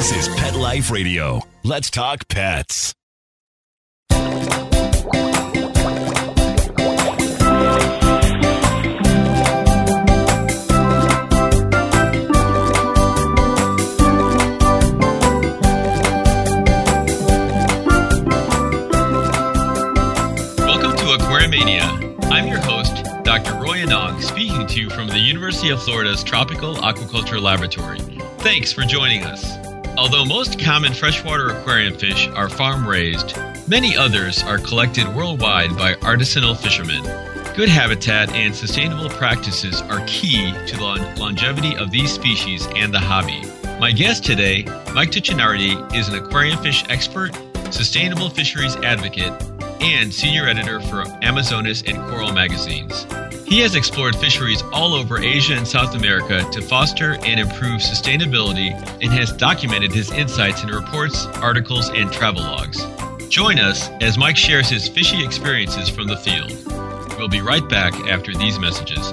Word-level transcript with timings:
This 0.00 0.28
is 0.28 0.34
Pet 0.34 0.56
Life 0.56 0.90
Radio. 0.90 1.42
Let's 1.62 1.90
talk 1.90 2.26
pets. 2.26 2.94
Welcome 4.08 4.48
to 20.96 21.04
Aquariumania. 21.12 22.24
I'm 22.30 22.46
your 22.46 22.60
host, 22.60 23.04
Dr. 23.22 23.52
Roy 23.56 23.80
Yanong, 23.80 24.22
speaking 24.22 24.66
to 24.66 24.80
you 24.80 24.88
from 24.88 25.08
the 25.08 25.18
University 25.18 25.68
of 25.68 25.82
Florida's 25.82 26.24
Tropical 26.24 26.76
Aquaculture 26.76 27.38
Laboratory. 27.38 27.98
Thanks 28.38 28.72
for 28.72 28.84
joining 28.84 29.24
us. 29.24 29.69
Although 30.00 30.24
most 30.24 30.58
common 30.58 30.94
freshwater 30.94 31.48
aquarium 31.48 31.94
fish 31.94 32.26
are 32.28 32.48
farm 32.48 32.88
raised, 32.88 33.36
many 33.68 33.98
others 33.98 34.42
are 34.42 34.56
collected 34.56 35.06
worldwide 35.14 35.76
by 35.76 35.92
artisanal 35.96 36.56
fishermen. 36.56 37.02
Good 37.54 37.68
habitat 37.68 38.32
and 38.32 38.56
sustainable 38.56 39.10
practices 39.10 39.82
are 39.82 40.02
key 40.06 40.54
to 40.68 40.76
the 40.78 41.14
longevity 41.18 41.76
of 41.76 41.90
these 41.90 42.10
species 42.10 42.66
and 42.76 42.94
the 42.94 42.98
hobby. 42.98 43.42
My 43.78 43.92
guest 43.92 44.24
today, 44.24 44.62
Mike 44.94 45.10
Tuccinardi, 45.10 45.94
is 45.94 46.08
an 46.08 46.14
aquarium 46.14 46.56
fish 46.62 46.82
expert, 46.88 47.38
sustainable 47.70 48.30
fisheries 48.30 48.76
advocate, 48.76 49.34
and 49.80 50.12
senior 50.12 50.46
editor 50.46 50.80
for 50.80 51.02
Amazonas 51.22 51.82
and 51.86 51.96
Coral 52.08 52.32
magazines. 52.32 53.06
He 53.46 53.58
has 53.60 53.74
explored 53.74 54.14
fisheries 54.14 54.62
all 54.72 54.94
over 54.94 55.18
Asia 55.18 55.54
and 55.54 55.66
South 55.66 55.94
America 55.96 56.48
to 56.52 56.62
foster 56.62 57.14
and 57.24 57.40
improve 57.40 57.80
sustainability 57.80 58.70
and 59.02 59.12
has 59.12 59.32
documented 59.32 59.92
his 59.92 60.12
insights 60.12 60.62
in 60.62 60.68
reports, 60.68 61.26
articles, 61.42 61.88
and 61.90 62.12
travel 62.12 62.42
logs. 62.42 62.86
Join 63.28 63.58
us 63.58 63.88
as 64.00 64.16
Mike 64.16 64.36
shares 64.36 64.68
his 64.68 64.88
fishy 64.88 65.24
experiences 65.24 65.88
from 65.88 66.06
the 66.06 66.16
field. 66.16 66.52
We'll 67.18 67.28
be 67.28 67.40
right 67.40 67.68
back 67.68 67.94
after 68.08 68.32
these 68.34 68.58
messages. 68.58 69.12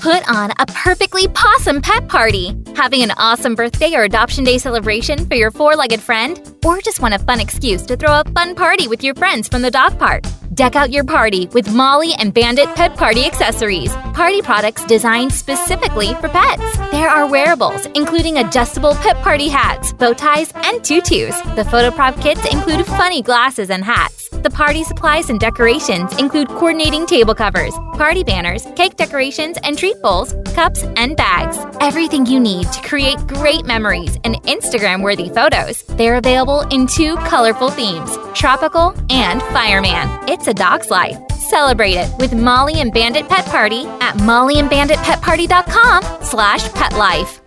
Put 0.00 0.26
on 0.30 0.50
a 0.58 0.64
perfectly 0.64 1.28
possum 1.28 1.82
pet 1.82 2.08
party. 2.08 2.56
Having 2.74 3.02
an 3.02 3.10
awesome 3.18 3.54
birthday 3.54 3.92
or 3.94 4.04
adoption 4.04 4.44
day 4.44 4.56
celebration 4.56 5.26
for 5.26 5.34
your 5.34 5.50
four 5.50 5.76
legged 5.76 6.00
friend? 6.00 6.40
Or 6.64 6.80
just 6.80 7.02
want 7.02 7.12
a 7.12 7.18
fun 7.18 7.38
excuse 7.38 7.82
to 7.82 7.98
throw 7.98 8.20
a 8.20 8.24
fun 8.30 8.54
party 8.54 8.88
with 8.88 9.04
your 9.04 9.14
friends 9.14 9.46
from 9.46 9.60
the 9.60 9.70
dog 9.70 9.98
park? 9.98 10.24
Deck 10.60 10.76
out 10.76 10.90
your 10.90 11.04
party 11.04 11.46
with 11.54 11.72
Molly 11.72 12.12
and 12.18 12.34
Bandit 12.34 12.68
Pet 12.74 12.94
Party 12.94 13.24
accessories. 13.24 13.94
Party 14.12 14.42
products 14.42 14.84
designed 14.84 15.32
specifically 15.32 16.12
for 16.16 16.28
pets. 16.28 16.76
There 16.90 17.08
are 17.08 17.26
wearables, 17.26 17.86
including 17.94 18.36
adjustable 18.36 18.94
pet 18.96 19.16
party 19.22 19.48
hats, 19.48 19.94
bow 19.94 20.12
ties, 20.12 20.52
and 20.56 20.84
tutus. 20.84 21.40
The 21.56 21.64
photo 21.64 21.90
prop 21.90 22.20
kits 22.20 22.44
include 22.52 22.84
funny 22.84 23.22
glasses 23.22 23.70
and 23.70 23.82
hats. 23.82 24.28
The 24.28 24.50
party 24.50 24.84
supplies 24.84 25.30
and 25.30 25.40
decorations 25.40 26.14
include 26.18 26.48
coordinating 26.48 27.06
table 27.06 27.34
covers, 27.34 27.74
party 27.94 28.22
banners, 28.22 28.66
cake 28.76 28.96
decorations, 28.96 29.56
and 29.64 29.78
treat 29.78 30.00
bowls, 30.02 30.34
cups, 30.54 30.82
and 30.96 31.16
bags. 31.16 31.56
Everything 31.80 32.26
you 32.26 32.38
need 32.38 32.70
to 32.72 32.82
create 32.86 33.18
great 33.26 33.64
memories 33.64 34.18
and 34.24 34.36
Instagram 34.42 35.02
worthy 35.02 35.30
photos. 35.30 35.82
They're 35.84 36.16
available 36.16 36.60
in 36.70 36.86
two 36.86 37.16
colorful 37.16 37.70
themes 37.70 38.16
tropical 38.34 38.94
and 39.10 39.42
fireman. 39.54 40.08
It's 40.28 40.46
a 40.50 40.54
dog's 40.54 40.90
life. 40.90 41.16
Celebrate 41.38 41.94
it 41.94 42.10
with 42.18 42.34
Molly 42.34 42.80
and 42.80 42.92
Bandit 42.92 43.28
Pet 43.28 43.46
Party 43.46 43.86
at 44.00 44.16
mollyandbanditpetparty.com 44.16 46.02
slash 46.22 46.68
petlife. 46.68 47.40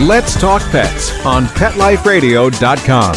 Let's 0.00 0.40
Talk 0.40 0.62
Pets 0.70 1.26
on 1.26 1.46
PetLifeRadio.com. 1.46 3.14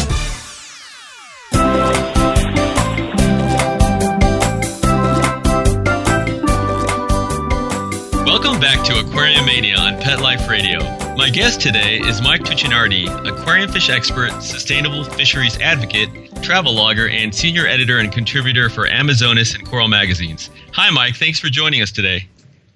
Welcome 8.26 8.58
back 8.58 8.84
to 8.86 8.98
Aquarium 8.98 9.46
Mania 9.46 9.76
on 9.76 10.00
Pet 10.00 10.20
Life 10.20 10.48
Radio. 10.48 11.01
My 11.22 11.30
guest 11.30 11.60
today 11.60 11.98
is 12.00 12.20
Mike 12.20 12.40
Tuccinardi, 12.40 13.06
aquarium 13.28 13.70
fish 13.70 13.88
expert, 13.88 14.42
sustainable 14.42 15.04
fisheries 15.04 15.56
advocate, 15.60 16.08
travel 16.42 16.74
logger, 16.74 17.08
and 17.08 17.32
senior 17.32 17.64
editor 17.64 18.00
and 18.00 18.10
contributor 18.10 18.68
for 18.68 18.88
Amazonas 18.88 19.54
and 19.54 19.64
Coral 19.64 19.86
magazines. 19.86 20.50
Hi, 20.72 20.90
Mike. 20.90 21.14
Thanks 21.14 21.38
for 21.38 21.46
joining 21.46 21.80
us 21.80 21.92
today. 21.92 22.26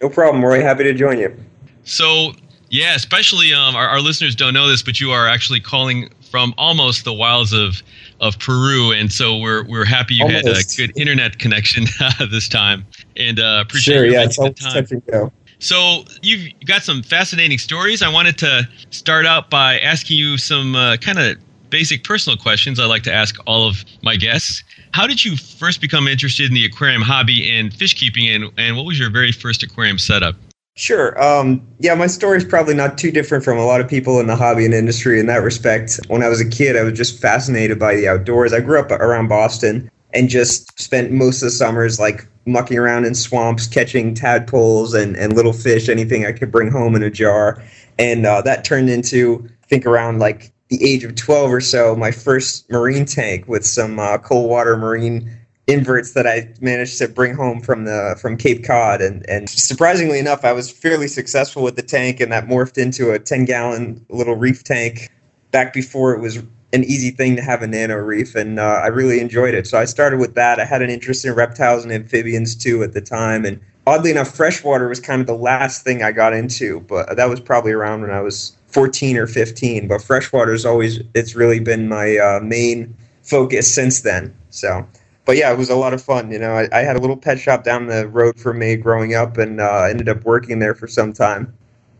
No 0.00 0.08
problem, 0.08 0.44
Roy. 0.44 0.60
Happy 0.60 0.84
to 0.84 0.94
join 0.94 1.18
you. 1.18 1.36
So, 1.82 2.34
yeah, 2.70 2.94
especially 2.94 3.52
um, 3.52 3.74
our, 3.74 3.88
our 3.88 4.00
listeners 4.00 4.36
don't 4.36 4.54
know 4.54 4.68
this, 4.68 4.80
but 4.80 5.00
you 5.00 5.10
are 5.10 5.26
actually 5.26 5.58
calling 5.58 6.08
from 6.30 6.54
almost 6.56 7.04
the 7.04 7.12
wilds 7.12 7.52
of 7.52 7.82
of 8.20 8.38
Peru, 8.38 8.92
and 8.92 9.10
so 9.10 9.38
we're 9.38 9.66
we're 9.66 9.84
happy 9.84 10.14
you 10.14 10.28
had 10.28 10.46
a 10.46 10.62
good 10.76 10.96
internet 10.96 11.40
connection 11.40 11.86
this 12.30 12.46
time, 12.46 12.86
and 13.16 13.40
uh, 13.40 13.64
appreciate 13.66 13.96
it. 13.96 13.98
Sure, 13.98 14.06
yeah, 14.06 14.24
it's 14.24 14.36
time. 14.36 14.54
touch 14.54 14.92
and 14.92 15.04
go. 15.06 15.32
So 15.58 16.04
you've 16.22 16.52
got 16.66 16.82
some 16.82 17.02
fascinating 17.02 17.58
stories. 17.58 18.02
I 18.02 18.12
wanted 18.12 18.38
to 18.38 18.68
start 18.90 19.26
out 19.26 19.50
by 19.50 19.78
asking 19.80 20.18
you 20.18 20.36
some 20.36 20.76
uh, 20.76 20.96
kind 20.98 21.18
of 21.18 21.36
basic 21.70 22.04
personal 22.04 22.36
questions 22.36 22.78
I 22.78 22.86
like 22.86 23.02
to 23.04 23.12
ask 23.12 23.36
all 23.46 23.68
of 23.68 23.84
my 24.02 24.16
guests. 24.16 24.62
How 24.92 25.06
did 25.06 25.24
you 25.24 25.36
first 25.36 25.80
become 25.80 26.08
interested 26.08 26.46
in 26.46 26.54
the 26.54 26.64
aquarium 26.64 27.02
hobby 27.02 27.50
and 27.50 27.72
fish 27.72 27.94
keeping, 27.94 28.28
and, 28.28 28.50
and 28.56 28.76
what 28.76 28.86
was 28.86 28.98
your 28.98 29.10
very 29.10 29.32
first 29.32 29.62
aquarium 29.62 29.98
setup? 29.98 30.36
Sure. 30.76 31.20
Um, 31.22 31.66
yeah, 31.78 31.94
my 31.94 32.06
story 32.06 32.36
is 32.36 32.44
probably 32.44 32.74
not 32.74 32.98
too 32.98 33.10
different 33.10 33.42
from 33.42 33.58
a 33.58 33.64
lot 33.64 33.80
of 33.80 33.88
people 33.88 34.20
in 34.20 34.26
the 34.26 34.36
hobby 34.36 34.66
and 34.66 34.74
industry 34.74 35.18
in 35.18 35.26
that 35.26 35.38
respect. 35.38 35.98
When 36.08 36.22
I 36.22 36.28
was 36.28 36.40
a 36.40 36.48
kid, 36.48 36.76
I 36.76 36.82
was 36.82 36.92
just 36.92 37.18
fascinated 37.18 37.78
by 37.78 37.96
the 37.96 38.06
outdoors. 38.08 38.52
I 38.52 38.60
grew 38.60 38.78
up 38.78 38.90
around 38.90 39.28
Boston 39.28 39.90
and 40.14 40.28
just 40.28 40.80
spent 40.80 41.10
most 41.10 41.42
of 41.42 41.46
the 41.46 41.50
summers 41.50 41.98
like 41.98 42.26
mucking 42.46 42.78
around 42.78 43.04
in 43.04 43.14
swamps, 43.14 43.66
catching 43.66 44.14
tadpoles 44.14 44.94
and, 44.94 45.16
and 45.16 45.34
little 45.34 45.52
fish, 45.52 45.88
anything 45.88 46.24
I 46.24 46.32
could 46.32 46.52
bring 46.52 46.70
home 46.70 46.94
in 46.94 47.02
a 47.02 47.10
jar. 47.10 47.62
And 47.98 48.24
uh, 48.24 48.42
that 48.42 48.64
turned 48.64 48.88
into, 48.88 49.48
I 49.64 49.66
think, 49.66 49.84
around 49.84 50.18
like 50.18 50.52
the 50.68 50.82
age 50.84 51.04
of 51.04 51.14
12 51.14 51.52
or 51.52 51.60
so, 51.60 51.96
my 51.96 52.10
first 52.10 52.70
marine 52.70 53.04
tank 53.04 53.46
with 53.48 53.64
some 53.64 53.98
uh, 53.98 54.18
cold 54.18 54.50
water 54.50 54.76
marine 54.76 55.30
inverts 55.66 56.12
that 56.12 56.26
I 56.26 56.52
managed 56.60 56.98
to 56.98 57.08
bring 57.08 57.34
home 57.34 57.60
from 57.60 57.84
the 57.84 58.16
from 58.20 58.36
Cape 58.36 58.64
Cod, 58.64 59.00
and 59.00 59.28
and 59.28 59.48
surprisingly 59.48 60.18
enough, 60.18 60.44
I 60.44 60.52
was 60.52 60.70
fairly 60.70 61.08
successful 61.08 61.62
with 61.62 61.76
the 61.76 61.82
tank, 61.82 62.20
and 62.20 62.32
that 62.32 62.46
morphed 62.46 62.78
into 62.78 63.10
a 63.10 63.18
ten 63.18 63.44
gallon 63.44 64.04
little 64.08 64.36
reef 64.36 64.64
tank. 64.64 65.10
Back 65.50 65.72
before 65.72 66.14
it 66.14 66.20
was 66.20 66.42
an 66.76 66.84
easy 66.84 67.10
thing 67.10 67.34
to 67.36 67.42
have 67.42 67.62
a 67.62 67.66
nano 67.66 67.96
reef, 67.96 68.34
and 68.34 68.60
uh, 68.60 68.80
I 68.84 68.86
really 68.86 69.20
enjoyed 69.20 69.54
it. 69.54 69.66
So 69.66 69.78
I 69.78 69.84
started 69.84 70.20
with 70.20 70.34
that. 70.34 70.60
I 70.60 70.64
had 70.64 70.82
an 70.82 70.90
interest 70.90 71.24
in 71.24 71.34
reptiles 71.34 71.82
and 71.82 71.92
amphibians 71.92 72.54
too 72.54 72.82
at 72.84 72.92
the 72.92 73.00
time, 73.00 73.44
and 73.44 73.60
oddly 73.86 74.10
enough, 74.10 74.34
freshwater 74.34 74.88
was 74.88 75.00
kind 75.00 75.20
of 75.20 75.26
the 75.26 75.34
last 75.34 75.82
thing 75.82 76.02
I 76.02 76.12
got 76.12 76.32
into, 76.32 76.80
but 76.80 77.16
that 77.16 77.28
was 77.28 77.40
probably 77.40 77.72
around 77.72 78.02
when 78.02 78.10
I 78.10 78.20
was 78.20 78.56
14 78.68 79.16
or 79.16 79.26
15. 79.26 79.88
But 79.88 80.02
freshwater 80.02 80.52
is 80.52 80.64
always 80.64 81.00
it's 81.14 81.34
really 81.34 81.60
been 81.60 81.88
my 81.88 82.16
uh, 82.16 82.40
main 82.40 82.94
focus 83.22 83.72
since 83.74 84.02
then. 84.02 84.36
So 84.50 84.86
but 85.26 85.36
yeah, 85.36 85.52
it 85.52 85.58
was 85.58 85.68
a 85.68 85.76
lot 85.76 85.92
of 85.92 86.00
fun. 86.00 86.30
You 86.30 86.38
know, 86.38 86.52
I, 86.52 86.68
I 86.72 86.82
had 86.82 86.96
a 86.96 87.00
little 87.00 87.16
pet 87.16 87.38
shop 87.38 87.64
down 87.64 87.88
the 87.88 88.08
road 88.08 88.38
from 88.38 88.60
me 88.60 88.76
growing 88.76 89.14
up, 89.14 89.36
and 89.36 89.60
uh, 89.60 89.82
ended 89.90 90.08
up 90.08 90.24
working 90.24 90.60
there 90.60 90.74
for 90.74 90.86
some 90.86 91.12
time. 91.12 91.52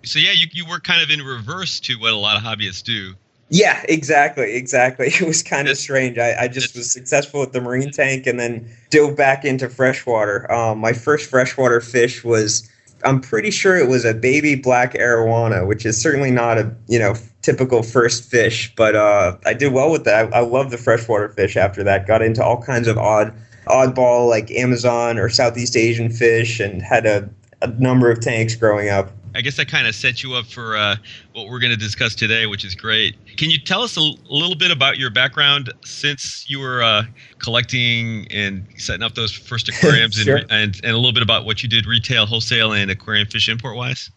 So 0.05 0.21
yeah, 0.21 0.33
you, 0.33 0.47
you 0.53 0.65
work 0.67 0.85
kind 0.85 1.03
of 1.03 1.11
in 1.11 1.21
reverse 1.21 1.81
to 1.81 1.97
what 1.97 2.13
a 2.13 2.17
lot 2.17 2.37
of 2.37 2.43
hobbyists 2.45 2.85
do. 2.85 3.15
Yeah, 3.49 3.84
exactly, 3.89 4.55
exactly. 4.55 5.07
It 5.21 5.27
was 5.27 5.43
kind 5.43 5.69
of 5.69 5.77
strange. 5.77 6.19
I, 6.19 6.34
I 6.43 6.49
just 6.49 6.77
was 6.77 6.91
successful 6.91 7.41
with 7.41 7.53
the 7.53 7.61
marine 7.61 7.91
tank, 7.91 8.27
and 8.27 8.41
then 8.41 8.69
dove 8.91 9.16
back 9.16 9.45
into 9.45 9.69
freshwater. 9.69 10.51
Um, 10.53 10.78
my 10.78 10.93
first 10.93 11.31
freshwater 11.31 11.81
fish 11.81 12.25
was, 12.25 12.69
I'm 13.04 13.21
pretty 13.21 13.51
sure 13.51 13.77
it 13.77 13.89
was 13.89 14.04
a 14.04 14.15
baby 14.15 14.57
black 14.57 14.95
arowana, 14.95 15.66
which 15.66 15.87
is 15.87 16.01
certainly 16.01 16.31
not 16.31 16.59
a 16.59 16.75
you 16.89 16.98
know 16.98 17.15
typical 17.43 17.83
first 17.83 18.28
fish, 18.28 18.75
but 18.75 18.97
uh, 18.97 19.37
I 19.47 19.54
did 19.54 19.72
well 19.72 19.93
with 19.93 20.04
that. 20.04 20.33
I, 20.34 20.39
I 20.39 20.41
love 20.41 20.71
the 20.71 20.78
freshwater 20.78 21.28
fish 21.28 21.57
after 21.57 21.84
that. 21.84 22.07
Got 22.07 22.22
into 22.22 22.43
all 22.45 22.60
kinds 22.60 22.89
of 22.89 22.98
odd, 22.98 23.33
oddball 23.66 24.28
like 24.28 24.51
Amazon 24.51 25.19
or 25.19 25.28
Southeast 25.28 25.77
Asian 25.77 26.10
fish, 26.10 26.59
and 26.59 26.83
had 26.83 27.07
a, 27.07 27.31
a 27.63 27.69
number 27.69 28.10
of 28.10 28.21
tanks 28.21 28.57
growing 28.57 28.89
up. 28.89 29.13
I 29.36 29.42
guess 29.42 29.56
that 29.59 29.68
kind 29.68 29.86
of 29.86 29.94
sets 29.94 30.22
you 30.22 30.34
up 30.34 30.47
for 30.47 30.77
uh, 30.77 30.97
what 31.34 31.48
we're 31.48 31.59
going 31.60 31.71
to 31.72 31.77
discuss 31.77 32.15
today, 32.15 32.47
which 32.47 32.65
is 32.65 32.74
great. 32.74 33.15
Can 33.36 33.50
you 33.50 33.59
tell 33.59 33.83
us 33.83 33.97
a, 33.97 34.00
l- 34.00 34.18
little 34.30 34.56
bit 34.56 34.71
about 34.71 34.97
your 34.98 35.10
background 35.10 35.72
since 35.84 36.48
you 36.48 36.59
were 36.59 36.83
uh, 36.83 37.03
collecting 37.38 38.27
and 38.30 38.66
setting 38.78 39.03
up 39.03 39.15
those 39.15 39.33
first 39.33 39.68
aquariums, 39.72 40.15
Sure. 40.15 40.38
and, 40.38 40.47
and 40.50 40.80
and 40.83 40.92
a 40.92 40.97
little 40.97 41.12
bit 41.12 41.22
about 41.22 41.44
what 41.44 41.62
you 41.62 41.68
did 41.68 41.86
retail, 41.86 42.27
wholesale, 42.27 42.72
and 42.72 42.91
aquarium 42.91 43.27
fish 43.28 43.48
import 43.48 43.77
wise? 43.77 44.10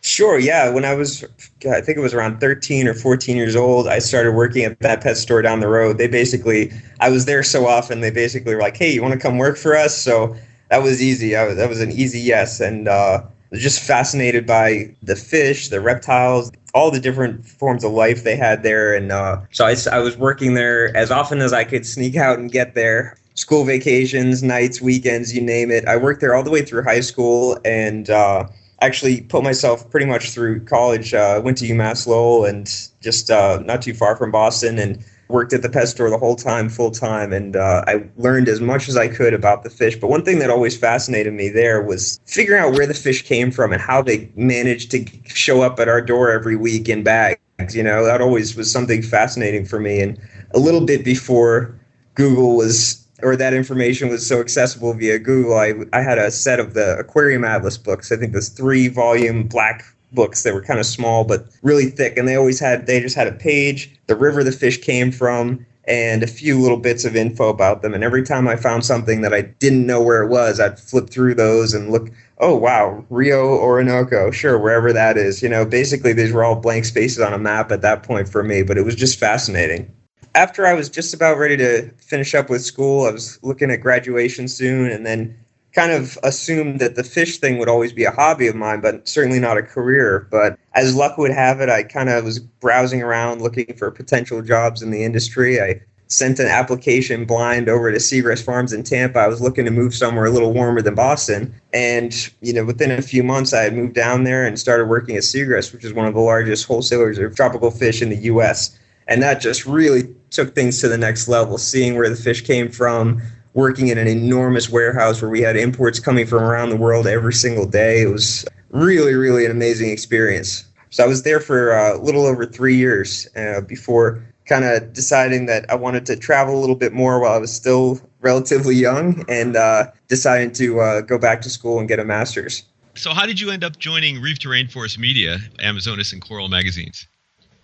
Sure, 0.00 0.38
yeah. 0.38 0.70
When 0.70 0.84
I 0.84 0.94
was, 0.94 1.24
I 1.68 1.80
think 1.80 1.98
it 1.98 2.00
was 2.00 2.14
around 2.14 2.38
13 2.40 2.86
or 2.86 2.94
14 2.94 3.36
years 3.36 3.56
old, 3.56 3.88
I 3.88 3.98
started 3.98 4.32
working 4.32 4.64
at 4.64 4.78
that 4.80 5.02
pet 5.02 5.16
store 5.16 5.42
down 5.42 5.58
the 5.60 5.68
road. 5.68 5.98
They 5.98 6.06
basically, 6.06 6.72
I 7.00 7.10
was 7.10 7.24
there 7.26 7.42
so 7.42 7.66
often, 7.66 8.00
they 8.00 8.10
basically 8.12 8.54
were 8.54 8.60
like, 8.60 8.76
hey, 8.76 8.90
you 8.92 9.02
want 9.02 9.12
to 9.14 9.20
come 9.20 9.38
work 9.38 9.58
for 9.58 9.76
us? 9.76 9.98
So 9.98 10.36
that 10.70 10.82
was 10.84 11.02
easy. 11.02 11.36
I, 11.36 11.52
that 11.52 11.68
was 11.68 11.80
an 11.80 11.90
easy 11.90 12.20
yes. 12.20 12.60
And 12.60 12.86
uh, 12.86 13.22
was 13.50 13.62
just 13.62 13.80
fascinated 13.80 14.46
by 14.46 14.94
the 15.02 15.16
fish, 15.16 15.68
the 15.68 15.80
reptiles, 15.80 16.52
all 16.74 16.90
the 16.90 17.00
different 17.00 17.46
forms 17.46 17.84
of 17.84 17.92
life 17.92 18.24
they 18.24 18.36
had 18.36 18.62
there. 18.62 18.94
And 18.94 19.10
uh, 19.10 19.40
so 19.50 19.64
I, 19.64 19.74
I 19.90 19.98
was 19.98 20.16
working 20.16 20.54
there 20.54 20.94
as 20.96 21.10
often 21.10 21.40
as 21.40 21.52
I 21.52 21.64
could 21.64 21.86
sneak 21.86 22.16
out 22.16 22.38
and 22.38 22.50
get 22.50 22.74
there. 22.74 23.16
School 23.34 23.64
vacations, 23.64 24.42
nights, 24.42 24.80
weekends, 24.80 25.34
you 25.34 25.40
name 25.40 25.70
it. 25.70 25.86
I 25.86 25.96
worked 25.96 26.20
there 26.20 26.34
all 26.34 26.42
the 26.42 26.50
way 26.50 26.62
through 26.62 26.82
high 26.82 27.00
school 27.00 27.58
and 27.64 28.10
uh, 28.10 28.48
actually 28.80 29.22
put 29.22 29.44
myself 29.44 29.88
pretty 29.90 30.06
much 30.06 30.30
through 30.30 30.64
college. 30.64 31.14
Uh, 31.14 31.40
went 31.42 31.56
to 31.58 31.68
UMass 31.68 32.06
Lowell 32.06 32.44
and 32.44 32.66
just 33.00 33.30
uh, 33.30 33.60
not 33.64 33.80
too 33.80 33.94
far 33.94 34.16
from 34.16 34.30
Boston 34.30 34.78
and 34.78 35.04
worked 35.28 35.52
at 35.52 35.62
the 35.62 35.68
pet 35.68 35.88
store 35.88 36.10
the 36.10 36.18
whole 36.18 36.36
time, 36.36 36.68
full 36.68 36.90
time, 36.90 37.32
and 37.32 37.56
uh, 37.56 37.84
I 37.86 38.04
learned 38.16 38.48
as 38.48 38.60
much 38.60 38.88
as 38.88 38.96
I 38.96 39.08
could 39.08 39.34
about 39.34 39.62
the 39.62 39.70
fish. 39.70 39.96
But 39.96 40.08
one 40.08 40.24
thing 40.24 40.38
that 40.38 40.50
always 40.50 40.76
fascinated 40.76 41.32
me 41.32 41.48
there 41.48 41.82
was 41.82 42.18
figuring 42.26 42.62
out 42.62 42.72
where 42.72 42.86
the 42.86 42.94
fish 42.94 43.22
came 43.22 43.50
from 43.50 43.72
and 43.72 43.80
how 43.80 44.02
they 44.02 44.30
managed 44.36 44.90
to 44.92 45.04
show 45.26 45.62
up 45.62 45.78
at 45.78 45.88
our 45.88 46.00
door 46.00 46.30
every 46.30 46.56
week 46.56 46.88
in 46.88 47.02
bags. 47.02 47.38
You 47.72 47.82
know, 47.82 48.04
that 48.04 48.20
always 48.20 48.56
was 48.56 48.72
something 48.72 49.02
fascinating 49.02 49.64
for 49.64 49.80
me. 49.80 50.00
And 50.00 50.18
a 50.54 50.58
little 50.58 50.84
bit 50.84 51.04
before 51.04 51.78
Google 52.14 52.56
was 52.56 53.04
or 53.22 53.36
that 53.36 53.52
information 53.52 54.08
was 54.08 54.26
so 54.26 54.40
accessible 54.40 54.94
via 54.94 55.18
Google, 55.18 55.58
I, 55.58 55.74
I 55.92 56.02
had 56.02 56.18
a 56.18 56.30
set 56.30 56.60
of 56.60 56.74
the 56.74 56.96
Aquarium 56.98 57.44
Atlas 57.44 57.76
books. 57.76 58.12
I 58.12 58.16
think 58.16 58.32
this 58.32 58.48
three 58.48 58.88
volume 58.88 59.48
black 59.48 59.84
books 60.12 60.42
that 60.42 60.54
were 60.54 60.62
kind 60.62 60.80
of 60.80 60.86
small 60.86 61.24
but 61.24 61.46
really 61.62 61.86
thick 61.86 62.16
and 62.16 62.26
they 62.26 62.36
always 62.36 62.58
had 62.58 62.86
they 62.86 63.00
just 63.00 63.16
had 63.16 63.26
a 63.26 63.32
page 63.32 63.94
the 64.06 64.16
river 64.16 64.42
the 64.42 64.52
fish 64.52 64.78
came 64.78 65.12
from 65.12 65.64
and 65.88 66.22
a 66.22 66.26
few 66.26 66.60
little 66.60 66.76
bits 66.76 67.06
of 67.06 67.16
info 67.16 67.48
about 67.48 67.80
them. 67.80 67.94
And 67.94 68.04
every 68.04 68.22
time 68.22 68.46
i 68.46 68.56
found 68.56 68.84
something 68.84 69.22
that 69.22 69.34
i 69.34 69.42
didn't 69.42 69.86
know 69.86 70.02
where 70.02 70.22
it 70.22 70.28
was 70.28 70.60
i'd 70.60 70.78
flip 70.78 71.10
through 71.10 71.34
those 71.34 71.74
and 71.74 71.90
look 71.90 72.10
oh 72.38 72.54
wow 72.54 73.04
rio 73.10 73.58
orinoco 73.58 74.30
sure 74.30 74.58
wherever 74.58 74.92
that 74.92 75.16
is 75.16 75.42
you 75.42 75.48
know? 75.48 75.64
Basically 75.64 76.12
these 76.12 76.32
were 76.32 76.44
all 76.44 76.56
blank 76.56 76.84
spaces 76.84 77.20
on 77.20 77.32
a 77.32 77.38
map 77.38 77.72
at 77.72 77.82
that 77.82 78.02
point 78.02 78.28
for 78.28 78.42
me 78.42 78.62
but 78.62 78.78
it 78.78 78.84
was 78.84 78.94
just 78.94 79.18
fascinating. 79.18 79.90
After 80.34 80.66
i 80.66 80.74
was 80.74 80.88
just 80.88 81.14
about 81.14 81.38
ready 81.38 81.56
to 81.56 81.90
finish 81.96 82.34
up 82.34 82.50
with 82.50 82.62
school 82.62 83.06
i 83.06 83.10
was 83.10 83.38
looking 83.42 83.70
at 83.70 83.80
graduation 83.80 84.46
soon 84.46 84.90
and 84.90 85.06
then 85.06 85.36
kind 85.72 85.92
of 85.92 86.18
assumed 86.22 86.80
that 86.80 86.94
the 86.96 87.04
fish 87.04 87.38
thing 87.38 87.58
would 87.58 87.68
always 87.68 87.92
be 87.92 88.04
a 88.04 88.10
hobby 88.10 88.46
of 88.46 88.54
mine, 88.54 88.80
but 88.80 89.06
certainly 89.08 89.38
not 89.38 89.58
a 89.58 89.62
career. 89.62 90.26
But 90.30 90.58
as 90.74 90.94
luck 90.94 91.18
would 91.18 91.30
have 91.30 91.60
it, 91.60 91.68
I 91.68 91.82
kind 91.82 92.08
of 92.08 92.24
was 92.24 92.38
browsing 92.38 93.02
around 93.02 93.42
looking 93.42 93.74
for 93.76 93.90
potential 93.90 94.42
jobs 94.42 94.82
in 94.82 94.90
the 94.90 95.04
industry. 95.04 95.60
I 95.60 95.80
sent 96.08 96.38
an 96.38 96.46
application 96.46 97.26
blind 97.26 97.68
over 97.68 97.92
to 97.92 97.98
Segrest 97.98 98.42
Farms 98.44 98.72
in 98.72 98.82
Tampa. 98.82 99.18
I 99.18 99.28
was 99.28 99.42
looking 99.42 99.66
to 99.66 99.70
move 99.70 99.94
somewhere 99.94 100.24
a 100.24 100.30
little 100.30 100.54
warmer 100.54 100.80
than 100.80 100.94
Boston. 100.94 101.54
And, 101.74 102.14
you 102.40 102.54
know, 102.54 102.64
within 102.64 102.90
a 102.90 103.02
few 103.02 103.22
months, 103.22 103.52
I 103.52 103.62
had 103.62 103.74
moved 103.74 103.94
down 103.94 104.24
there 104.24 104.46
and 104.46 104.58
started 104.58 104.86
working 104.86 105.16
at 105.16 105.22
Segrest, 105.22 105.72
which 105.72 105.84
is 105.84 105.92
one 105.92 106.06
of 106.06 106.14
the 106.14 106.20
largest 106.20 106.66
wholesalers 106.66 107.18
of 107.18 107.36
tropical 107.36 107.70
fish 107.70 108.00
in 108.00 108.08
the 108.08 108.16
U.S. 108.16 108.78
And 109.06 109.22
that 109.22 109.40
just 109.42 109.66
really 109.66 110.14
took 110.30 110.54
things 110.54 110.80
to 110.80 110.88
the 110.88 110.98
next 110.98 111.28
level, 111.28 111.58
seeing 111.58 111.96
where 111.96 112.08
the 112.08 112.16
fish 112.16 112.42
came 112.42 112.70
from, 112.70 113.20
working 113.54 113.88
in 113.88 113.98
an 113.98 114.06
enormous 114.08 114.68
warehouse 114.68 115.20
where 115.20 115.30
we 115.30 115.40
had 115.40 115.56
imports 115.56 116.00
coming 116.00 116.26
from 116.26 116.42
around 116.42 116.70
the 116.70 116.76
world 116.76 117.06
every 117.06 117.32
single 117.32 117.66
day. 117.66 118.02
It 118.02 118.08
was 118.08 118.46
really, 118.70 119.14
really 119.14 119.44
an 119.44 119.50
amazing 119.50 119.90
experience. 119.90 120.64
So 120.90 121.04
I 121.04 121.06
was 121.06 121.22
there 121.22 121.40
for 121.40 121.72
uh, 121.72 121.96
a 121.96 121.98
little 121.98 122.26
over 122.26 122.46
three 122.46 122.76
years 122.76 123.28
uh, 123.36 123.60
before 123.62 124.22
kind 124.46 124.64
of 124.64 124.92
deciding 124.92 125.46
that 125.46 125.70
I 125.70 125.74
wanted 125.74 126.06
to 126.06 126.16
travel 126.16 126.58
a 126.58 126.60
little 126.60 126.76
bit 126.76 126.92
more 126.92 127.20
while 127.20 127.34
I 127.34 127.38
was 127.38 127.52
still 127.52 128.00
relatively 128.20 128.74
young 128.74 129.24
and 129.28 129.56
uh, 129.56 129.90
deciding 130.08 130.52
to 130.52 130.80
uh, 130.80 131.00
go 131.02 131.18
back 131.18 131.42
to 131.42 131.50
school 131.50 131.78
and 131.78 131.86
get 131.86 131.98
a 131.98 132.04
master's. 132.04 132.64
So, 132.94 133.12
how 133.12 133.26
did 133.26 133.40
you 133.40 133.50
end 133.50 133.62
up 133.62 133.78
joining 133.78 134.20
Reef 134.20 134.40
to 134.40 134.48
Rainforest 134.48 134.98
Media, 134.98 135.38
Amazonas, 135.60 136.12
and 136.12 136.20
Coral 136.20 136.48
magazines? 136.48 137.06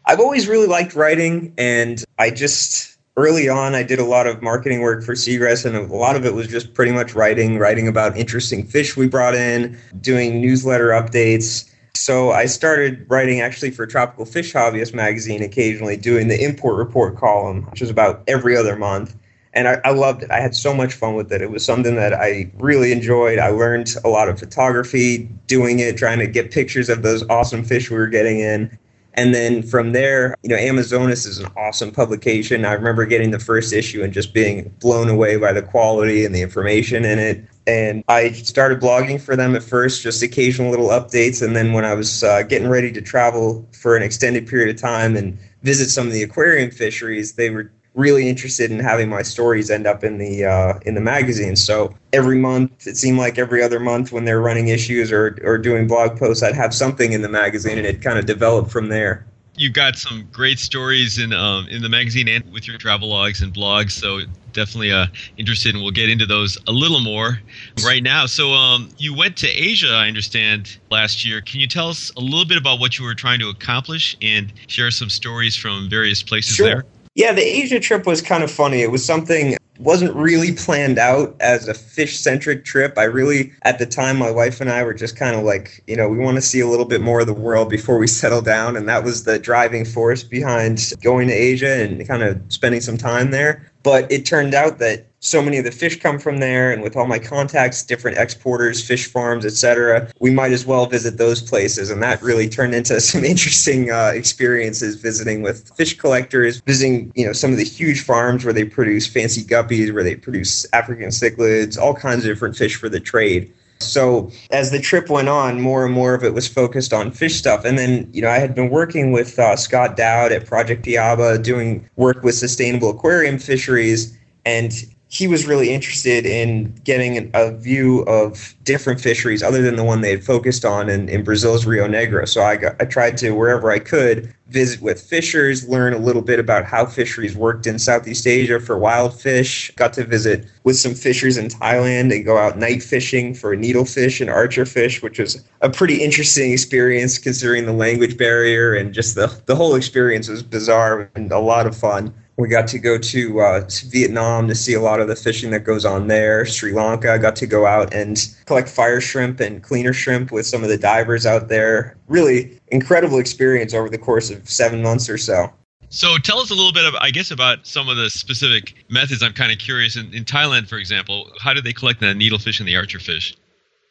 I've 0.06 0.20
always 0.20 0.46
really 0.46 0.66
liked 0.69 0.94
writing, 0.94 1.52
and 1.58 2.04
I 2.19 2.31
just 2.31 2.94
early 3.16 3.49
on, 3.49 3.75
I 3.75 3.82
did 3.82 3.99
a 3.99 4.05
lot 4.05 4.26
of 4.26 4.43
marketing 4.43 4.81
work 4.81 5.05
for 5.05 5.14
Segrest, 5.14 5.64
and 5.64 5.76
a 5.76 5.94
lot 5.94 6.16
of 6.16 6.25
it 6.25 6.34
was 6.34 6.49
just 6.49 6.75
pretty 6.75 6.93
much 6.93 7.14
writing, 7.14 7.58
writing 7.58 7.87
about 7.87 8.16
interesting 8.16 8.64
fish 8.66 8.96
we 8.96 9.06
brought 9.06 9.34
in, 9.34 9.78
doing 10.00 10.40
newsletter 10.40 10.88
updates. 10.88 11.70
So 11.94 12.32
I 12.32 12.46
started 12.46 13.06
writing 13.08 13.40
actually 13.40 13.70
for 13.70 13.87
Tropical 13.87 14.25
Fish 14.25 14.52
Hobbyist 14.52 14.94
magazine 14.94 15.43
occasionally, 15.43 15.96
doing 15.96 16.28
the 16.28 16.43
import 16.43 16.76
report 16.76 17.16
column, 17.16 17.62
which 17.70 17.81
was 17.81 17.90
about 17.90 18.22
every 18.26 18.56
other 18.56 18.75
month. 18.75 19.17
And 19.52 19.69
I, 19.69 19.81
I 19.84 19.90
loved 19.90 20.25
it. 20.25 20.31
I 20.32 20.40
had 20.40 20.56
so 20.56 20.75
much 20.75 20.94
fun 20.94 21.14
with 21.14 21.32
it. 21.32 21.40
It 21.40 21.52
was 21.52 21.64
something 21.64 21.94
that 21.94 22.12
I 22.12 22.50
really 22.58 22.90
enjoyed. 22.90 23.38
I 23.38 23.50
learned 23.50 23.94
a 24.05 24.08
lot 24.08 24.28
of 24.28 24.40
photography 24.40 25.28
doing 25.46 25.78
it, 25.78 25.96
trying 25.96 26.19
to 26.19 26.26
get 26.26 26.50
pictures 26.50 26.88
of 26.88 27.02
those 27.02 27.22
awesome 27.31 27.62
fish 27.62 27.88
we 27.88 27.96
were 27.96 28.08
getting 28.08 28.40
in. 28.40 28.76
And 29.14 29.34
then 29.34 29.62
from 29.62 29.93
there, 29.93 30.34
you 30.43 30.49
know, 30.49 30.56
Amazonas 30.56 31.25
is 31.25 31.38
an 31.38 31.46
awesome 31.56 31.93
publication. 31.93 32.64
I 32.64 32.72
remember 32.72 33.06
getting 33.06 33.31
the 33.31 33.38
first 33.38 33.72
issue 33.72 34.02
and 34.02 34.12
just 34.12 34.34
being 34.34 34.75
blown 34.81 35.08
away 35.08 35.37
by 35.37 35.52
the 35.52 35.62
quality 35.62 36.25
and 36.25 36.34
the 36.34 36.43
information 36.43 37.05
in 37.05 37.19
it. 37.19 37.44
And 37.66 38.05
I 38.08 38.32
started 38.32 38.81
blogging 38.81 39.20
for 39.20 39.37
them 39.37 39.55
at 39.55 39.62
first, 39.62 40.02
just 40.02 40.22
occasional 40.22 40.70
little 40.70 40.88
updates. 40.88 41.43
And 41.43 41.55
then 41.55 41.72
when 41.72 41.84
I 41.84 41.94
was 41.94 42.22
uh, 42.22 42.43
getting 42.43 42.69
ready 42.69 42.93
to 42.93 43.00
travel 43.00 43.66
for 43.72 43.96
an 43.96 44.02
extended 44.02 44.46
period 44.46 44.75
of 44.75 44.81
time 44.81 45.17
and 45.17 45.38
visit 45.62 45.88
some 45.88 46.06
of 46.06 46.12
the 46.12 46.22
aquarium 46.22 46.70
fisheries, 46.70 47.34
they 47.34 47.50
were 47.50 47.70
really 47.94 48.29
interested 48.29 48.70
in 48.70 48.81
having 48.81 49.08
my 49.08 49.23
stories 49.23 49.70
end 49.70 49.87
up 49.87 50.05
in 50.05 50.19
the 50.19 50.44
uh, 50.44 50.79
in 50.85 50.94
the 50.94 51.00
magazine. 51.00 51.56
So 51.56 51.94
every 52.12 52.38
month, 52.38 52.87
it 52.87 52.96
seemed 52.96 53.19
like 53.19 53.38
every 53.38 53.62
other 53.62 53.81
month 53.81 54.12
when 54.12 54.25
they're 54.25 54.41
running 54.41 54.69
issues 54.69 55.11
or 55.11 55.38
or 55.43 55.58
doing 55.58 55.87
blog 55.87 56.19
posts, 56.19 56.43
I'd 56.43 56.55
have 56.55 56.75
something 56.75 57.12
in 57.12 57.23
the 57.23 57.29
magazine, 57.29 57.79
and 57.79 57.87
it 57.87 58.02
kind 58.02 58.19
of 58.19 58.26
developed 58.26 58.70
from 58.70 58.88
there. 58.88 59.26
You 59.56 59.70
got 59.70 59.96
some 59.96 60.29
great 60.32 60.58
stories 60.58 61.19
in 61.19 61.32
um, 61.32 61.69
in 61.69 61.82
the 61.82 61.88
magazine 61.88 62.29
and 62.29 62.52
with 62.52 62.67
your 62.67 62.76
travel 62.76 63.08
logs 63.08 63.41
and 63.41 63.55
blogs. 63.55 63.93
So 63.93 64.20
definitely 64.52 64.91
uh, 64.91 65.06
interested, 65.37 65.75
and 65.75 65.82
we'll 65.82 65.93
get 65.93 66.08
into 66.08 66.26
those 66.26 66.58
a 66.67 66.73
little 66.73 67.00
more 67.00 67.41
right 67.85 68.02
now. 68.02 68.26
So 68.26 68.52
um, 68.52 68.88
you 68.99 69.14
went 69.14 69.37
to 69.38 69.49
Asia, 69.49 69.91
I 69.91 70.08
understand, 70.08 70.79
last 70.91 71.25
year. 71.25 71.41
Can 71.41 71.61
you 71.61 71.69
tell 71.69 71.88
us 71.88 72.11
a 72.17 72.20
little 72.20 72.46
bit 72.46 72.56
about 72.56 72.81
what 72.81 72.99
you 72.99 73.05
were 73.05 73.14
trying 73.14 73.41
to 73.41 73.49
accomplish 73.49 74.17
and 74.23 74.52
share 74.69 74.91
some 74.91 75.11
stories 75.11 75.55
from 75.56 75.88
various 75.91 76.23
places 76.23 76.56
sure. 76.56 76.67
there? 76.67 76.85
Yeah, 77.14 77.32
the 77.32 77.43
Asia 77.43 77.78
trip 77.78 78.06
was 78.06 78.20
kind 78.20 78.43
of 78.43 78.50
funny. 78.50 78.82
It 78.82 78.90
was 78.90 79.05
something 79.05 79.56
wasn't 79.78 80.14
really 80.14 80.52
planned 80.52 80.99
out 80.99 81.34
as 81.40 81.66
a 81.69 81.75
fish 81.75 82.19
centric 82.19 82.65
trip. 82.65 82.96
I 82.96 83.05
really, 83.05 83.53
at 83.62 83.79
the 83.79 83.86
time, 83.86 84.17
my 84.19 84.31
wife 84.31 84.60
and 84.60 84.70
I 84.70 84.82
were 84.84 84.94
just 84.94 85.17
kind 85.17 85.36
of 85.36 85.43
like, 85.43 85.82
you 85.86 85.96
know, 85.96 86.08
we 86.08 86.19
want 86.19 86.36
to 86.36 86.43
see 86.43 86.60
a 86.60 86.67
little 86.69 86.84
bit 86.84 87.00
more 87.00 87.20
of 87.20 87.27
the 87.27 87.34
world 87.34 87.70
before 87.70 87.98
we 87.98 88.06
settle 88.20 88.43
down. 88.43 88.77
And 88.77 88.89
that 88.89 89.05
was 89.05 89.24
the 89.24 89.39
driving 89.39 89.84
force 89.84 90.22
behind 90.22 90.93
going 91.03 91.29
to 91.29 91.34
Asia 91.34 91.82
and 91.82 92.06
kind 92.06 92.22
of 92.22 92.41
spending 92.48 92.81
some 92.81 92.96
time 92.96 93.31
there. 93.31 93.70
But 93.84 94.10
it 94.10 94.26
turned 94.26 94.55
out 94.55 94.79
that 94.79 95.06
so 95.20 95.41
many 95.41 95.58
of 95.58 95.64
the 95.64 95.70
fish 95.70 96.00
come 96.00 96.19
from 96.19 96.38
there 96.38 96.72
and 96.72 96.82
with 96.82 96.96
all 96.96 97.06
my 97.06 97.19
contacts 97.19 97.82
different 97.82 98.19
exporters 98.19 98.86
fish 98.86 99.06
farms 99.06 99.46
etc 99.46 100.06
we 100.20 100.31
might 100.31 100.53
as 100.53 100.67
well 100.67 100.84
visit 100.84 101.17
those 101.17 101.41
places. 101.41 101.91
And 101.91 102.03
that 102.03 102.20
really 102.20 102.48
turned 102.48 102.74
into 102.74 103.00
some 103.12 103.24
interesting 103.24 103.91
uh, 103.91 104.12
experiences 104.14 104.96
visiting 104.96 105.43
with 105.43 105.70
fish 105.76 105.96
collectors 105.96 106.60
visiting 106.60 107.12
you 107.14 107.26
know 107.26 107.32
some 107.32 107.53
of 107.53 107.58
the 107.58 107.64
huge 107.64 108.03
farms 108.03 108.44
where 108.44 108.53
they 108.53 108.64
produce 108.64 109.06
fancy 109.06 109.43
guppies 109.43 109.93
where 109.94 110.03
they 110.03 110.17
produce 110.17 110.67
african 110.72 111.08
cichlids 111.08 111.79
all 111.79 111.94
kinds 111.94 112.24
of 112.24 112.31
different 112.31 112.56
fish 112.56 112.76
for 112.76 112.88
the 112.88 113.00
trade 113.00 113.53
so 113.84 114.31
as 114.50 114.70
the 114.70 114.81
trip 114.81 115.08
went 115.08 115.29
on, 115.29 115.60
more 115.60 115.84
and 115.84 115.94
more 115.94 116.14
of 116.14 116.24
it 116.24 116.34
was 116.34 116.48
focused 116.48 116.93
on 116.93 117.10
fish 117.10 117.36
stuff. 117.36 117.64
And 117.64 117.79
then, 117.79 118.08
you 118.12 118.22
know, 118.22 118.31
I 118.31 118.38
had 118.38 118.55
been 118.55 118.70
working 118.70 119.12
with 119.12 119.38
uh, 119.38 119.56
Scott 119.56 119.96
Dowd 119.96 120.32
at 120.32 120.46
Project 120.46 120.84
Piaba, 120.84 121.43
doing 121.43 121.88
work 121.96 122.22
with 122.22 122.34
sustainable 122.34 122.91
aquarium 122.91 123.38
fisheries. 123.38 124.17
And 124.44 124.72
he 125.15 125.29
was 125.29 125.47
really 125.47 125.71
interested 125.71 126.27
in 126.27 126.75
getting 126.83 127.31
a 127.35 127.53
view 127.53 128.01
of 128.01 128.53
different 128.65 129.01
fisheries 129.01 129.44
other 129.44 129.63
than 129.63 129.77
the 129.77 129.85
one 129.85 130.01
they 130.01 130.11
had 130.11 130.25
focused 130.25 130.65
on 130.65 130.89
in, 130.89 131.09
in 131.09 131.23
Brazil's 131.23 131.65
Rio 131.65 131.87
Negro. 131.87 132.27
So 132.27 132.43
I, 132.43 132.56
got, 132.56 132.75
I 132.81 132.85
tried 132.85 133.17
to, 133.19 133.31
wherever 133.31 133.71
I 133.71 133.79
could, 133.79 134.35
visit 134.49 134.83
with 134.83 135.01
fishers, 135.01 135.69
learn 135.69 135.94
a 135.94 135.99
little 135.99 136.21
bit 136.21 136.41
about 136.41 136.65
how 136.65 136.85
fisheries 136.85 137.37
worked 137.37 137.65
in 137.65 137.79
Southeast 137.79 138.27
Asia 138.27 138.59
for 138.59 138.77
wild 138.77 139.19
fish. 139.19 139.71
Got 139.77 139.93
to 139.94 140.05
visit 140.05 140.47
with 140.65 140.77
some 140.77 140.94
fishers 140.94 141.37
in 141.37 141.47
Thailand 141.47 142.13
and 142.13 142.25
go 142.25 142.37
out 142.37 142.59
night 142.59 142.83
fishing 142.83 143.35
for 143.35 143.56
needlefish 143.56 144.21
and 144.21 144.29
archerfish, 144.29 145.01
which 145.01 145.21
was 145.21 145.44
a 145.61 145.71
pretty 145.71 146.03
interesting 146.03 146.51
experience 146.51 147.19
considering 147.19 147.67
the 147.67 147.73
language 147.73 148.17
barrier 148.17 148.75
and 148.75 148.93
just 148.93 149.15
the, 149.15 149.33
the 149.47 149.55
whole 149.55 149.77
experience 149.77 150.27
was 150.27 150.43
bizarre 150.43 151.09
and 151.15 151.31
a 151.31 151.39
lot 151.39 151.69
of 151.69 151.77
fun. 151.77 152.13
We 152.36 152.48
got 152.48 152.67
to 152.69 152.79
go 152.81 152.98
to 152.98 153.41
uh, 153.41 153.69
Vietnam 153.86 154.48
to 154.48 154.55
see 154.55 154.74
a 154.74 154.81
lot 154.81 155.00
of 155.00 155.06
the 155.06 155.14
fishing 155.14 155.50
that 155.53 155.60
goes 155.60 155.84
on 155.84 156.08
there. 156.08 156.44
Sri 156.44 156.72
Lanka, 156.72 157.12
I 157.12 157.19
got 157.19 157.36
to 157.36 157.46
go 157.46 157.64
out 157.64 157.94
and 157.94 158.19
collect 158.46 158.69
fire 158.69 159.00
shrimp 159.00 159.38
and 159.38 159.62
cleaner 159.62 159.93
shrimp 159.93 160.32
with 160.32 160.44
some 160.44 160.64
of 160.64 160.69
the 160.69 160.76
divers 160.76 161.26
out 161.26 161.48
there. 161.48 161.96
Really 162.08 162.58
incredible 162.69 163.19
experience 163.19 163.72
over 163.72 163.88
the 163.88 163.98
course 163.98 164.31
of 164.31 164.48
seven 164.48 164.82
months 164.82 165.08
or 165.08 165.17
so. 165.17 165.53
So 165.91 166.19
tell 166.19 166.38
us 166.38 166.50
a 166.50 166.55
little 166.55 166.72
bit, 166.72 166.84
of, 166.84 166.96
I 166.96 167.10
guess, 167.10 167.31
about 167.31 167.69
some 167.69 167.88
of 167.88 167.96
the 167.96 168.10
specific 168.10 168.84
methods. 168.88 169.22
I'm 169.22 169.32
kind 169.32 169.53
of 169.53 169.58
curious. 169.58 169.94
In, 169.94 170.12
in 170.12 170.24
Thailand, 170.24 170.67
for 170.67 170.76
example, 170.76 171.31
how 171.41 171.55
do 171.55 171.60
they 171.60 171.72
collect 171.72 172.00
the 172.00 172.06
needlefish 172.06 172.58
and 172.58 172.69
the 172.69 172.74
archerfish? 172.74 173.36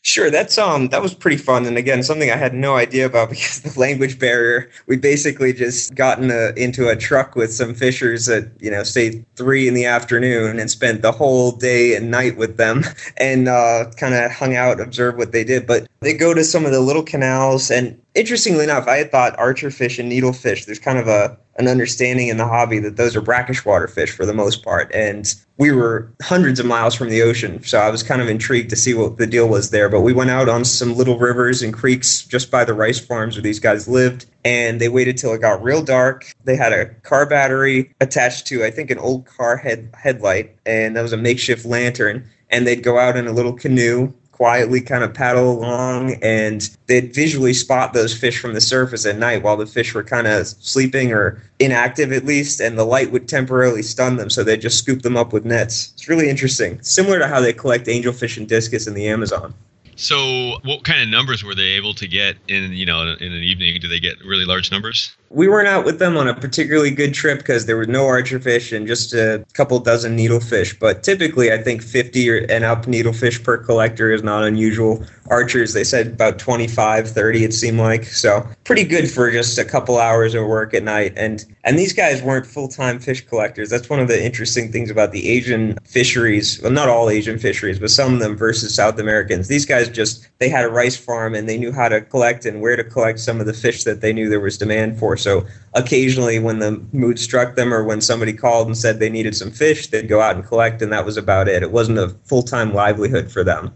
Sure, 0.06 0.30
that's 0.30 0.58
um 0.58 0.90
that 0.90 1.02
was 1.02 1.14
pretty 1.14 1.38
fun, 1.38 1.66
and 1.66 1.78
again 1.78 2.04
something 2.04 2.30
I 2.30 2.36
had 2.36 2.54
no 2.54 2.76
idea 2.76 3.06
about 3.06 3.30
because 3.32 3.62
the 3.62 3.80
language 3.80 4.20
barrier. 4.20 4.70
We 4.86 4.98
basically 4.98 5.54
just 5.54 5.96
gotten 5.96 6.30
a, 6.30 6.52
into 6.58 6.90
a 6.90 6.96
truck 6.96 7.38
with 7.38 7.54
some 7.54 7.74
fishers 7.74 8.28
at 8.28 8.50
you 8.62 8.70
know 8.70 8.84
say 8.84 9.24
three 9.38 9.66
in 9.66 9.74
the 9.76 9.86
afternoon 9.86 10.60
and 10.60 10.70
spent 10.70 11.02
the 11.04 11.14
whole 11.14 11.54
day 11.54 11.96
and 11.96 12.12
night 12.12 12.36
with 12.36 12.58
them, 12.58 12.84
and 13.18 13.48
uh, 13.48 13.92
kind 13.96 14.14
of 14.14 14.30
hung 14.32 14.58
out, 14.58 14.82
observed 14.82 15.18
what 15.18 15.32
they 15.32 15.46
did. 15.46 15.66
But 15.66 15.88
they 16.04 16.14
go 16.14 16.34
to 16.34 16.44
some 16.44 16.66
of 16.66 16.72
the 16.72 16.80
little 16.80 17.04
canals, 17.04 17.72
and 17.72 18.00
interestingly 18.16 18.64
enough, 18.64 18.88
I 18.88 18.98
had 18.98 19.12
thought 19.12 19.38
archerfish 19.38 20.00
and 20.00 20.12
needlefish. 20.12 20.66
There's 20.66 20.80
kind 20.80 21.00
of 21.00 21.08
a 21.08 21.38
an 21.56 21.68
understanding 21.68 22.30
in 22.30 22.38
the 22.38 22.48
hobby 22.48 22.80
that 22.80 22.98
those 22.98 23.16
are 23.16 23.22
brackish 23.22 23.64
water 23.64 23.88
fish 23.88 24.12
for 24.12 24.26
the 24.26 24.34
most 24.34 24.64
part. 24.64 24.92
And 24.94 25.34
we 25.58 25.72
were 25.72 26.12
hundreds 26.22 26.60
of 26.60 26.66
miles 26.66 26.96
from 26.96 27.10
the 27.10 27.22
ocean, 27.22 27.64
so 27.64 27.78
I 27.78 27.92
was 27.92 28.02
kind 28.02 28.22
of 28.22 28.28
intrigued 28.28 28.72
to 28.72 28.76
see 28.76 28.96
what 28.96 29.18
the 29.18 29.28
deal 29.28 29.48
was 29.48 29.70
there. 29.70 29.88
But 29.88 30.02
we 30.02 30.14
went 30.14 30.32
out 30.32 30.50
on 30.50 30.66
some 30.66 30.96
little 30.96 31.20
rivers 31.20 31.62
and 31.62 31.72
creeks 31.72 32.24
just 32.24 32.50
by 32.50 32.66
the 32.66 32.74
rice 32.74 33.00
farms 33.00 33.36
where 33.36 33.44
these 33.44 33.60
guys 33.60 33.88
lived, 33.88 34.26
and 34.44 34.82
they 34.82 34.90
waited 34.90 35.18
till 35.18 35.34
it 35.34 35.42
got 35.42 35.64
real 35.64 35.84
dark. 35.84 36.26
They 36.44 36.56
had 36.56 36.74
a 36.74 36.88
car 37.02 37.28
battery 37.28 37.94
attached 38.02 38.48
to, 38.48 38.64
I 38.64 38.72
think, 38.72 38.90
an 38.90 38.98
old 38.98 39.26
car 39.26 39.58
head 39.58 39.90
headlight, 39.94 40.56
and 40.66 40.96
that 40.96 41.04
was 41.04 41.14
a 41.14 41.18
makeshift 41.18 41.66
lantern. 41.66 42.28
And 42.50 42.68
they'd 42.68 42.84
go 42.84 43.00
out 43.00 43.18
in 43.18 43.28
a 43.28 43.32
little 43.32 43.54
canoe 43.54 44.14
quietly 44.34 44.82
kind 44.82 45.04
of 45.04 45.14
paddle 45.14 45.52
along 45.52 46.16
and 46.24 46.76
they'd 46.88 47.14
visually 47.14 47.54
spot 47.54 47.94
those 47.94 48.18
fish 48.18 48.40
from 48.40 48.54
the 48.54 48.60
surface 48.60 49.06
at 49.06 49.16
night 49.16 49.44
while 49.44 49.56
the 49.56 49.66
fish 49.66 49.94
were 49.94 50.04
kind 50.04 50.28
of 50.28 50.46
sleeping 50.48 51.14
or 51.14 51.42
inactive 51.60 52.12
at 52.12 52.26
least 52.26 52.60
and 52.60 52.78
the 52.78 52.84
light 52.84 53.12
would 53.12 53.28
temporarily 53.28 53.84
stun 53.84 54.18
them 54.18 54.32
so 54.32 54.44
they'd 54.44 54.60
just 54.60 54.80
scoop 54.80 55.04
them 55.04 55.16
up 55.16 55.32
with 55.34 55.46
nets 55.46 55.94
it's 55.94 56.10
really 56.10 56.30
interesting 56.30 56.82
similar 56.82 57.20
to 57.20 57.28
how 57.28 57.40
they 57.40 57.54
collect 57.54 57.86
angelfish 57.86 58.36
and 58.38 58.50
discus 58.50 58.88
in 58.88 58.96
the 58.96 59.08
amazon 59.08 59.54
so, 59.96 60.58
what 60.64 60.84
kind 60.84 61.02
of 61.02 61.08
numbers 61.08 61.44
were 61.44 61.54
they 61.54 61.74
able 61.74 61.94
to 61.94 62.08
get 62.08 62.36
in 62.48 62.74
you 62.74 62.86
know 62.86 63.16
in 63.20 63.32
an 63.32 63.44
evening? 63.44 63.80
Do 63.80 63.88
they 63.88 64.00
get 64.00 64.20
really 64.26 64.44
large 64.46 64.72
numbers? 64.72 65.16
We 65.34 65.48
weren't 65.48 65.68
out 65.68 65.84
with 65.84 65.98
them 65.98 66.16
on 66.16 66.28
a 66.28 66.36
particularly 66.36 66.92
good 66.92 67.16
trip 67.16 67.40
because 67.40 67.66
there 67.66 67.76
were 67.76 67.88
no 67.88 68.06
archerfish 68.06 68.76
and 68.76 68.86
just 68.86 69.16
a 69.16 69.44
couple 69.54 69.80
dozen 69.80 70.16
needlefish. 70.16 70.78
But 70.78 71.02
typically, 71.02 71.52
I 71.52 71.58
think 71.58 71.82
50 71.82 72.30
or, 72.30 72.38
and 72.52 72.64
up 72.64 72.86
needlefish 72.86 73.44
per 73.44 73.58
collector 73.58 74.12
is 74.12 74.22
not 74.22 74.44
unusual. 74.44 75.04
Archers, 75.30 75.74
they 75.74 75.84
said 75.84 76.08
about 76.08 76.38
25, 76.38 77.10
30, 77.10 77.46
it 77.46 77.54
seemed 77.54 77.80
like. 77.80 78.04
So 78.06 78.48
pretty 78.64 78.84
good 78.84 79.10
for 79.10 79.32
just 79.32 79.58
a 79.58 79.66
couple 79.66 79.98
hours 79.98 80.36
of 80.36 80.46
work 80.46 80.76
at 80.76 80.84
night. 80.84 81.14
And 81.16 81.44
and 81.64 81.80
these 81.80 81.94
guys 81.94 82.22
weren't 82.22 82.46
full 82.46 82.68
time 82.68 83.00
fish 83.00 83.26
collectors. 83.26 83.72
That's 83.72 83.90
one 83.90 84.00
of 84.00 84.08
the 84.08 84.24
interesting 84.24 84.72
things 84.72 84.92
about 84.92 85.14
the 85.14 85.30
Asian 85.30 85.78
fisheries. 85.84 86.62
Well, 86.62 86.72
not 86.72 86.90
all 86.90 87.10
Asian 87.10 87.40
fisheries, 87.40 87.80
but 87.80 87.90
some 87.90 88.14
of 88.14 88.20
them 88.20 88.36
versus 88.36 88.76
South 88.76 89.00
Americans. 89.00 89.48
These 89.48 89.66
guys 89.66 89.90
just 89.90 90.28
they 90.44 90.50
had 90.50 90.66
a 90.66 90.68
rice 90.68 90.98
farm 90.98 91.34
and 91.36 91.48
they 91.48 91.58
knew 91.58 91.72
how 91.72 91.88
to 91.88 92.02
collect 92.02 92.46
and 92.46 92.60
where 92.60 92.76
to 92.76 92.84
collect 92.84 93.18
some 93.18 93.40
of 93.40 93.46
the 93.46 93.54
fish 93.54 93.86
that 93.86 94.02
they 94.02 94.12
knew 94.12 94.30
there 94.30 94.42
was 94.42 94.58
demand 94.58 95.00
for. 95.00 95.16
So 95.16 95.48
occasionally, 95.74 96.38
when 96.38 96.60
the 96.60 96.84
mood 96.92 97.18
struck 97.18 97.56
them 97.56 97.74
or 97.74 97.82
when 97.86 98.02
somebody 98.02 98.34
called 98.34 98.68
and 98.68 98.78
said 98.78 99.00
they 99.00 99.10
needed 99.10 99.38
some 99.38 99.52
fish, 99.52 99.88
they'd 99.88 100.10
go 100.10 100.20
out 100.20 100.36
and 100.36 100.46
collect, 100.46 100.82
and 100.82 100.92
that 100.92 101.06
was 101.06 101.16
about 101.16 101.48
it. 101.48 101.64
It 101.64 101.72
wasn't 101.72 101.98
a 101.98 102.10
full 102.26 102.44
time 102.44 102.74
livelihood 102.74 103.32
for 103.32 103.46
them. 103.46 103.74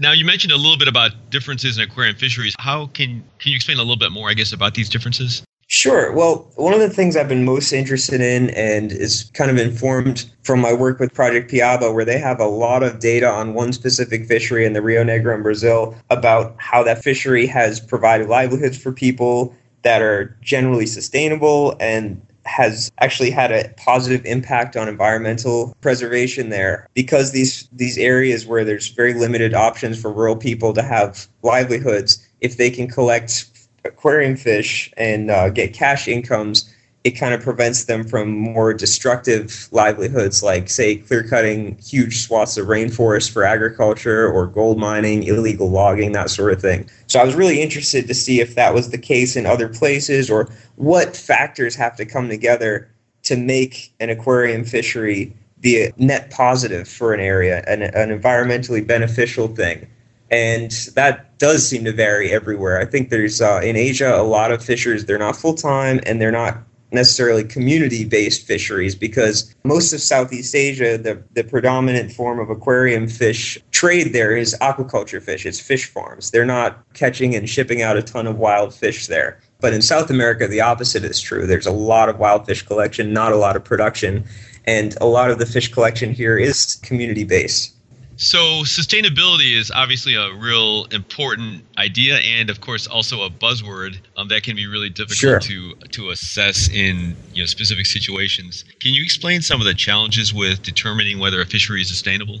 Now 0.00 0.10
you 0.10 0.24
mentioned 0.24 0.52
a 0.52 0.56
little 0.56 0.78
bit 0.78 0.88
about 0.88 1.12
differences 1.30 1.78
in 1.78 1.84
aquarium 1.84 2.16
fisheries. 2.16 2.56
How 2.58 2.86
can 2.86 3.22
can 3.38 3.52
you 3.52 3.54
explain 3.54 3.78
a 3.78 3.82
little 3.82 3.96
bit 3.96 4.10
more, 4.10 4.28
I 4.28 4.34
guess, 4.34 4.52
about 4.52 4.74
these 4.74 4.88
differences? 4.88 5.44
Sure. 5.72 6.12
Well, 6.12 6.50
one 6.56 6.74
of 6.74 6.80
the 6.80 6.90
things 6.90 7.16
I've 7.16 7.28
been 7.28 7.44
most 7.44 7.72
interested 7.72 8.20
in 8.20 8.50
and 8.50 8.90
is 8.90 9.30
kind 9.34 9.52
of 9.52 9.56
informed 9.56 10.28
from 10.42 10.60
my 10.60 10.72
work 10.72 10.98
with 10.98 11.14
Project 11.14 11.48
Piaba, 11.48 11.94
where 11.94 12.04
they 12.04 12.18
have 12.18 12.40
a 12.40 12.46
lot 12.48 12.82
of 12.82 12.98
data 12.98 13.30
on 13.30 13.54
one 13.54 13.72
specific 13.72 14.26
fishery 14.26 14.66
in 14.66 14.72
the 14.72 14.82
Rio 14.82 15.04
Negro 15.04 15.32
in 15.32 15.44
Brazil 15.44 15.94
about 16.10 16.56
how 16.58 16.82
that 16.82 17.04
fishery 17.04 17.46
has 17.46 17.78
provided 17.78 18.28
livelihoods 18.28 18.76
for 18.76 18.90
people 18.90 19.54
that 19.82 20.02
are 20.02 20.36
generally 20.42 20.86
sustainable 20.86 21.76
and 21.78 22.20
has 22.46 22.90
actually 22.98 23.30
had 23.30 23.52
a 23.52 23.72
positive 23.76 24.26
impact 24.26 24.76
on 24.76 24.88
environmental 24.88 25.76
preservation 25.82 26.48
there 26.48 26.88
because 26.94 27.30
these 27.30 27.68
these 27.70 27.96
areas 27.96 28.44
where 28.44 28.64
there's 28.64 28.88
very 28.88 29.14
limited 29.14 29.54
options 29.54 30.00
for 30.00 30.12
rural 30.12 30.34
people 30.34 30.72
to 30.72 30.82
have 30.82 31.28
livelihoods 31.42 32.26
if 32.40 32.56
they 32.56 32.70
can 32.70 32.88
collect 32.88 33.49
aquarium 33.84 34.36
fish 34.36 34.92
and 34.96 35.30
uh, 35.30 35.48
get 35.50 35.72
cash 35.72 36.08
incomes, 36.08 36.72
it 37.02 37.12
kind 37.12 37.32
of 37.32 37.40
prevents 37.40 37.84
them 37.84 38.04
from 38.04 38.30
more 38.30 38.74
destructive 38.74 39.68
livelihoods 39.72 40.42
like, 40.42 40.68
say, 40.68 40.96
clear 40.96 41.26
cutting 41.26 41.78
huge 41.78 42.20
swaths 42.20 42.58
of 42.58 42.66
rainforest 42.66 43.30
for 43.30 43.42
agriculture 43.42 44.30
or 44.30 44.46
gold 44.46 44.78
mining, 44.78 45.22
illegal 45.22 45.70
logging, 45.70 46.12
that 46.12 46.28
sort 46.28 46.52
of 46.52 46.60
thing. 46.60 46.88
So 47.06 47.18
I 47.18 47.24
was 47.24 47.34
really 47.34 47.62
interested 47.62 48.06
to 48.06 48.14
see 48.14 48.40
if 48.40 48.54
that 48.54 48.74
was 48.74 48.90
the 48.90 48.98
case 48.98 49.34
in 49.34 49.46
other 49.46 49.68
places 49.68 50.28
or 50.28 50.50
what 50.76 51.16
factors 51.16 51.74
have 51.74 51.96
to 51.96 52.04
come 52.04 52.28
together 52.28 52.90
to 53.22 53.36
make 53.36 53.92
an 54.00 54.10
aquarium 54.10 54.64
fishery 54.64 55.34
be 55.60 55.82
a 55.82 55.92
net 55.96 56.30
positive 56.30 56.86
for 56.86 57.14
an 57.14 57.20
area, 57.20 57.62
an, 57.66 57.82
an 57.82 58.18
environmentally 58.18 58.86
beneficial 58.86 59.48
thing 59.48 59.86
and 60.30 60.70
that 60.94 61.38
does 61.38 61.66
seem 61.66 61.84
to 61.84 61.92
vary 61.92 62.30
everywhere. 62.30 62.80
I 62.80 62.84
think 62.84 63.10
there's 63.10 63.40
uh, 63.40 63.60
in 63.62 63.76
Asia 63.76 64.14
a 64.14 64.22
lot 64.22 64.52
of 64.52 64.64
fishers. 64.64 65.06
They're 65.06 65.18
not 65.18 65.36
full 65.36 65.54
time 65.54 66.00
and 66.06 66.20
they're 66.20 66.30
not 66.30 66.58
necessarily 66.92 67.44
community 67.44 68.04
based 68.04 68.46
fisheries 68.46 68.94
because 68.94 69.54
most 69.64 69.92
of 69.92 70.00
Southeast 70.00 70.54
Asia, 70.54 70.98
the, 70.98 71.22
the 71.32 71.44
predominant 71.44 72.12
form 72.12 72.38
of 72.38 72.50
aquarium 72.50 73.08
fish 73.08 73.58
trade 73.70 74.12
there 74.12 74.36
is 74.36 74.56
aquaculture 74.60 75.22
fish. 75.22 75.46
It's 75.46 75.60
fish 75.60 75.86
farms. 75.86 76.30
They're 76.30 76.44
not 76.44 76.82
catching 76.94 77.34
and 77.34 77.48
shipping 77.48 77.82
out 77.82 77.96
a 77.96 78.02
ton 78.02 78.26
of 78.26 78.38
wild 78.38 78.74
fish 78.74 79.06
there. 79.06 79.40
But 79.60 79.72
in 79.72 79.82
South 79.82 80.10
America, 80.10 80.48
the 80.48 80.60
opposite 80.60 81.04
is 81.04 81.20
true. 81.20 81.46
There's 81.46 81.66
a 81.66 81.72
lot 81.72 82.08
of 82.08 82.18
wild 82.18 82.46
fish 82.46 82.62
collection, 82.62 83.12
not 83.12 83.32
a 83.32 83.36
lot 83.36 83.56
of 83.56 83.64
production. 83.64 84.24
And 84.64 84.96
a 85.00 85.06
lot 85.06 85.30
of 85.30 85.38
the 85.38 85.46
fish 85.46 85.72
collection 85.72 86.12
here 86.12 86.38
is 86.38 86.76
community 86.82 87.24
based. 87.24 87.74
So, 88.20 88.64
sustainability 88.64 89.56
is 89.56 89.70
obviously 89.70 90.14
a 90.14 90.30
real 90.34 90.84
important 90.90 91.64
idea, 91.78 92.18
and 92.18 92.50
of 92.50 92.60
course, 92.60 92.86
also 92.86 93.22
a 93.22 93.30
buzzword 93.30 93.96
um, 94.14 94.28
that 94.28 94.42
can 94.42 94.56
be 94.56 94.66
really 94.66 94.90
difficult 94.90 95.18
sure. 95.18 95.40
to 95.40 95.74
to 95.92 96.10
assess 96.10 96.68
in 96.68 97.16
you 97.32 97.42
know 97.42 97.46
specific 97.46 97.86
situations. 97.86 98.66
Can 98.78 98.92
you 98.92 99.02
explain 99.02 99.40
some 99.40 99.58
of 99.62 99.66
the 99.66 99.72
challenges 99.72 100.34
with 100.34 100.62
determining 100.62 101.18
whether 101.18 101.40
a 101.40 101.46
fishery 101.46 101.80
is 101.80 101.88
sustainable? 101.88 102.40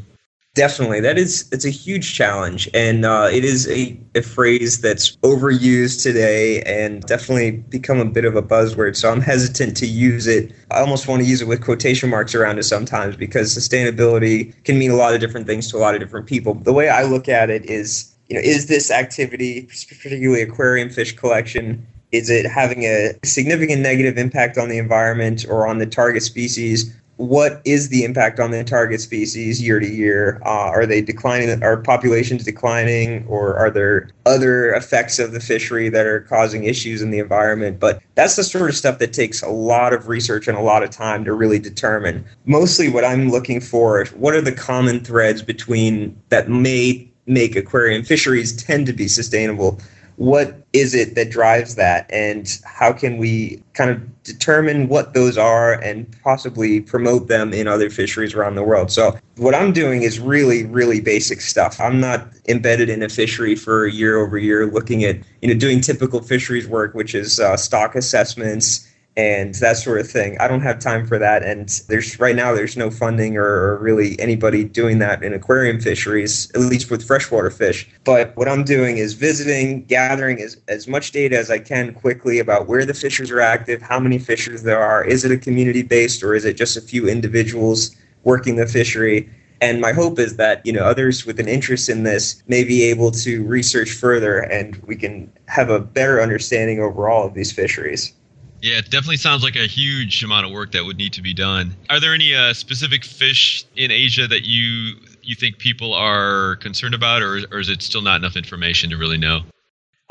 Definitely, 0.60 1.00
that 1.00 1.16
is 1.16 1.48
it's 1.52 1.64
a 1.64 1.70
huge 1.70 2.12
challenge, 2.12 2.68
and 2.74 3.06
uh, 3.06 3.30
it 3.32 3.46
is 3.46 3.66
a, 3.70 3.98
a 4.14 4.20
phrase 4.20 4.82
that's 4.82 5.16
overused 5.22 6.02
today, 6.02 6.60
and 6.64 7.02
definitely 7.04 7.52
become 7.52 7.98
a 7.98 8.04
bit 8.04 8.26
of 8.26 8.36
a 8.36 8.42
buzzword. 8.42 8.94
So 8.94 9.10
I'm 9.10 9.22
hesitant 9.22 9.74
to 9.78 9.86
use 9.86 10.26
it. 10.26 10.52
I 10.70 10.80
almost 10.80 11.08
want 11.08 11.22
to 11.22 11.26
use 11.26 11.40
it 11.40 11.48
with 11.48 11.64
quotation 11.64 12.10
marks 12.10 12.34
around 12.34 12.58
it 12.58 12.64
sometimes 12.64 13.16
because 13.16 13.56
sustainability 13.56 14.52
can 14.64 14.78
mean 14.78 14.90
a 14.90 14.96
lot 14.96 15.14
of 15.14 15.20
different 15.20 15.46
things 15.46 15.70
to 15.70 15.78
a 15.78 15.80
lot 15.80 15.94
of 15.94 16.00
different 16.02 16.26
people. 16.26 16.52
The 16.52 16.74
way 16.74 16.90
I 16.90 17.04
look 17.04 17.26
at 17.26 17.48
it 17.48 17.64
is, 17.64 18.14
you 18.28 18.34
know, 18.34 18.42
is 18.44 18.66
this 18.66 18.90
activity, 18.90 19.62
particularly 19.62 20.42
aquarium 20.42 20.90
fish 20.90 21.16
collection, 21.16 21.86
is 22.12 22.28
it 22.28 22.44
having 22.44 22.82
a 22.82 23.14
significant 23.24 23.80
negative 23.80 24.18
impact 24.18 24.58
on 24.58 24.68
the 24.68 24.76
environment 24.76 25.46
or 25.48 25.66
on 25.66 25.78
the 25.78 25.86
target 25.86 26.22
species? 26.22 26.94
What 27.20 27.60
is 27.66 27.90
the 27.90 28.02
impact 28.02 28.40
on 28.40 28.50
the 28.50 28.64
target 28.64 28.98
species 28.98 29.60
year 29.60 29.78
to 29.78 29.86
year? 29.86 30.40
Uh, 30.46 30.48
are 30.48 30.86
they 30.86 31.02
declining? 31.02 31.62
Are 31.62 31.76
populations 31.76 32.44
declining, 32.44 33.26
or 33.26 33.54
are 33.56 33.70
there 33.70 34.08
other 34.24 34.72
effects 34.72 35.18
of 35.18 35.32
the 35.32 35.40
fishery 35.40 35.90
that 35.90 36.06
are 36.06 36.20
causing 36.20 36.64
issues 36.64 37.02
in 37.02 37.10
the 37.10 37.18
environment? 37.18 37.78
But 37.78 38.02
that's 38.14 38.36
the 38.36 38.42
sort 38.42 38.70
of 38.70 38.76
stuff 38.76 38.98
that 39.00 39.12
takes 39.12 39.42
a 39.42 39.50
lot 39.50 39.92
of 39.92 40.08
research 40.08 40.48
and 40.48 40.56
a 40.56 40.62
lot 40.62 40.82
of 40.82 40.88
time 40.88 41.24
to 41.26 41.34
really 41.34 41.58
determine. 41.58 42.24
Mostly, 42.46 42.88
what 42.88 43.04
I'm 43.04 43.30
looking 43.30 43.60
for: 43.60 44.06
what 44.14 44.34
are 44.34 44.40
the 44.40 44.52
common 44.52 45.04
threads 45.04 45.42
between 45.42 46.18
that 46.30 46.48
may 46.48 47.06
make 47.26 47.54
aquarium 47.54 48.02
fisheries 48.02 48.56
tend 48.56 48.86
to 48.86 48.94
be 48.94 49.08
sustainable? 49.08 49.78
What 50.20 50.54
is 50.74 50.94
it 50.94 51.14
that 51.14 51.30
drives 51.30 51.76
that? 51.76 52.06
And 52.12 52.60
how 52.66 52.92
can 52.92 53.16
we 53.16 53.62
kind 53.72 53.88
of 53.88 54.22
determine 54.22 54.88
what 54.88 55.14
those 55.14 55.38
are 55.38 55.72
and 55.80 56.14
possibly 56.22 56.82
promote 56.82 57.28
them 57.28 57.54
in 57.54 57.66
other 57.66 57.88
fisheries 57.88 58.34
around 58.34 58.54
the 58.54 58.62
world? 58.62 58.92
So 58.92 59.18
what 59.38 59.54
i'm 59.54 59.72
doing 59.72 60.02
is 60.02 60.20
really 60.20 60.64
really 60.66 61.00
basic 61.00 61.40
stuff. 61.40 61.80
I'm 61.80 62.00
not 62.00 62.28
embedded 62.48 62.90
in 62.90 63.02
a 63.02 63.08
fishery 63.08 63.54
for 63.54 63.86
year 63.86 64.18
over 64.18 64.36
year 64.36 64.66
looking 64.66 65.04
at 65.04 65.16
you 65.40 65.48
know 65.48 65.58
doing 65.58 65.80
typical 65.80 66.20
fisheries 66.20 66.68
work 66.68 66.94
which 66.94 67.14
is 67.14 67.40
uh, 67.40 67.56
stock 67.56 67.94
assessments 67.94 68.86
and 69.20 69.54
that 69.56 69.76
sort 69.76 70.00
of 70.00 70.10
thing. 70.10 70.38
I 70.40 70.48
don't 70.48 70.62
have 70.62 70.78
time 70.78 71.06
for 71.06 71.18
that, 71.18 71.42
and 71.42 71.68
there's 71.88 72.18
right 72.18 72.34
now 72.34 72.54
there's 72.54 72.74
no 72.74 72.90
funding 72.90 73.36
or, 73.36 73.44
or, 73.44 73.76
really 73.76 74.18
anybody 74.18 74.64
doing 74.64 74.98
that 75.00 75.22
in 75.22 75.34
aquarium 75.34 75.78
fisheries, 75.78 76.50
at 76.54 76.60
least 76.60 76.90
with 76.90 77.06
freshwater 77.06 77.50
fish. 77.50 77.86
But 78.04 78.34
what 78.36 78.48
I'm 78.48 78.64
doing 78.64 78.96
is 78.96 79.12
visiting, 79.12 79.84
gathering 79.84 80.40
as, 80.40 80.56
as 80.68 80.88
much 80.88 81.12
data 81.12 81.36
as 81.36 81.50
I 81.50 81.58
can 81.58 81.92
quickly 81.92 82.38
about 82.38 82.66
where 82.66 82.86
the 82.86 82.94
fishers 82.94 83.30
are 83.30 83.40
active, 83.40 83.82
how 83.82 84.00
many 84.00 84.18
fishers 84.18 84.62
there 84.62 84.82
are, 84.82 85.04
is 85.04 85.22
it 85.22 85.30
a 85.30 85.36
community 85.36 85.82
based 85.82 86.22
or 86.22 86.34
is 86.34 86.46
it 86.46 86.56
just 86.56 86.78
a 86.78 86.80
few 86.80 87.06
individuals 87.06 87.94
working 88.24 88.56
the 88.56 88.66
fishery? 88.66 89.28
And 89.60 89.82
my 89.82 89.92
hope 89.92 90.18
is 90.18 90.36
that 90.36 90.64
you 90.64 90.72
know 90.72 90.84
others 90.84 91.26
with 91.26 91.38
an 91.38 91.48
interest 91.48 91.90
in 91.90 92.04
this 92.04 92.42
may 92.48 92.64
be 92.64 92.84
able 92.84 93.10
to 93.10 93.44
research 93.44 93.90
further, 93.90 94.38
and 94.38 94.76
we 94.86 94.96
can 94.96 95.30
have 95.46 95.68
a 95.68 95.78
better 95.78 96.22
understanding 96.22 96.80
overall 96.80 97.26
of 97.26 97.34
these 97.34 97.52
fisheries. 97.52 98.14
Yeah, 98.62 98.78
it 98.78 98.90
definitely 98.90 99.16
sounds 99.16 99.42
like 99.42 99.56
a 99.56 99.66
huge 99.66 100.22
amount 100.22 100.46
of 100.46 100.52
work 100.52 100.72
that 100.72 100.84
would 100.84 100.98
need 100.98 101.14
to 101.14 101.22
be 101.22 101.32
done. 101.32 101.74
Are 101.88 101.98
there 101.98 102.12
any 102.12 102.34
uh, 102.34 102.52
specific 102.52 103.04
fish 103.04 103.64
in 103.76 103.90
Asia 103.90 104.26
that 104.26 104.46
you 104.46 104.96
you 105.22 105.34
think 105.34 105.58
people 105.58 105.94
are 105.94 106.56
concerned 106.56 106.94
about, 106.94 107.22
or, 107.22 107.40
or 107.52 107.60
is 107.60 107.68
it 107.68 107.82
still 107.82 108.02
not 108.02 108.16
enough 108.16 108.36
information 108.36 108.90
to 108.90 108.96
really 108.96 109.18
know? 109.18 109.42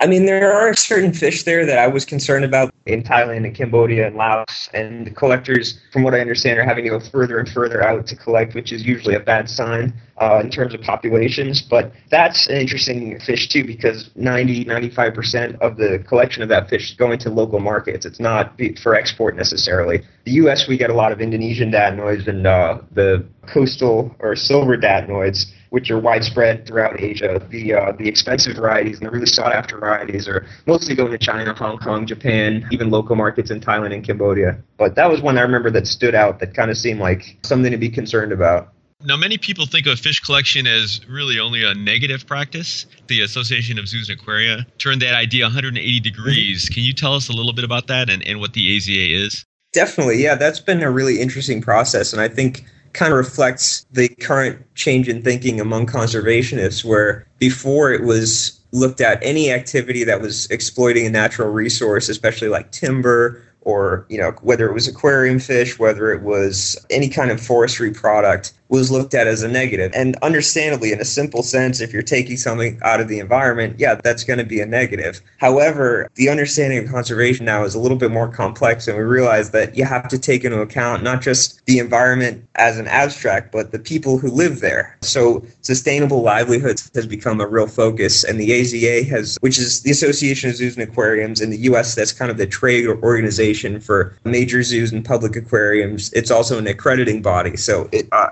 I 0.02 0.08
mean, 0.08 0.26
there 0.26 0.54
are 0.54 0.74
certain 0.76 1.12
fish 1.12 1.44
there 1.44 1.66
that 1.66 1.78
I 1.78 1.88
was 1.88 2.06
concerned 2.06 2.46
about 2.46 2.74
in 2.86 3.04
Thailand 3.04 3.46
and 3.46 3.54
Cambodia 3.54 4.08
and 4.08 4.16
Laos, 4.16 4.70
and 4.74 5.06
the 5.06 5.12
collectors, 5.12 5.78
from 5.92 6.04
what 6.04 6.16
I 6.16 6.22
understand, 6.22 6.58
are 6.58 6.64
having 6.64 6.86
to 6.86 6.90
go 6.90 7.02
further 7.02 7.38
and 7.38 7.50
further 7.50 7.84
out 7.84 8.08
to 8.08 8.16
collect, 8.16 8.56
which 8.56 8.72
is 8.72 8.86
usually 8.86 9.16
a 9.16 9.20
bad 9.20 9.50
sign 9.50 9.94
uh, 10.18 10.40
in 10.42 10.50
terms 10.50 10.74
of 10.74 10.82
populations. 10.82 11.62
But 11.62 11.92
that's 12.10 12.48
an 12.48 12.56
interesting 12.56 13.20
fish 13.20 13.50
too, 13.50 13.66
because 13.66 14.10
90, 14.16 14.64
95% 14.64 15.60
of 15.60 15.76
the 15.76 16.02
collection 16.08 16.44
of 16.44 16.50
that 16.50 16.70
fish 16.70 16.92
is 16.92 16.96
going 16.96 17.20
to 17.20 17.30
local 17.30 17.60
markets. 17.60 18.06
It's 18.06 18.22
not 18.22 18.58
for 18.82 18.96
export 18.96 19.36
necessarily. 19.36 20.02
The 20.24 20.32
U.S. 20.32 20.66
we 20.66 20.78
get 20.78 20.90
a 20.90 20.96
lot 20.96 21.12
of 21.12 21.20
Indonesian 21.20 21.72
datnoids 21.72 22.26
and 22.26 22.48
uh, 22.48 22.80
the 22.94 23.26
coastal 23.48 24.16
or 24.20 24.38
silver 24.38 24.78
datnoids 24.78 25.52
which 25.70 25.92
are 25.92 26.00
widespread 26.00 26.66
throughout 26.66 27.00
Asia. 27.00 27.46
The 27.50 27.74
uh, 27.74 27.92
the 27.94 28.08
expensive 28.08 28.56
varieties 28.56 28.98
and 28.98 29.08
the 29.08 29.12
really 29.12 29.26
sought 29.26 29.54
after 29.54 29.78
varieties 29.78 30.28
are 30.28 30.46
mostly 30.66 30.96
going 30.96 31.12
to 31.12 31.18
China, 31.18 31.54
Hong 31.54 31.78
Kong, 31.78 32.06
Japan, 32.06 32.68
even 32.72 32.90
local 32.90 33.16
markets 33.16 33.52
in 33.52 33.60
Thailand 33.60 33.94
and 33.94 34.04
Cambodia. 34.04 34.58
But 34.78 34.96
that 34.96 35.10
was 35.10 35.22
one 35.22 35.38
I 35.38 35.42
remember 35.42 35.70
that 35.72 35.88
stood 35.88 36.16
out 36.16 36.40
that 36.40 36.54
kind 36.54 36.72
of 36.72 36.78
seemed 36.78 37.00
like 37.00 37.38
something 37.44 37.72
to 37.72 37.78
be 37.78 37.90
concerned 37.90 38.32
about. 38.32 38.74
Now, 39.02 39.16
many 39.16 39.38
people 39.38 39.66
think 39.66 39.88
of 39.88 39.98
fish 39.98 40.20
collection 40.20 40.68
as 40.68 41.00
really 41.08 41.40
only 41.40 41.64
a 41.64 41.74
negative 41.74 42.28
practice. 42.28 42.86
The 43.08 43.22
Association 43.22 43.80
of 43.80 43.88
Zoos 43.88 44.10
and 44.10 44.20
Aquaria 44.20 44.68
turned 44.78 45.02
that 45.02 45.14
idea 45.14 45.46
180 45.46 46.02
degrees. 46.02 46.68
Can 46.68 46.84
you 46.84 46.94
tell 46.94 47.14
us 47.14 47.30
a 47.30 47.32
little 47.32 47.54
bit 47.54 47.64
about 47.64 47.88
that 47.88 48.10
and, 48.10 48.28
and 48.28 48.42
what 48.42 48.52
the 48.52 48.76
AZA 48.76 49.26
is? 49.26 49.46
Definitely, 49.72 50.22
yeah. 50.22 50.36
That's 50.36 50.60
been 50.60 50.84
a 50.84 50.92
really 50.92 51.22
interesting 51.22 51.62
process. 51.62 52.12
And 52.12 52.22
I 52.22 52.28
think 52.28 52.66
kind 52.94 53.12
of 53.12 53.18
reflects 53.18 53.86
the 53.92 54.10
current 54.10 54.64
change 54.76 55.08
in 55.08 55.22
thinking 55.22 55.60
among 55.60 55.88
conservationists, 55.88 56.84
where 56.84 57.26
before 57.38 57.92
it 57.92 58.04
was 58.04 58.60
looked 58.72 59.02
at 59.02 59.20
any 59.24 59.52
activity 59.52 60.04
that 60.04 60.22
was 60.22 60.46
exploiting 60.52 61.06
a 61.06 61.10
natural 61.10 61.50
resource, 61.50 62.10
especially 62.10 62.50
like 62.50 62.72
timber 62.72 63.44
or 63.62 64.06
you 64.10 64.18
know 64.18 64.32
whether 64.42 64.70
it 64.70 64.74
was 64.74 64.88
aquarium 64.88 65.38
fish 65.38 65.78
whether 65.78 66.14
it 66.14 66.22
was 66.22 66.78
any 66.90 67.10
kind 67.10 67.30
of 67.30 67.42
forestry 67.42 67.92
product 67.92 68.54
was 68.70 68.92
looked 68.92 69.14
at 69.14 69.28
as 69.28 69.44
a 69.44 69.48
negative. 69.48 69.92
and 69.94 70.16
understandably 70.22 70.92
in 70.92 71.00
a 71.00 71.06
simple 71.06 71.44
sense 71.44 71.82
if 71.82 71.92
you're 71.94 72.02
taking 72.02 72.38
something 72.38 72.80
out 72.84 73.00
of 73.00 73.08
the 73.08 73.20
environment 73.20 73.76
yeah 73.80 73.96
that's 73.96 74.24
going 74.24 74.40
to 74.40 74.46
be 74.46 74.60
a 74.60 74.66
negative 74.66 75.22
however 75.38 76.10
the 76.16 76.30
understanding 76.30 76.80
of 76.80 76.90
conservation 76.90 77.46
now 77.46 77.64
is 77.64 77.76
a 77.76 77.80
little 77.80 77.98
bit 77.98 78.12
more 78.12 78.28
complex 78.28 78.88
and 78.88 78.98
we 78.98 79.04
realize 79.04 79.52
that 79.52 79.76
you 79.76 79.84
have 79.84 80.08
to 80.08 80.18
take 80.18 80.44
into 80.44 80.62
account 80.62 81.04
not 81.04 81.22
just 81.22 81.66
the 81.66 81.80
environment 81.80 82.44
as 82.56 82.78
an 82.78 82.88
abstract 82.88 83.52
but 83.52 83.72
the 83.72 83.80
people 83.80 84.18
who 84.18 84.30
live 84.30 84.60
there 84.60 84.98
so 85.02 85.44
sustainable 85.62 86.22
livelihoods 86.22 86.92
has 86.94 87.06
become 87.06 87.42
a 87.42 87.48
real 87.48 87.68
focus 87.68 88.24
and 88.24 88.40
the 88.40 88.50
AZA 88.50 89.08
has 89.08 89.38
which 89.42 89.58
is 89.58 89.82
the 89.82 89.92
Association 89.92 90.50
of 90.50 90.56
Zoos 90.56 90.78
and 90.78 90.88
Aquariums 90.88 91.42
in 91.42 91.50
the 91.50 91.58
US 91.70 91.96
that's 91.96 92.12
kind 92.12 92.32
of 92.32 92.38
the 92.38 92.48
trade 92.48 92.88
organization 92.88 93.80
for 93.80 94.16
major 94.24 94.64
zoos 94.64 94.92
and 94.92 95.04
public 95.04 95.36
aquariums. 95.36 96.12
It's 96.14 96.32
also 96.32 96.58
an 96.58 96.68
accrediting 96.68 97.22
body, 97.22 97.58
so 97.58 97.90
it 97.92 98.08
uh, 98.12 98.30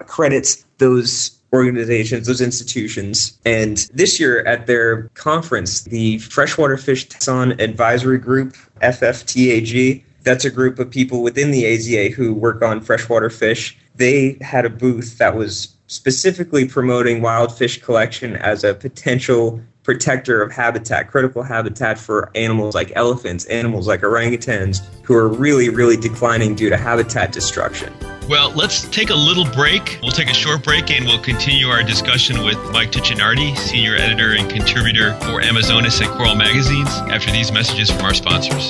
those 0.77 1.37
organizations, 1.53 2.27
those 2.27 2.41
institutions. 2.41 3.37
And 3.45 3.77
this 3.93 4.19
year 4.19 4.45
at 4.45 4.67
their 4.67 5.03
conference, 5.13 5.81
the 5.81 6.17
Freshwater 6.19 6.77
Fish 6.77 7.07
Taxon 7.07 7.59
Advisory 7.61 8.17
Group, 8.17 8.55
FFTAG, 8.81 10.03
that's 10.23 10.45
a 10.45 10.49
group 10.49 10.77
of 10.77 10.91
people 10.91 11.23
within 11.23 11.51
the 11.51 11.63
AZA 11.63 12.11
who 12.11 12.33
work 12.33 12.61
on 12.61 12.81
freshwater 12.81 13.29
fish. 13.29 13.77
They 13.95 14.37
had 14.41 14.65
a 14.65 14.69
booth 14.69 15.17
that 15.19 15.35
was 15.35 15.73
specifically 15.87 16.67
promoting 16.67 17.21
wild 17.21 17.57
fish 17.57 17.81
collection 17.81 18.35
as 18.35 18.65
a 18.65 18.73
potential 18.73 19.61
protector 19.87 20.41
of 20.41 20.51
habitat, 20.51 21.09
critical 21.09 21.41
habitat 21.41 21.97
for 21.97 22.29
animals 22.35 22.75
like 22.75 22.91
elephants, 22.97 23.45
animals 23.45 23.87
like 23.87 24.01
orangutans, 24.01 24.81
who 25.03 25.15
are 25.15 25.29
really, 25.29 25.69
really 25.69 25.95
declining 25.95 26.55
due 26.55 26.69
to 26.69 26.75
habitat 26.75 27.31
destruction. 27.31 27.93
Well, 28.27 28.51
let's 28.51 28.85
take 28.89 29.11
a 29.11 29.15
little 29.15 29.45
break. 29.45 29.97
We'll 30.01 30.11
take 30.11 30.29
a 30.29 30.33
short 30.33 30.61
break 30.61 30.91
and 30.91 31.05
we'll 31.05 31.23
continue 31.23 31.67
our 31.67 31.83
discussion 31.83 32.43
with 32.43 32.57
Mike 32.73 32.91
Tuccinardi, 32.91 33.55
senior 33.57 33.95
editor 33.95 34.33
and 34.33 34.51
contributor 34.51 35.13
for 35.21 35.39
Amazonas 35.39 36.01
and 36.01 36.09
Coral 36.09 36.35
magazines, 36.35 36.89
after 37.09 37.31
these 37.31 37.53
messages 37.53 37.89
from 37.89 38.01
our 38.01 38.13
sponsors. 38.13 38.69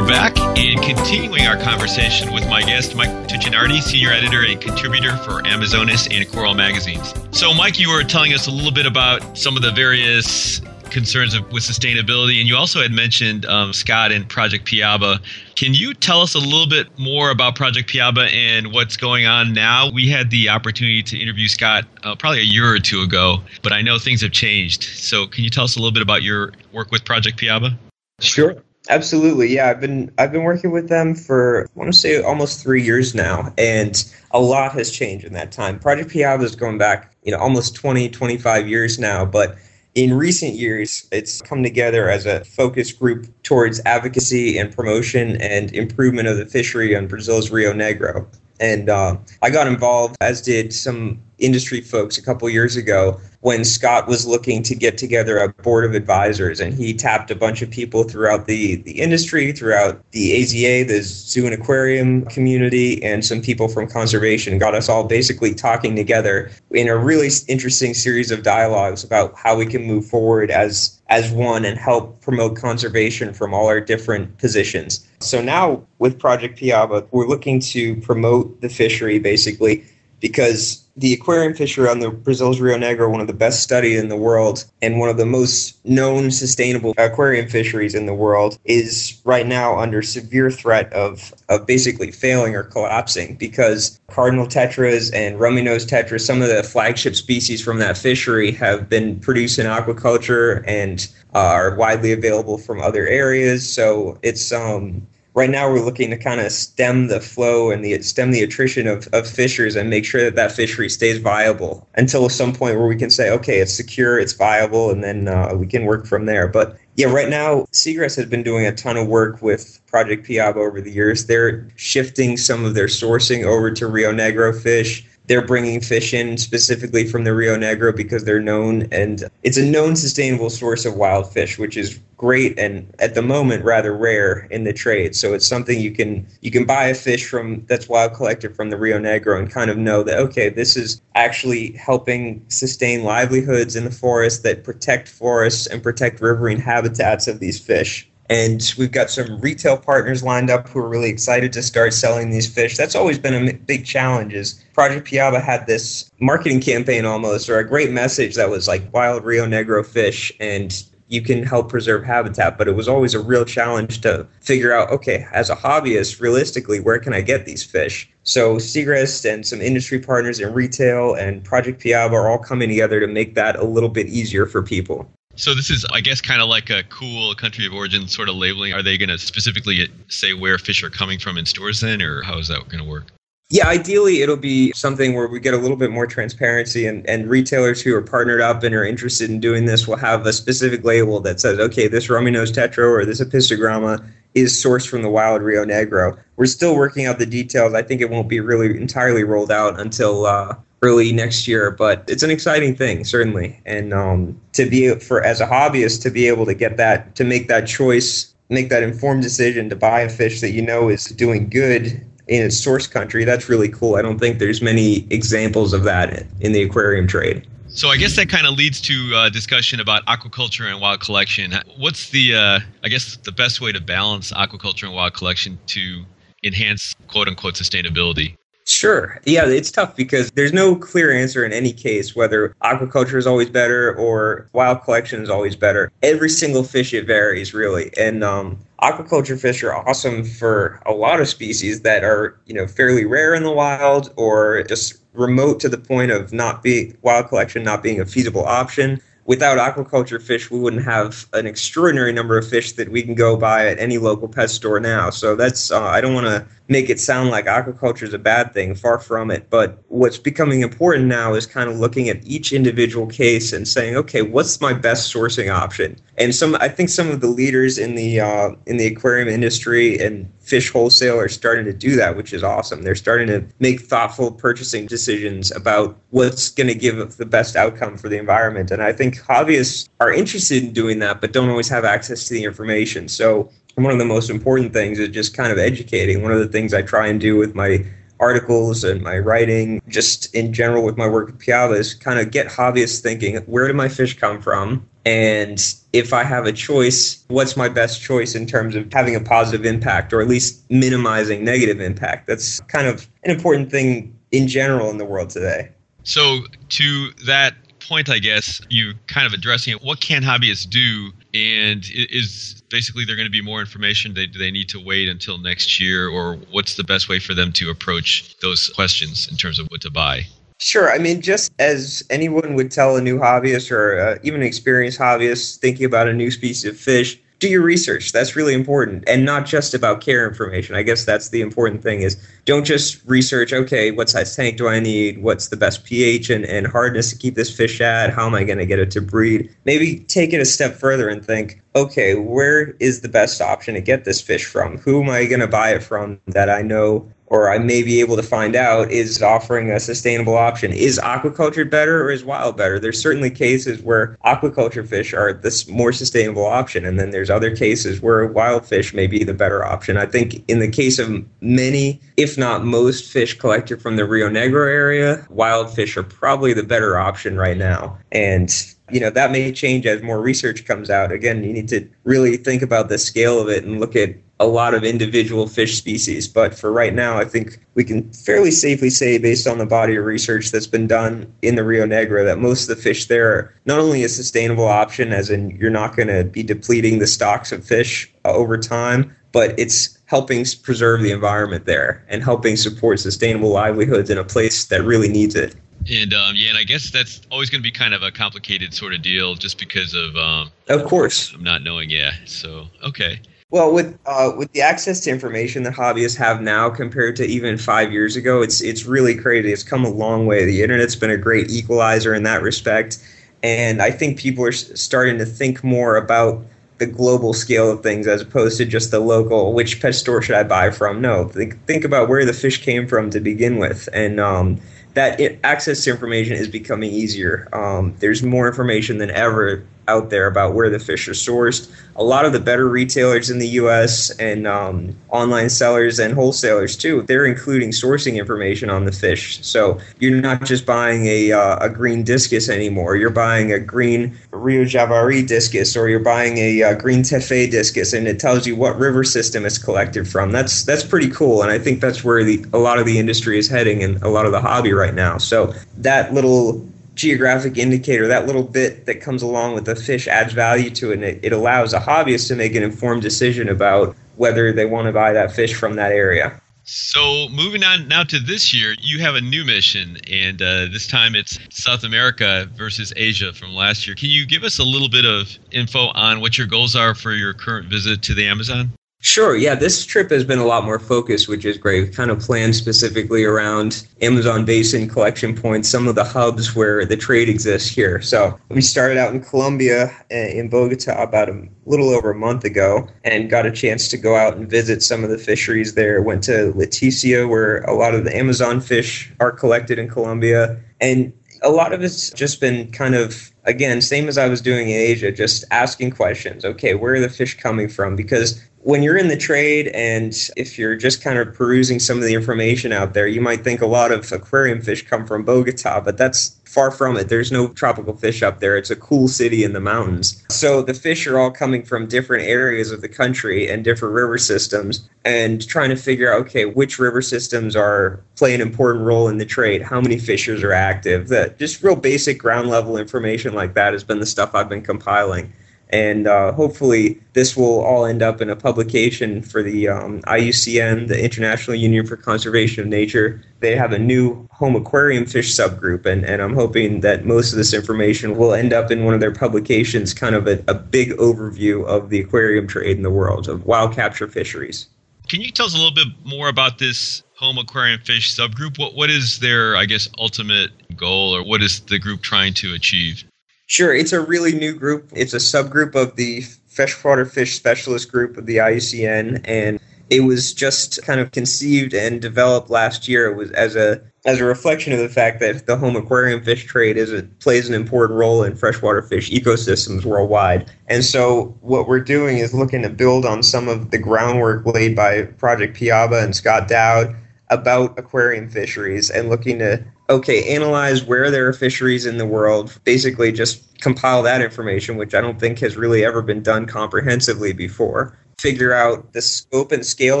back 0.06 0.38
and 0.38 0.80
continuing 0.82 1.46
our 1.46 1.56
conversation 1.56 2.32
with 2.32 2.48
my 2.48 2.62
guest, 2.62 2.94
Mike 2.94 3.10
Tuccinardi, 3.26 3.82
senior 3.82 4.10
editor 4.10 4.44
and 4.44 4.60
contributor 4.60 5.16
for 5.18 5.44
Amazonas 5.44 6.06
and 6.12 6.30
Coral 6.30 6.54
magazines. 6.54 7.12
So, 7.32 7.52
Mike, 7.52 7.80
you 7.80 7.90
were 7.90 8.04
telling 8.04 8.32
us 8.32 8.46
a 8.46 8.50
little 8.52 8.70
bit 8.70 8.86
about 8.86 9.36
some 9.36 9.56
of 9.56 9.62
the 9.62 9.72
various 9.72 10.60
concerns 10.90 11.34
of, 11.34 11.50
with 11.52 11.64
sustainability, 11.64 12.38
and 12.38 12.48
you 12.48 12.56
also 12.56 12.80
had 12.80 12.92
mentioned 12.92 13.46
um, 13.46 13.72
Scott 13.72 14.12
and 14.12 14.28
Project 14.28 14.64
Piaba. 14.64 15.20
Can 15.56 15.74
you 15.74 15.92
tell 15.92 16.20
us 16.20 16.36
a 16.36 16.38
little 16.38 16.68
bit 16.68 16.86
more 16.98 17.30
about 17.30 17.56
Project 17.56 17.88
Piaba 17.88 18.32
and 18.32 18.72
what's 18.72 18.96
going 18.96 19.26
on 19.26 19.52
now? 19.52 19.90
We 19.90 20.08
had 20.08 20.30
the 20.30 20.48
opportunity 20.48 21.02
to 21.02 21.18
interview 21.18 21.48
Scott 21.48 21.84
uh, 22.04 22.14
probably 22.14 22.40
a 22.40 22.44
year 22.44 22.72
or 22.72 22.78
two 22.78 23.00
ago, 23.00 23.38
but 23.62 23.72
I 23.72 23.82
know 23.82 23.98
things 23.98 24.20
have 24.22 24.32
changed. 24.32 24.84
So, 24.84 25.26
can 25.26 25.42
you 25.42 25.50
tell 25.50 25.64
us 25.64 25.74
a 25.74 25.80
little 25.80 25.92
bit 25.92 26.02
about 26.02 26.22
your 26.22 26.52
work 26.72 26.92
with 26.92 27.04
Project 27.04 27.40
Piaba? 27.40 27.76
Sure. 28.20 28.56
Absolutely, 28.88 29.48
yeah. 29.52 29.68
I've 29.68 29.80
been 29.80 30.12
I've 30.18 30.30
been 30.30 30.44
working 30.44 30.70
with 30.70 30.88
them 30.88 31.14
for 31.14 31.64
I 31.64 31.78
want 31.78 31.92
to 31.92 31.98
say 31.98 32.22
almost 32.22 32.62
three 32.62 32.82
years 32.82 33.14
now, 33.14 33.52
and 33.58 34.02
a 34.30 34.40
lot 34.40 34.72
has 34.72 34.90
changed 34.90 35.24
in 35.24 35.32
that 35.32 35.50
time. 35.50 35.78
Project 35.78 36.10
Piaba 36.10 36.42
is 36.44 36.54
going 36.54 36.78
back, 36.78 37.12
you 37.24 37.32
know, 37.32 37.38
almost 37.38 37.74
20, 37.74 38.08
25 38.10 38.68
years 38.68 38.98
now, 38.98 39.24
but 39.24 39.56
in 39.96 40.12
recent 40.12 40.54
years, 40.54 41.08
it's 41.10 41.40
come 41.40 41.62
together 41.62 42.10
as 42.10 42.26
a 42.26 42.44
focus 42.44 42.92
group 42.92 43.26
towards 43.42 43.80
advocacy 43.86 44.58
and 44.58 44.74
promotion 44.74 45.40
and 45.40 45.72
improvement 45.74 46.28
of 46.28 46.36
the 46.36 46.44
fishery 46.44 46.94
on 46.94 47.06
Brazil's 47.06 47.50
Rio 47.50 47.72
Negro. 47.72 48.26
And 48.60 48.88
uh, 48.88 49.16
I 49.42 49.50
got 49.50 49.66
involved, 49.66 50.16
as 50.20 50.40
did 50.40 50.72
some 50.72 51.20
industry 51.38 51.80
folks 51.80 52.16
a 52.16 52.22
couple 52.22 52.48
years 52.48 52.76
ago 52.76 53.20
when 53.40 53.64
Scott 53.64 54.08
was 54.08 54.26
looking 54.26 54.62
to 54.62 54.74
get 54.74 54.98
together 54.98 55.38
a 55.38 55.48
board 55.62 55.84
of 55.84 55.94
advisors 55.94 56.58
and 56.58 56.74
he 56.74 56.94
tapped 56.94 57.30
a 57.30 57.34
bunch 57.36 57.62
of 57.62 57.70
people 57.70 58.02
throughout 58.02 58.46
the, 58.46 58.76
the 58.76 59.00
industry, 59.00 59.52
throughout 59.52 60.02
the 60.12 60.32
AZA, 60.32 60.88
the 60.88 61.00
zoo 61.02 61.44
and 61.44 61.54
aquarium 61.54 62.24
community, 62.26 63.02
and 63.04 63.24
some 63.24 63.40
people 63.40 63.68
from 63.68 63.86
conservation, 63.86 64.58
got 64.58 64.74
us 64.74 64.88
all 64.88 65.04
basically 65.04 65.54
talking 65.54 65.94
together 65.94 66.50
in 66.70 66.88
a 66.88 66.96
really 66.96 67.28
interesting 67.46 67.94
series 67.94 68.30
of 68.30 68.42
dialogues 68.42 69.04
about 69.04 69.36
how 69.36 69.56
we 69.56 69.66
can 69.66 69.84
move 69.84 70.06
forward 70.06 70.50
as 70.50 70.95
as 71.08 71.30
one 71.30 71.64
and 71.64 71.78
help 71.78 72.20
promote 72.20 72.56
conservation 72.56 73.32
from 73.32 73.54
all 73.54 73.66
our 73.66 73.80
different 73.80 74.38
positions. 74.38 75.06
So 75.20 75.40
now 75.40 75.84
with 75.98 76.18
Project 76.18 76.58
Piaba, 76.58 77.06
we're 77.12 77.26
looking 77.28 77.60
to 77.60 77.96
promote 78.00 78.60
the 78.60 78.68
fishery 78.68 79.18
basically 79.18 79.84
because 80.20 80.85
the 80.96 81.12
aquarium 81.12 81.52
fishery 81.52 81.88
on 81.88 81.98
the 81.98 82.10
Brazil's 82.10 82.58
Rio 82.58 82.78
Negro, 82.78 83.10
one 83.10 83.20
of 83.20 83.26
the 83.26 83.34
best 83.34 83.62
studied 83.62 83.96
in 83.98 84.08
the 84.08 84.16
world 84.16 84.64
and 84.80 84.98
one 84.98 85.10
of 85.10 85.18
the 85.18 85.26
most 85.26 85.84
known 85.84 86.30
sustainable 86.30 86.94
aquarium 86.96 87.48
fisheries 87.48 87.94
in 87.94 88.06
the 88.06 88.14
world, 88.14 88.58
is 88.64 89.20
right 89.24 89.46
now 89.46 89.78
under 89.78 90.00
severe 90.00 90.50
threat 90.50 90.90
of, 90.94 91.34
of 91.50 91.66
basically 91.66 92.10
failing 92.10 92.56
or 92.56 92.62
collapsing 92.62 93.36
because 93.36 94.00
cardinal 94.08 94.46
tetras 94.46 95.12
and 95.12 95.38
rummy 95.38 95.62
nose 95.62 95.84
tetras, 95.84 96.22
some 96.22 96.40
of 96.40 96.48
the 96.48 96.62
flagship 96.62 97.14
species 97.14 97.62
from 97.62 97.78
that 97.78 97.98
fishery, 97.98 98.50
have 98.50 98.88
been 98.88 99.20
produced 99.20 99.58
in 99.58 99.66
aquaculture 99.66 100.64
and 100.66 101.08
uh, 101.34 101.38
are 101.38 101.76
widely 101.76 102.12
available 102.12 102.56
from 102.56 102.80
other 102.80 103.06
areas. 103.06 103.68
So 103.68 104.18
it's 104.22 104.50
um 104.50 105.06
right 105.36 105.50
now 105.50 105.70
we're 105.70 105.84
looking 105.84 106.10
to 106.10 106.16
kind 106.16 106.40
of 106.40 106.50
stem 106.50 107.06
the 107.08 107.20
flow 107.20 107.70
and 107.70 107.84
the 107.84 108.00
stem 108.02 108.32
the 108.32 108.42
attrition 108.42 108.88
of, 108.88 109.06
of 109.12 109.28
fishers 109.28 109.76
and 109.76 109.88
make 109.88 110.04
sure 110.04 110.24
that 110.24 110.34
that 110.34 110.50
fishery 110.50 110.88
stays 110.88 111.18
viable 111.18 111.86
until 111.94 112.28
some 112.28 112.52
point 112.54 112.76
where 112.76 112.88
we 112.88 112.96
can 112.96 113.10
say 113.10 113.30
okay 113.30 113.60
it's 113.60 113.72
secure 113.72 114.18
it's 114.18 114.32
viable 114.32 114.90
and 114.90 115.04
then 115.04 115.28
uh, 115.28 115.54
we 115.54 115.66
can 115.66 115.84
work 115.84 116.06
from 116.06 116.24
there. 116.24 116.48
But 116.48 116.76
yeah 116.96 117.08
right 117.08 117.28
now 117.28 117.66
segrest 117.72 118.16
has 118.16 118.26
been 118.26 118.42
doing 118.42 118.66
a 118.66 118.72
ton 118.72 118.96
of 118.96 119.06
work 119.06 119.42
with 119.42 119.78
project 119.86 120.26
piaba 120.26 120.56
over 120.56 120.80
the 120.80 120.90
years. 120.90 121.26
They're 121.26 121.68
shifting 121.76 122.38
some 122.38 122.64
of 122.64 122.74
their 122.74 122.86
sourcing 122.86 123.44
over 123.44 123.70
to 123.70 123.86
rio 123.86 124.12
negro 124.12 124.58
fish 124.58 125.06
they're 125.26 125.46
bringing 125.46 125.80
fish 125.80 126.14
in 126.14 126.36
specifically 126.38 127.06
from 127.06 127.24
the 127.24 127.34
Rio 127.34 127.56
Negro 127.56 127.94
because 127.94 128.24
they're 128.24 128.40
known 128.40 128.88
and 128.92 129.24
it's 129.42 129.56
a 129.56 129.64
known 129.64 129.96
sustainable 129.96 130.50
source 130.50 130.84
of 130.84 130.94
wild 130.94 131.32
fish, 131.32 131.58
which 131.58 131.76
is 131.76 131.98
great 132.16 132.58
and 132.58 132.90
at 132.98 133.14
the 133.14 133.22
moment 133.22 133.64
rather 133.64 133.94
rare 133.94 134.46
in 134.50 134.64
the 134.64 134.72
trade. 134.72 135.14
So 135.14 135.34
it's 135.34 135.46
something 135.46 135.78
you 135.80 135.92
can 135.92 136.26
you 136.40 136.50
can 136.50 136.64
buy 136.64 136.86
a 136.86 136.94
fish 136.94 137.28
from 137.28 137.64
that's 137.66 137.88
wild 137.88 138.14
collected 138.14 138.54
from 138.54 138.70
the 138.70 138.76
Rio 138.76 138.98
Negro 138.98 139.38
and 139.38 139.50
kind 139.50 139.70
of 139.70 139.76
know 139.76 140.02
that 140.02 140.18
okay, 140.18 140.48
this 140.48 140.76
is 140.76 141.00
actually 141.14 141.72
helping 141.72 142.44
sustain 142.48 143.02
livelihoods 143.02 143.76
in 143.76 143.84
the 143.84 143.90
forest 143.90 144.42
that 144.44 144.64
protect 144.64 145.08
forests 145.08 145.66
and 145.66 145.82
protect 145.82 146.20
riverine 146.20 146.60
habitats 146.60 147.26
of 147.26 147.40
these 147.40 147.60
fish. 147.60 148.08
And 148.28 148.74
we've 148.76 148.90
got 148.90 149.10
some 149.10 149.40
retail 149.40 149.76
partners 149.76 150.22
lined 150.22 150.50
up 150.50 150.68
who 150.68 150.80
are 150.80 150.88
really 150.88 151.10
excited 151.10 151.52
to 151.52 151.62
start 151.62 151.94
selling 151.94 152.30
these 152.30 152.52
fish. 152.52 152.76
That's 152.76 152.94
always 152.94 153.18
been 153.18 153.48
a 153.48 153.52
big 153.52 153.86
challenge. 153.86 154.34
Is 154.34 154.64
Project 154.74 155.08
Piaba 155.08 155.42
had 155.42 155.66
this 155.66 156.10
marketing 156.20 156.60
campaign 156.60 157.04
almost, 157.04 157.48
or 157.48 157.58
a 157.58 157.68
great 157.68 157.90
message 157.92 158.34
that 158.34 158.50
was 158.50 158.66
like 158.66 158.92
wild 158.92 159.24
Rio 159.24 159.46
Negro 159.46 159.86
fish, 159.86 160.32
and 160.40 160.82
you 161.08 161.22
can 161.22 161.44
help 161.44 161.68
preserve 161.68 162.04
habitat. 162.04 162.58
But 162.58 162.66
it 162.66 162.74
was 162.74 162.88
always 162.88 163.14
a 163.14 163.20
real 163.20 163.44
challenge 163.44 164.00
to 164.00 164.26
figure 164.40 164.72
out, 164.72 164.90
okay, 164.90 165.26
as 165.32 165.48
a 165.48 165.54
hobbyist, 165.54 166.20
realistically, 166.20 166.80
where 166.80 166.98
can 166.98 167.14
I 167.14 167.20
get 167.20 167.46
these 167.46 167.62
fish? 167.62 168.10
So 168.24 168.56
Segrest 168.56 169.32
and 169.32 169.46
some 169.46 169.60
industry 169.60 170.00
partners 170.00 170.40
in 170.40 170.52
retail 170.52 171.14
and 171.14 171.44
Project 171.44 171.80
Piaba 171.80 172.14
are 172.14 172.28
all 172.28 172.38
coming 172.38 172.68
together 172.68 172.98
to 172.98 173.06
make 173.06 173.36
that 173.36 173.54
a 173.54 173.64
little 173.64 173.88
bit 173.88 174.08
easier 174.08 174.46
for 174.46 174.64
people. 174.64 175.08
So 175.36 175.54
this 175.54 175.70
is, 175.70 175.84
I 175.92 176.00
guess, 176.00 176.20
kind 176.20 176.40
of 176.40 176.48
like 176.48 176.70
a 176.70 176.82
cool 176.84 177.34
country 177.34 177.66
of 177.66 177.72
origin 177.74 178.08
sort 178.08 178.28
of 178.28 178.36
labeling. 178.36 178.72
Are 178.72 178.82
they 178.82 178.96
going 178.96 179.10
to 179.10 179.18
specifically 179.18 179.88
say 180.08 180.32
where 180.32 180.58
fish 180.58 180.82
are 180.82 180.90
coming 180.90 181.18
from 181.18 181.36
in 181.36 181.44
stores 181.44 181.80
then, 181.80 182.00
or 182.00 182.22
how 182.22 182.38
is 182.38 182.48
that 182.48 182.66
going 182.68 182.82
to 182.82 182.88
work? 182.88 183.12
Yeah, 183.48 183.68
ideally 183.68 184.22
it'll 184.22 184.36
be 184.36 184.72
something 184.72 185.14
where 185.14 185.28
we 185.28 185.38
get 185.38 185.54
a 185.54 185.56
little 185.56 185.76
bit 185.76 185.92
more 185.92 186.06
transparency 186.06 186.84
and, 186.84 187.08
and 187.08 187.30
retailers 187.30 187.80
who 187.80 187.94
are 187.94 188.02
partnered 188.02 188.40
up 188.40 188.64
and 188.64 188.74
are 188.74 188.84
interested 188.84 189.30
in 189.30 189.38
doing 189.38 189.66
this 189.66 189.86
will 189.86 189.96
have 189.96 190.26
a 190.26 190.32
specific 190.32 190.84
label 190.84 191.20
that 191.20 191.38
says, 191.38 191.60
okay, 191.60 191.86
this 191.86 192.10
rummy 192.10 192.32
nose 192.32 192.50
tetra 192.50 192.90
or 192.90 193.04
this 193.04 193.20
apistogramma 193.20 194.04
is 194.34 194.52
sourced 194.52 194.88
from 194.88 195.02
the 195.02 195.08
wild 195.08 195.42
Rio 195.42 195.64
Negro. 195.64 196.18
We're 196.34 196.46
still 196.46 196.74
working 196.74 197.06
out 197.06 197.20
the 197.20 197.26
details. 197.26 197.72
I 197.72 197.82
think 197.82 198.00
it 198.00 198.10
won't 198.10 198.28
be 198.28 198.40
really 198.40 198.76
entirely 198.76 199.22
rolled 199.22 199.52
out 199.52 199.78
until 199.78 200.26
uh, 200.26 200.56
early 200.82 201.12
next 201.12 201.48
year, 201.48 201.70
but 201.70 202.04
it's 202.08 202.22
an 202.22 202.30
exciting 202.30 202.74
thing 202.76 203.04
certainly. 203.04 203.60
And 203.66 203.92
um, 203.92 204.40
to 204.52 204.68
be 204.68 204.94
for 204.96 205.22
as 205.22 205.40
a 205.40 205.46
hobbyist 205.46 206.02
to 206.02 206.10
be 206.10 206.28
able 206.28 206.46
to 206.46 206.54
get 206.54 206.76
that 206.76 207.14
to 207.16 207.24
make 207.24 207.48
that 207.48 207.66
choice, 207.66 208.34
make 208.48 208.68
that 208.68 208.82
informed 208.82 209.22
decision 209.22 209.68
to 209.70 209.76
buy 209.76 210.00
a 210.00 210.08
fish 210.08 210.40
that 210.40 210.50
you 210.50 210.62
know 210.62 210.88
is 210.88 211.04
doing 211.06 211.48
good 211.48 212.04
in 212.28 212.44
its 212.44 212.58
source 212.58 212.86
country, 212.86 213.24
that's 213.24 213.48
really 213.48 213.68
cool. 213.68 213.94
I 213.94 214.02
don't 214.02 214.18
think 214.18 214.38
there's 214.38 214.60
many 214.60 215.06
examples 215.10 215.72
of 215.72 215.84
that 215.84 216.26
in 216.40 216.52
the 216.52 216.62
aquarium 216.62 217.06
trade. 217.06 217.46
So 217.68 217.88
I 217.88 217.96
guess 217.96 218.16
that 218.16 218.28
kind 218.28 218.46
of 218.46 218.54
leads 218.54 218.80
to 218.82 219.12
uh, 219.14 219.28
discussion 219.28 219.80
about 219.80 220.04
aquaculture 220.06 220.70
and 220.70 220.80
wild 220.80 221.00
collection. 221.00 221.52
What's 221.76 222.10
the, 222.10 222.34
uh, 222.34 222.60
I 222.82 222.88
guess, 222.88 223.16
the 223.18 223.32
best 223.32 223.60
way 223.60 223.70
to 223.72 223.80
balance 223.80 224.32
aquaculture 224.32 224.84
and 224.84 224.94
wild 224.94 225.14
collection 225.14 225.58
to 225.66 226.04
enhance 226.42 226.94
quote 227.06 227.28
unquote 227.28 227.54
sustainability? 227.54 228.34
Sure. 228.66 229.20
Yeah, 229.24 229.46
it's 229.46 229.70
tough 229.70 229.94
because 229.94 230.32
there's 230.32 230.52
no 230.52 230.74
clear 230.74 231.12
answer 231.12 231.44
in 231.44 231.52
any 231.52 231.72
case 231.72 232.16
whether 232.16 232.48
aquaculture 232.64 233.14
is 233.14 233.24
always 233.24 233.48
better 233.48 233.94
or 233.94 234.48
wild 234.54 234.82
collection 234.82 235.22
is 235.22 235.30
always 235.30 235.54
better. 235.54 235.92
Every 236.02 236.28
single 236.28 236.64
fish 236.64 236.92
it 236.92 237.06
varies 237.06 237.54
really, 237.54 237.92
and 237.96 238.24
um, 238.24 238.58
aquaculture 238.82 239.40
fish 239.40 239.62
are 239.62 239.88
awesome 239.88 240.24
for 240.24 240.82
a 240.84 240.92
lot 240.92 241.20
of 241.20 241.28
species 241.28 241.82
that 241.82 242.02
are 242.02 242.40
you 242.46 242.54
know 242.54 242.66
fairly 242.66 243.04
rare 243.04 243.34
in 243.34 243.44
the 243.44 243.52
wild 243.52 244.12
or 244.16 244.64
just 244.64 244.96
remote 245.12 245.60
to 245.60 245.68
the 245.68 245.78
point 245.78 246.10
of 246.10 246.32
not 246.32 246.64
being 246.64 246.98
wild 247.02 247.28
collection 247.28 247.62
not 247.62 247.84
being 247.84 248.00
a 248.00 248.04
feasible 248.04 248.44
option 248.44 249.00
without 249.26 249.58
aquaculture 249.58 250.22
fish, 250.22 250.50
we 250.50 250.58
wouldn't 250.58 250.84
have 250.84 251.26
an 251.32 251.46
extraordinary 251.46 252.12
number 252.12 252.38
of 252.38 252.48
fish 252.48 252.72
that 252.72 252.88
we 252.90 253.02
can 253.02 253.14
go 253.14 253.36
buy 253.36 253.66
at 253.66 253.78
any 253.78 253.98
local 253.98 254.28
pet 254.28 254.50
store 254.50 254.80
now. 254.80 255.10
So 255.10 255.36
that's 255.36 255.70
uh, 255.70 255.82
I 255.82 256.00
don't 256.00 256.14
want 256.14 256.26
to 256.26 256.46
make 256.68 256.90
it 256.90 257.00
sound 257.00 257.30
like 257.30 257.46
aquaculture 257.46 258.02
is 258.02 258.14
a 258.14 258.18
bad 258.18 258.52
thing. 258.52 258.74
Far 258.74 258.98
from 258.98 259.30
it. 259.30 259.48
But 259.50 259.82
what's 259.88 260.18
becoming 260.18 260.62
important 260.62 261.06
now 261.06 261.34
is 261.34 261.46
kind 261.46 261.70
of 261.70 261.78
looking 261.78 262.08
at 262.08 262.24
each 262.26 262.52
individual 262.52 263.06
case 263.06 263.52
and 263.52 263.66
saying, 263.66 263.96
okay, 263.96 264.22
what's 264.22 264.60
my 264.60 264.72
best 264.72 265.12
sourcing 265.12 265.52
option? 265.52 265.96
And 266.18 266.34
some, 266.34 266.56
I 266.56 266.68
think 266.68 266.88
some 266.88 267.10
of 267.10 267.20
the 267.20 267.28
leaders 267.28 267.78
in 267.78 267.94
the 267.94 268.20
uh, 268.20 268.50
in 268.66 268.76
the 268.76 268.86
aquarium 268.86 269.28
industry 269.28 269.98
and 269.98 270.32
fish 270.40 270.70
wholesale 270.70 271.18
are 271.18 271.28
starting 271.28 271.64
to 271.64 271.72
do 271.72 271.96
that, 271.96 272.16
which 272.16 272.32
is 272.32 272.44
awesome. 272.44 272.82
They're 272.82 272.94
starting 272.94 273.26
to 273.28 273.44
make 273.58 273.80
thoughtful 273.80 274.30
purchasing 274.30 274.86
decisions 274.86 275.50
about 275.50 275.98
what's 276.10 276.50
going 276.50 276.68
to 276.68 276.74
give 276.74 277.16
the 277.16 277.26
best 277.26 277.56
outcome 277.56 277.98
for 277.98 278.08
the 278.08 278.16
environment. 278.16 278.70
And 278.70 278.80
I 278.82 278.92
think 278.92 279.16
hobbyists 279.16 279.88
are 280.00 280.12
interested 280.12 280.62
in 280.62 280.72
doing 280.72 281.00
that, 281.00 281.20
but 281.20 281.32
don't 281.32 281.50
always 281.50 281.68
have 281.68 281.84
access 281.84 282.28
to 282.28 282.34
the 282.34 282.44
information. 282.44 283.08
So 283.08 283.50
one 283.76 283.92
of 283.92 283.98
the 283.98 284.04
most 284.04 284.30
important 284.30 284.72
things 284.72 284.98
is 284.98 285.10
just 285.10 285.36
kind 285.36 285.52
of 285.52 285.58
educating. 285.58 286.22
One 286.22 286.32
of 286.32 286.38
the 286.38 286.48
things 286.48 286.74
I 286.74 286.82
try 286.82 287.06
and 287.06 287.20
do 287.20 287.36
with 287.36 287.54
my 287.54 287.84
articles 288.18 288.82
and 288.82 289.02
my 289.02 289.18
writing, 289.18 289.82
just 289.88 290.34
in 290.34 290.52
general 290.52 290.82
with 290.82 290.96
my 290.96 291.06
work 291.06 291.28
at 291.28 291.38
Piaba, 291.38 291.76
is 291.76 291.94
kind 291.94 292.18
of 292.18 292.30
get 292.30 292.46
hobbyists 292.46 293.02
thinking 293.02 293.36
where 293.42 293.68
do 293.68 293.74
my 293.74 293.88
fish 293.88 294.18
come 294.18 294.40
from? 294.40 294.88
And 295.04 295.62
if 295.92 296.12
I 296.12 296.24
have 296.24 296.46
a 296.46 296.52
choice, 296.52 297.24
what's 297.28 297.56
my 297.56 297.68
best 297.68 298.02
choice 298.02 298.34
in 298.34 298.46
terms 298.46 298.74
of 298.74 298.90
having 298.92 299.14
a 299.14 299.20
positive 299.20 299.64
impact 299.64 300.12
or 300.12 300.20
at 300.20 300.26
least 300.26 300.68
minimizing 300.70 301.44
negative 301.44 301.80
impact? 301.80 302.26
That's 302.26 302.60
kind 302.60 302.88
of 302.88 303.08
an 303.24 303.30
important 303.30 303.70
thing 303.70 304.16
in 304.32 304.48
general 304.48 304.90
in 304.90 304.98
the 304.98 305.04
world 305.04 305.30
today. 305.30 305.70
So, 306.02 306.40
to 306.70 307.10
that 307.26 307.54
point, 307.80 308.08
I 308.08 308.18
guess 308.18 308.60
you 308.68 308.94
kind 309.06 309.26
of 309.26 309.32
addressing 309.32 309.74
it. 309.74 309.82
What 309.82 310.00
can 310.00 310.22
hobbyists 310.22 310.68
do? 310.68 311.10
And 311.36 311.84
is 311.92 312.62
basically 312.70 313.04
there 313.04 313.14
going 313.14 313.26
to 313.26 313.32
be 313.32 313.42
more 313.42 313.60
information? 313.60 314.14
They, 314.14 314.26
do 314.26 314.38
they 314.38 314.50
need 314.50 314.70
to 314.70 314.82
wait 314.82 315.08
until 315.08 315.36
next 315.36 315.78
year, 315.78 316.08
or 316.08 316.36
what's 316.50 316.76
the 316.76 316.84
best 316.84 317.08
way 317.10 317.18
for 317.18 317.34
them 317.34 317.52
to 317.52 317.68
approach 317.68 318.36
those 318.38 318.70
questions 318.70 319.28
in 319.30 319.36
terms 319.36 319.58
of 319.58 319.66
what 319.66 319.82
to 319.82 319.90
buy? 319.90 320.22
Sure. 320.58 320.90
I 320.90 320.96
mean, 320.96 321.20
just 321.20 321.52
as 321.58 322.02
anyone 322.08 322.54
would 322.54 322.70
tell 322.70 322.96
a 322.96 323.02
new 323.02 323.18
hobbyist 323.18 323.70
or 323.70 324.00
uh, 324.00 324.18
even 324.22 324.40
an 324.40 324.46
experienced 324.46 324.98
hobbyist 324.98 325.58
thinking 325.58 325.84
about 325.84 326.08
a 326.08 326.12
new 326.14 326.30
species 326.30 326.64
of 326.64 326.78
fish, 326.78 327.20
do 327.38 327.48
your 327.48 327.62
research. 327.62 328.12
That's 328.12 328.34
really 328.34 328.54
important. 328.54 329.04
And 329.06 329.24
not 329.24 329.44
just 329.44 329.74
about 329.74 330.00
care 330.00 330.26
information. 330.26 330.74
I 330.74 330.82
guess 330.82 331.04
that's 331.04 331.28
the 331.28 331.42
important 331.42 331.82
thing 331.82 332.00
is 332.00 332.16
don't 332.46 332.64
just 332.64 333.04
research, 333.06 333.52
okay, 333.52 333.90
what 333.90 334.08
size 334.08 334.34
tank 334.34 334.56
do 334.56 334.68
I 334.68 334.80
need? 334.80 335.22
What's 335.22 335.48
the 335.48 335.56
best 335.56 335.84
pH 335.84 336.30
and, 336.30 336.46
and 336.46 336.66
hardness 336.66 337.10
to 337.10 337.16
keep 337.16 337.34
this 337.34 337.54
fish 337.54 337.80
at? 337.80 338.10
How 338.10 338.26
am 338.26 338.34
I 338.34 338.44
going 338.44 338.58
to 338.58 338.66
get 338.66 338.78
it 338.78 338.90
to 338.92 339.02
breed? 339.02 339.54
Maybe 339.64 340.00
take 340.00 340.32
it 340.32 340.40
a 340.40 340.46
step 340.46 340.76
further 340.76 341.08
and 341.08 341.24
think, 341.24 341.60
okay, 341.74 342.14
where 342.14 342.70
is 342.80 343.02
the 343.02 343.08
best 343.08 343.40
option 343.42 343.74
to 343.74 343.82
get 343.82 344.04
this 344.04 344.20
fish 344.20 344.46
from? 344.46 344.78
Who 344.78 345.02
am 345.02 345.10
I 345.10 345.26
going 345.26 345.40
to 345.40 345.46
buy 345.46 345.74
it 345.74 345.82
from 345.82 346.18
that 346.28 346.48
I 346.48 346.62
know 346.62 347.10
or 347.26 347.50
I 347.50 347.58
may 347.58 347.82
be 347.82 348.00
able 348.00 348.16
to 348.16 348.22
find 348.22 348.54
out 348.54 348.90
is 348.90 349.22
offering 349.22 349.70
a 349.70 349.80
sustainable 349.80 350.36
option. 350.36 350.72
Is 350.72 350.98
aquaculture 350.98 351.68
better 351.68 352.02
or 352.02 352.10
is 352.10 352.24
wild 352.24 352.56
better? 352.56 352.78
There's 352.78 353.00
certainly 353.00 353.30
cases 353.30 353.82
where 353.82 354.16
aquaculture 354.24 354.86
fish 354.86 355.12
are 355.12 355.32
the 355.32 355.64
more 355.68 355.92
sustainable 355.92 356.46
option, 356.46 356.84
and 356.84 356.98
then 356.98 357.10
there's 357.10 357.30
other 357.30 357.54
cases 357.54 358.00
where 358.00 358.26
wild 358.26 358.66
fish 358.66 358.94
may 358.94 359.06
be 359.06 359.24
the 359.24 359.34
better 359.34 359.64
option. 359.64 359.96
I 359.96 360.06
think 360.06 360.44
in 360.48 360.60
the 360.60 360.70
case 360.70 360.98
of 360.98 361.24
many, 361.40 362.00
if 362.16 362.38
not 362.38 362.64
most, 362.64 363.10
fish 363.10 363.38
collected 363.38 363.82
from 363.82 363.96
the 363.96 364.04
Rio 364.04 364.28
Negro 364.28 364.68
area, 364.68 365.26
wild 365.28 365.74
fish 365.74 365.96
are 365.96 366.02
probably 366.02 366.52
the 366.52 366.62
better 366.62 366.98
option 366.98 367.36
right 367.36 367.56
now. 367.56 367.98
And 368.12 368.50
you 368.90 369.00
know 369.00 369.10
that 369.10 369.32
may 369.32 369.50
change 369.50 369.84
as 369.84 370.02
more 370.02 370.20
research 370.20 370.64
comes 370.64 370.90
out 370.90 371.10
again 371.10 371.42
you 371.42 371.52
need 371.52 371.68
to 371.68 371.88
really 372.04 372.36
think 372.36 372.62
about 372.62 372.88
the 372.88 372.98
scale 372.98 373.40
of 373.40 373.48
it 373.48 373.64
and 373.64 373.80
look 373.80 373.96
at 373.96 374.14
a 374.38 374.46
lot 374.46 374.74
of 374.74 374.84
individual 374.84 375.46
fish 375.46 375.78
species 375.78 376.28
but 376.28 376.54
for 376.54 376.70
right 376.70 376.94
now 376.94 377.18
i 377.18 377.24
think 377.24 377.58
we 377.74 377.84
can 377.84 378.10
fairly 378.12 378.50
safely 378.50 378.90
say 378.90 379.18
based 379.18 379.46
on 379.46 379.58
the 379.58 379.66
body 379.66 379.96
of 379.96 380.04
research 380.04 380.50
that's 380.50 380.66
been 380.66 380.86
done 380.86 381.32
in 381.42 381.54
the 381.54 381.64
rio 381.64 381.86
negro 381.86 382.24
that 382.24 382.38
most 382.38 382.68
of 382.68 382.76
the 382.76 382.82
fish 382.82 383.06
there 383.06 383.32
are 383.32 383.54
not 383.64 383.78
only 383.78 384.04
a 384.04 384.08
sustainable 384.08 384.66
option 384.66 385.12
as 385.12 385.30
in 385.30 385.50
you're 385.50 385.70
not 385.70 385.96
going 385.96 386.08
to 386.08 386.24
be 386.24 386.42
depleting 386.42 386.98
the 386.98 387.06
stocks 387.06 387.50
of 387.52 387.64
fish 387.64 388.12
uh, 388.24 388.32
over 388.32 388.58
time 388.58 389.14
but 389.32 389.58
it's 389.58 389.98
helping 390.06 390.44
preserve 390.62 391.02
the 391.02 391.10
environment 391.10 391.66
there 391.66 392.04
and 392.08 392.22
helping 392.22 392.56
support 392.56 393.00
sustainable 393.00 393.50
livelihoods 393.50 394.10
in 394.10 394.18
a 394.18 394.24
place 394.24 394.66
that 394.66 394.82
really 394.82 395.08
needs 395.08 395.34
it 395.34 395.54
and 395.88 396.14
um, 396.14 396.34
yeah, 396.36 396.50
and 396.50 396.58
I 396.58 396.64
guess 396.64 396.90
that's 396.90 397.20
always 397.30 397.48
going 397.48 397.60
to 397.60 397.62
be 397.62 397.70
kind 397.70 397.94
of 397.94 398.02
a 398.02 398.10
complicated 398.10 398.74
sort 398.74 398.92
of 398.92 399.02
deal, 399.02 399.34
just 399.34 399.58
because 399.58 399.94
of 399.94 400.16
um, 400.16 400.50
of 400.68 400.84
course 400.84 401.32
I'm 401.32 401.44
not 401.44 401.62
knowing. 401.62 401.90
Yeah, 401.90 402.12
so 402.24 402.66
okay. 402.82 403.20
Well, 403.50 403.72
with 403.72 403.96
uh, 404.06 404.32
with 404.36 404.50
the 404.52 404.62
access 404.62 404.98
to 405.00 405.10
information 405.10 405.62
that 405.62 405.74
hobbyists 405.74 406.16
have 406.16 406.40
now 406.40 406.68
compared 406.68 407.14
to 407.16 407.24
even 407.24 407.58
five 407.58 407.92
years 407.92 408.16
ago, 408.16 408.42
it's 408.42 408.60
it's 408.60 408.86
really 408.86 409.14
crazy. 409.14 409.52
It's 409.52 409.62
come 409.62 409.84
a 409.84 409.88
long 409.88 410.26
way. 410.26 410.44
The 410.44 410.62
internet's 410.62 410.96
been 410.96 411.10
a 411.10 411.16
great 411.16 411.48
equalizer 411.48 412.12
in 412.12 412.24
that 412.24 412.42
respect, 412.42 412.98
and 413.44 413.80
I 413.80 413.92
think 413.92 414.18
people 414.18 414.44
are 414.44 414.50
starting 414.50 415.18
to 415.18 415.24
think 415.24 415.62
more 415.62 415.96
about 415.96 416.44
the 416.78 416.86
global 416.86 417.32
scale 417.32 417.70
of 417.70 417.84
things 417.84 418.08
as 418.08 418.20
opposed 418.20 418.58
to 418.58 418.64
just 418.64 418.90
the 418.90 418.98
local. 418.98 419.52
Which 419.52 419.80
pet 419.80 419.94
store 419.94 420.20
should 420.22 420.34
I 420.34 420.42
buy 420.42 420.72
from? 420.72 421.00
No, 421.00 421.28
think 421.28 421.64
think 421.66 421.84
about 421.84 422.08
where 422.08 422.24
the 422.24 422.32
fish 422.32 422.64
came 422.64 422.88
from 422.88 423.10
to 423.10 423.20
begin 423.20 423.58
with, 423.58 423.88
and 423.92 424.18
um, 424.18 424.60
that 424.94 425.20
it, 425.20 425.38
access 425.44 425.84
to 425.84 425.90
information 425.90 426.32
is 426.32 426.48
becoming 426.48 426.90
easier. 426.90 427.48
Um, 427.52 427.94
there's 428.00 428.24
more 428.24 428.48
information 428.48 428.98
than 428.98 429.10
ever 429.10 429.64
out 429.88 430.10
there 430.10 430.26
about 430.26 430.54
where 430.54 430.70
the 430.70 430.78
fish 430.78 431.08
are 431.08 431.12
sourced. 431.12 431.70
A 431.96 432.04
lot 432.04 432.24
of 432.24 432.32
the 432.32 432.40
better 432.40 432.68
retailers 432.68 433.30
in 433.30 433.38
the 433.38 433.48
U.S. 433.48 434.10
and 434.18 434.46
um, 434.46 434.94
online 435.08 435.48
sellers 435.48 435.98
and 435.98 436.12
wholesalers 436.12 436.76
too, 436.76 437.02
they're 437.02 437.24
including 437.24 437.70
sourcing 437.70 438.16
information 438.16 438.68
on 438.68 438.84
the 438.84 438.92
fish. 438.92 439.44
So 439.44 439.80
you're 439.98 440.20
not 440.20 440.44
just 440.44 440.66
buying 440.66 441.06
a, 441.06 441.32
uh, 441.32 441.58
a 441.60 441.70
green 441.70 442.02
discus 442.02 442.48
anymore. 442.48 442.96
You're 442.96 443.10
buying 443.10 443.52
a 443.52 443.58
green 443.58 444.16
Rio 444.30 444.64
Javari 444.64 445.26
discus, 445.26 445.76
or 445.76 445.88
you're 445.88 446.00
buying 446.00 446.36
a 446.38 446.62
uh, 446.62 446.74
green 446.74 447.00
Tefé 447.00 447.50
discus, 447.50 447.92
and 447.92 448.06
it 448.06 448.20
tells 448.20 448.46
you 448.46 448.56
what 448.56 448.78
river 448.78 449.04
system 449.04 449.46
it's 449.46 449.58
collected 449.58 450.06
from. 450.06 450.32
That's 450.32 450.64
that's 450.64 450.84
pretty 450.84 451.10
cool, 451.10 451.42
and 451.42 451.50
I 451.50 451.58
think 451.58 451.80
that's 451.80 452.04
where 452.04 452.22
the 452.22 452.44
a 452.52 452.58
lot 452.58 452.78
of 452.78 452.86
the 452.86 452.98
industry 452.98 453.38
is 453.38 453.48
heading, 453.48 453.82
and 453.82 454.02
a 454.02 454.08
lot 454.08 454.26
of 454.26 454.32
the 454.32 454.40
hobby 454.40 454.72
right 454.72 454.94
now. 454.94 455.18
So 455.18 455.54
that 455.78 456.12
little 456.12 456.66
geographic 456.96 457.56
indicator, 457.56 458.08
that 458.08 458.26
little 458.26 458.42
bit 458.42 458.86
that 458.86 459.00
comes 459.00 459.22
along 459.22 459.54
with 459.54 459.66
the 459.66 459.76
fish 459.76 460.08
adds 460.08 460.32
value 460.32 460.70
to 460.70 460.90
it, 460.90 460.94
and 460.94 461.04
it, 461.04 461.20
it 461.22 461.32
allows 461.32 461.72
a 461.72 461.78
hobbyist 461.78 462.26
to 462.28 462.34
make 462.34 462.54
an 462.56 462.64
informed 462.64 463.02
decision 463.02 463.48
about 463.48 463.94
whether 464.16 464.52
they 464.52 464.64
want 464.64 464.86
to 464.86 464.92
buy 464.92 465.12
that 465.12 465.30
fish 465.30 465.54
from 465.54 465.76
that 465.76 465.92
area. 465.92 466.40
So, 466.68 467.28
moving 467.28 467.62
on 467.62 467.86
now 467.86 468.02
to 468.02 468.18
this 468.18 468.52
year, 468.52 468.74
you 468.80 468.98
have 468.98 469.14
a 469.14 469.20
new 469.20 469.44
mission, 469.44 469.98
and 470.10 470.42
uh, 470.42 470.66
this 470.72 470.88
time 470.88 471.14
it's 471.14 471.38
South 471.50 471.84
America 471.84 472.48
versus 472.56 472.92
Asia 472.96 473.32
from 473.32 473.54
last 473.54 473.86
year. 473.86 473.94
Can 473.94 474.10
you 474.10 474.26
give 474.26 474.42
us 474.42 474.58
a 474.58 474.64
little 474.64 474.88
bit 474.88 475.04
of 475.04 475.38
info 475.52 475.92
on 475.94 476.20
what 476.20 476.36
your 476.36 476.48
goals 476.48 476.74
are 476.74 476.96
for 476.96 477.12
your 477.12 477.34
current 477.34 477.68
visit 477.68 478.02
to 478.02 478.14
the 478.14 478.26
Amazon? 478.26 478.72
Sure. 479.00 479.36
Yeah, 479.36 479.54
this 479.54 479.84
trip 479.84 480.10
has 480.10 480.24
been 480.24 480.38
a 480.38 480.44
lot 480.46 480.64
more 480.64 480.78
focused, 480.78 481.28
which 481.28 481.44
is 481.44 481.58
great. 481.58 481.82
We 481.82 481.94
kind 481.94 482.10
of 482.10 482.18
planned 482.18 482.56
specifically 482.56 483.24
around 483.24 483.86
Amazon 484.00 484.44
basin 484.44 484.88
collection 484.88 485.36
points, 485.36 485.68
some 485.68 485.86
of 485.86 485.94
the 485.94 486.02
hubs 486.02 486.56
where 486.56 486.84
the 486.84 486.96
trade 486.96 487.28
exists 487.28 487.68
here. 487.68 488.00
So 488.00 488.38
we 488.48 488.62
started 488.62 488.96
out 488.96 489.12
in 489.12 489.20
Colombia, 489.20 489.94
eh, 490.10 490.28
in 490.28 490.48
Bogota, 490.48 491.02
about 491.02 491.28
a 491.28 491.46
little 491.66 491.90
over 491.90 492.10
a 492.10 492.14
month 492.14 492.44
ago, 492.44 492.88
and 493.04 493.28
got 493.28 493.44
a 493.44 493.52
chance 493.52 493.88
to 493.88 493.98
go 493.98 494.16
out 494.16 494.36
and 494.36 494.50
visit 494.50 494.82
some 494.82 495.04
of 495.04 495.10
the 495.10 495.18
fisheries 495.18 495.74
there. 495.74 496.00
Went 496.02 496.24
to 496.24 496.52
Leticia, 496.56 497.28
where 497.28 497.58
a 497.58 497.74
lot 497.74 497.94
of 497.94 498.04
the 498.04 498.16
Amazon 498.16 498.60
fish 498.60 499.12
are 499.20 499.30
collected 499.30 499.78
in 499.78 499.88
Colombia, 499.88 500.58
and 500.80 501.12
a 501.42 501.50
lot 501.50 501.72
of 501.72 501.82
it's 501.82 502.10
just 502.10 502.40
been 502.40 502.70
kind 502.72 502.94
of 502.94 503.30
again 503.44 503.80
same 503.80 504.08
as 504.08 504.16
i 504.18 504.26
was 504.26 504.40
doing 504.40 504.68
in 504.68 504.76
asia 504.76 505.12
just 505.12 505.44
asking 505.50 505.90
questions 505.90 506.44
okay 506.44 506.74
where 506.74 506.94
are 506.94 507.00
the 507.00 507.08
fish 507.08 507.38
coming 507.38 507.68
from 507.68 507.94
because 507.94 508.42
when 508.66 508.82
you're 508.82 508.96
in 508.96 509.06
the 509.06 509.16
trade 509.16 509.68
and 509.68 510.28
if 510.36 510.58
you're 510.58 510.74
just 510.74 511.00
kind 511.00 511.20
of 511.20 511.32
perusing 511.32 511.78
some 511.78 511.98
of 511.98 512.02
the 512.02 512.14
information 512.14 512.72
out 512.72 512.94
there, 512.94 513.06
you 513.06 513.20
might 513.20 513.44
think 513.44 513.62
a 513.62 513.66
lot 513.66 513.92
of 513.92 514.10
aquarium 514.10 514.60
fish 514.60 514.84
come 514.84 515.06
from 515.06 515.24
Bogota, 515.24 515.80
but 515.80 515.96
that's 515.96 516.36
far 516.46 516.72
from 516.72 516.96
it. 516.96 517.08
There's 517.08 517.30
no 517.30 517.46
tropical 517.46 517.96
fish 517.96 518.24
up 518.24 518.40
there. 518.40 518.56
It's 518.56 518.68
a 518.68 518.74
cool 518.74 519.06
city 519.06 519.44
in 519.44 519.52
the 519.52 519.60
mountains. 519.60 520.20
So 520.30 520.62
the 520.62 520.74
fish 520.74 521.06
are 521.06 521.16
all 521.16 521.30
coming 521.30 521.62
from 521.62 521.86
different 521.86 522.24
areas 522.24 522.72
of 522.72 522.80
the 522.80 522.88
country 522.88 523.48
and 523.48 523.62
different 523.62 523.94
river 523.94 524.18
systems 524.18 524.88
and 525.04 525.46
trying 525.46 525.70
to 525.70 525.76
figure 525.76 526.12
out 526.12 526.22
okay, 526.22 526.46
which 526.46 526.80
river 526.80 527.02
systems 527.02 527.54
are 527.54 528.00
play 528.16 528.34
an 528.34 528.40
important 528.40 528.84
role 528.84 529.06
in 529.06 529.18
the 529.18 529.26
trade, 529.26 529.62
how 529.62 529.80
many 529.80 529.96
fishers 529.96 530.42
are 530.42 530.52
active. 530.52 531.06
That 531.06 531.38
just 531.38 531.62
real 531.62 531.76
basic 531.76 532.18
ground 532.18 532.48
level 532.48 532.78
information 532.78 533.32
like 533.32 533.54
that 533.54 533.74
has 533.74 533.84
been 533.84 534.00
the 534.00 534.06
stuff 534.06 534.34
I've 534.34 534.48
been 534.48 534.62
compiling 534.62 535.32
and 535.70 536.06
uh, 536.06 536.32
hopefully 536.32 537.00
this 537.12 537.36
will 537.36 537.60
all 537.60 537.84
end 537.84 538.02
up 538.02 538.20
in 538.20 538.30
a 538.30 538.36
publication 538.36 539.22
for 539.22 539.42
the 539.42 539.68
um, 539.68 540.00
IUCN, 540.02 540.88
the 540.88 541.02
International 541.02 541.56
Union 541.56 541.86
for 541.86 541.96
Conservation 541.96 542.62
of 542.62 542.68
Nature. 542.68 543.22
They 543.40 543.56
have 543.56 543.72
a 543.72 543.78
new 543.78 544.28
home 544.30 544.54
aquarium 544.54 545.06
fish 545.06 545.34
subgroup, 545.34 545.84
and, 545.86 546.04
and 546.04 546.22
I'm 546.22 546.34
hoping 546.34 546.80
that 546.80 547.04
most 547.04 547.32
of 547.32 547.38
this 547.38 547.52
information 547.52 548.16
will 548.16 548.32
end 548.32 548.52
up 548.52 548.70
in 548.70 548.84
one 548.84 548.94
of 548.94 549.00
their 549.00 549.12
publications, 549.12 549.92
kind 549.92 550.14
of 550.14 550.28
a, 550.28 550.42
a 550.46 550.54
big 550.54 550.90
overview 550.92 551.64
of 551.66 551.90
the 551.90 552.00
aquarium 552.00 552.46
trade 552.46 552.76
in 552.76 552.82
the 552.82 552.90
world 552.90 553.28
of 553.28 553.44
wild 553.44 553.74
capture 553.74 554.06
fisheries. 554.06 554.68
Can 555.08 555.20
you 555.20 555.30
tell 555.30 555.46
us 555.46 555.54
a 555.54 555.56
little 555.56 555.74
bit 555.74 555.88
more 556.04 556.28
about 556.28 556.58
this 556.58 557.02
home 557.16 557.38
aquarium 557.38 557.80
fish 557.80 558.14
subgroup? 558.14 558.58
What 558.58 558.74
what 558.74 558.90
is 558.90 559.20
their, 559.20 559.56
I 559.56 559.64
guess, 559.64 559.88
ultimate 559.98 560.50
goal, 560.76 561.14
or 561.14 561.22
what 561.24 561.42
is 561.42 561.60
the 561.60 561.78
group 561.78 562.02
trying 562.02 562.34
to 562.34 562.54
achieve? 562.54 563.04
Sure, 563.46 563.72
it's 563.72 563.92
a 563.92 564.00
really 564.00 564.32
new 564.32 564.54
group. 564.54 564.90
It's 564.92 565.14
a 565.14 565.18
subgroup 565.18 565.74
of 565.74 565.96
the 565.96 566.22
freshwater 566.48 567.04
fish 567.04 567.36
specialist 567.36 567.90
group 567.92 568.16
of 568.16 568.26
the 568.26 568.38
IUCN, 568.38 569.20
and 569.24 569.60
it 569.88 570.00
was 570.00 570.32
just 570.32 570.82
kind 570.82 570.98
of 570.98 571.12
conceived 571.12 571.72
and 571.72 572.02
developed 572.02 572.50
last 572.50 572.88
year. 572.88 573.06
It 573.10 573.16
was 573.16 573.30
as 573.32 573.54
a 573.54 573.80
as 574.04 574.20
a 574.20 574.24
reflection 574.24 574.72
of 574.72 574.78
the 574.78 574.88
fact 574.88 575.20
that 575.20 575.46
the 575.46 575.56
home 575.56 575.76
aquarium 575.76 576.22
fish 576.22 576.44
trade 576.44 576.76
is 576.76 576.92
a, 576.92 577.02
plays 577.20 577.48
an 577.48 577.54
important 577.54 577.98
role 577.98 578.22
in 578.22 578.36
freshwater 578.36 578.82
fish 578.82 579.10
ecosystems 579.10 579.84
worldwide. 579.84 580.50
And 580.68 580.84
so 580.84 581.36
what 581.40 581.66
we're 581.66 581.80
doing 581.80 582.18
is 582.18 582.32
looking 582.32 582.62
to 582.62 582.70
build 582.70 583.04
on 583.04 583.24
some 583.24 583.48
of 583.48 583.72
the 583.72 583.78
groundwork 583.78 584.46
laid 584.46 584.76
by 584.76 585.02
Project 585.02 585.56
Piaba 585.56 586.02
and 586.02 586.14
Scott 586.14 586.46
Dowd 586.46 586.94
about 587.30 587.76
aquarium 587.78 588.28
fisheries 588.28 588.90
and 588.90 589.08
looking 589.08 589.40
to 589.40 589.64
okay 589.88 590.34
analyze 590.34 590.84
where 590.84 591.10
there 591.10 591.28
are 591.28 591.32
fisheries 591.32 591.86
in 591.86 591.98
the 591.98 592.06
world 592.06 592.58
basically 592.64 593.12
just 593.12 593.60
compile 593.60 594.02
that 594.02 594.20
information 594.20 594.76
which 594.76 594.94
i 594.94 595.00
don't 595.00 595.20
think 595.20 595.38
has 595.38 595.56
really 595.56 595.84
ever 595.84 596.02
been 596.02 596.22
done 596.22 596.46
comprehensively 596.46 597.32
before 597.32 597.96
figure 598.18 598.52
out 598.52 598.92
the 598.92 599.02
scope 599.02 599.52
and 599.52 599.64
scale 599.64 600.00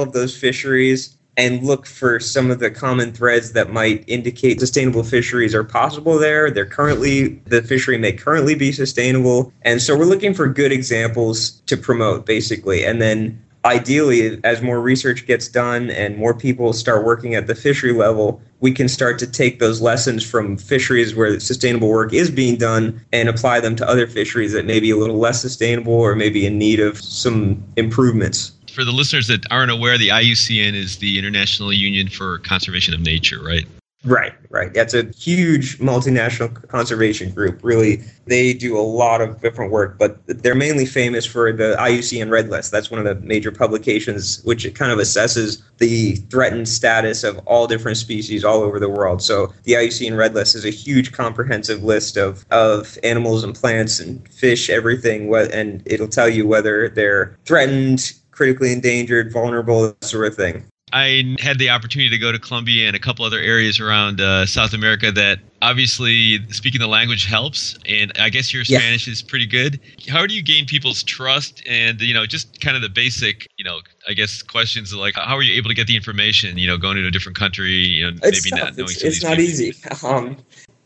of 0.00 0.12
those 0.12 0.36
fisheries 0.36 1.16
and 1.36 1.62
look 1.62 1.86
for 1.86 2.18
some 2.18 2.50
of 2.50 2.60
the 2.60 2.70
common 2.70 3.12
threads 3.12 3.52
that 3.52 3.70
might 3.70 4.04
indicate 4.06 4.58
sustainable 4.58 5.04
fisheries 5.04 5.54
are 5.54 5.64
possible 5.64 6.18
there. 6.18 6.50
They're 6.50 6.64
currently, 6.64 7.28
the 7.46 7.62
fishery 7.62 7.98
may 7.98 8.12
currently 8.12 8.54
be 8.54 8.72
sustainable. 8.72 9.52
And 9.62 9.82
so 9.82 9.96
we're 9.96 10.06
looking 10.06 10.32
for 10.32 10.48
good 10.48 10.72
examples 10.72 11.50
to 11.66 11.76
promote, 11.76 12.24
basically. 12.24 12.84
And 12.84 13.02
then 13.02 13.42
ideally, 13.66 14.40
as 14.44 14.62
more 14.62 14.80
research 14.80 15.26
gets 15.26 15.48
done 15.48 15.90
and 15.90 16.16
more 16.16 16.32
people 16.32 16.72
start 16.72 17.04
working 17.04 17.34
at 17.34 17.46
the 17.46 17.54
fishery 17.54 17.92
level, 17.92 18.40
we 18.60 18.72
can 18.72 18.88
start 18.88 19.18
to 19.18 19.26
take 19.26 19.58
those 19.58 19.80
lessons 19.80 20.24
from 20.24 20.56
fisheries 20.56 21.14
where 21.14 21.38
sustainable 21.40 21.88
work 21.88 22.14
is 22.14 22.30
being 22.30 22.56
done 22.56 23.04
and 23.12 23.28
apply 23.28 23.60
them 23.60 23.76
to 23.76 23.88
other 23.88 24.06
fisheries 24.06 24.52
that 24.52 24.64
may 24.64 24.80
be 24.80 24.90
a 24.90 24.96
little 24.96 25.18
less 25.18 25.42
sustainable 25.42 25.92
or 25.92 26.14
maybe 26.14 26.46
in 26.46 26.56
need 26.56 26.80
of 26.80 26.98
some 26.98 27.62
improvements. 27.76 28.52
For 28.72 28.84
the 28.84 28.92
listeners 28.92 29.26
that 29.26 29.44
aren't 29.50 29.70
aware, 29.70 29.98
the 29.98 30.08
IUCN 30.08 30.74
is 30.74 30.98
the 30.98 31.18
International 31.18 31.72
Union 31.72 32.08
for 32.08 32.38
Conservation 32.38 32.94
of 32.94 33.00
Nature, 33.00 33.42
right? 33.42 33.66
Right, 34.04 34.34
right. 34.50 34.72
That's 34.72 34.94
a 34.94 35.06
huge 35.16 35.78
multinational 35.78 36.68
conservation 36.68 37.32
group. 37.32 37.58
Really, 37.64 38.04
they 38.26 38.52
do 38.52 38.78
a 38.78 38.80
lot 38.80 39.20
of 39.20 39.40
different 39.40 39.72
work, 39.72 39.98
but 39.98 40.20
they're 40.26 40.54
mainly 40.54 40.86
famous 40.86 41.26
for 41.26 41.52
the 41.52 41.74
IUCN 41.76 42.30
Red 42.30 42.48
List. 42.48 42.70
That's 42.70 42.88
one 42.88 43.04
of 43.04 43.04
the 43.04 43.26
major 43.26 43.50
publications 43.50 44.42
which 44.44 44.72
kind 44.74 44.92
of 44.92 44.98
assesses 44.98 45.60
the 45.78 46.16
threatened 46.30 46.68
status 46.68 47.24
of 47.24 47.38
all 47.46 47.66
different 47.66 47.96
species 47.96 48.44
all 48.44 48.62
over 48.62 48.78
the 48.78 48.88
world. 48.88 49.22
So 49.22 49.52
the 49.64 49.72
IUCN 49.72 50.16
Red 50.16 50.34
List 50.34 50.54
is 50.54 50.64
a 50.64 50.70
huge 50.70 51.10
comprehensive 51.10 51.82
list 51.82 52.16
of, 52.16 52.46
of 52.52 52.98
animals 53.02 53.42
and 53.42 53.56
plants 53.56 53.98
and 53.98 54.26
fish, 54.28 54.70
everything, 54.70 55.34
and 55.34 55.82
it'll 55.84 56.06
tell 56.06 56.28
you 56.28 56.46
whether 56.46 56.88
they're 56.90 57.36
threatened, 57.44 58.12
critically 58.30 58.72
endangered, 58.72 59.32
vulnerable, 59.32 59.82
that 59.82 60.04
sort 60.04 60.26
of 60.26 60.36
thing. 60.36 60.64
I 60.96 61.36
had 61.40 61.58
the 61.58 61.68
opportunity 61.68 62.08
to 62.08 62.16
go 62.16 62.32
to 62.32 62.38
Colombia 62.38 62.86
and 62.86 62.96
a 62.96 62.98
couple 62.98 63.26
other 63.26 63.38
areas 63.38 63.78
around 63.78 64.18
uh, 64.18 64.46
South 64.46 64.72
America 64.72 65.12
that 65.12 65.40
obviously 65.60 66.38
speaking 66.50 66.80
the 66.80 66.86
language 66.86 67.26
helps. 67.26 67.76
And 67.86 68.12
I 68.18 68.30
guess 68.30 68.54
your 68.54 68.62
Yeah. 68.66 68.78
Spanish 68.78 69.06
is 69.06 69.20
pretty 69.20 69.44
good. 69.44 69.78
How 70.08 70.26
do 70.26 70.34
you 70.34 70.42
gain 70.42 70.64
people's 70.64 71.02
trust 71.02 71.62
and, 71.68 72.00
you 72.00 72.14
know, 72.14 72.24
just 72.24 72.62
kind 72.62 72.76
of 72.76 72.82
the 72.82 72.88
basic, 72.88 73.46
you 73.58 73.64
know, 73.64 73.80
I 74.08 74.14
guess 74.14 74.42
questions 74.42 74.94
like 74.94 75.14
how 75.16 75.36
are 75.36 75.42
you 75.42 75.54
able 75.54 75.68
to 75.68 75.74
get 75.74 75.86
the 75.86 75.96
information, 75.96 76.56
you 76.56 76.66
know, 76.66 76.78
going 76.78 76.96
to 76.96 77.06
a 77.06 77.10
different 77.10 77.36
country, 77.36 77.72
you 77.74 78.10
know, 78.10 78.16
It's 78.22 78.46
maybe 78.46 78.50
tough. 78.56 78.68
not 78.68 78.76
knowing 78.78 78.90
It's, 78.90 79.00
some 79.00 79.08
of 79.08 79.12
it's 79.12 79.22
not 79.22 79.36
people. 79.36 79.44
easy. 79.44 79.74
Um, 80.02 80.36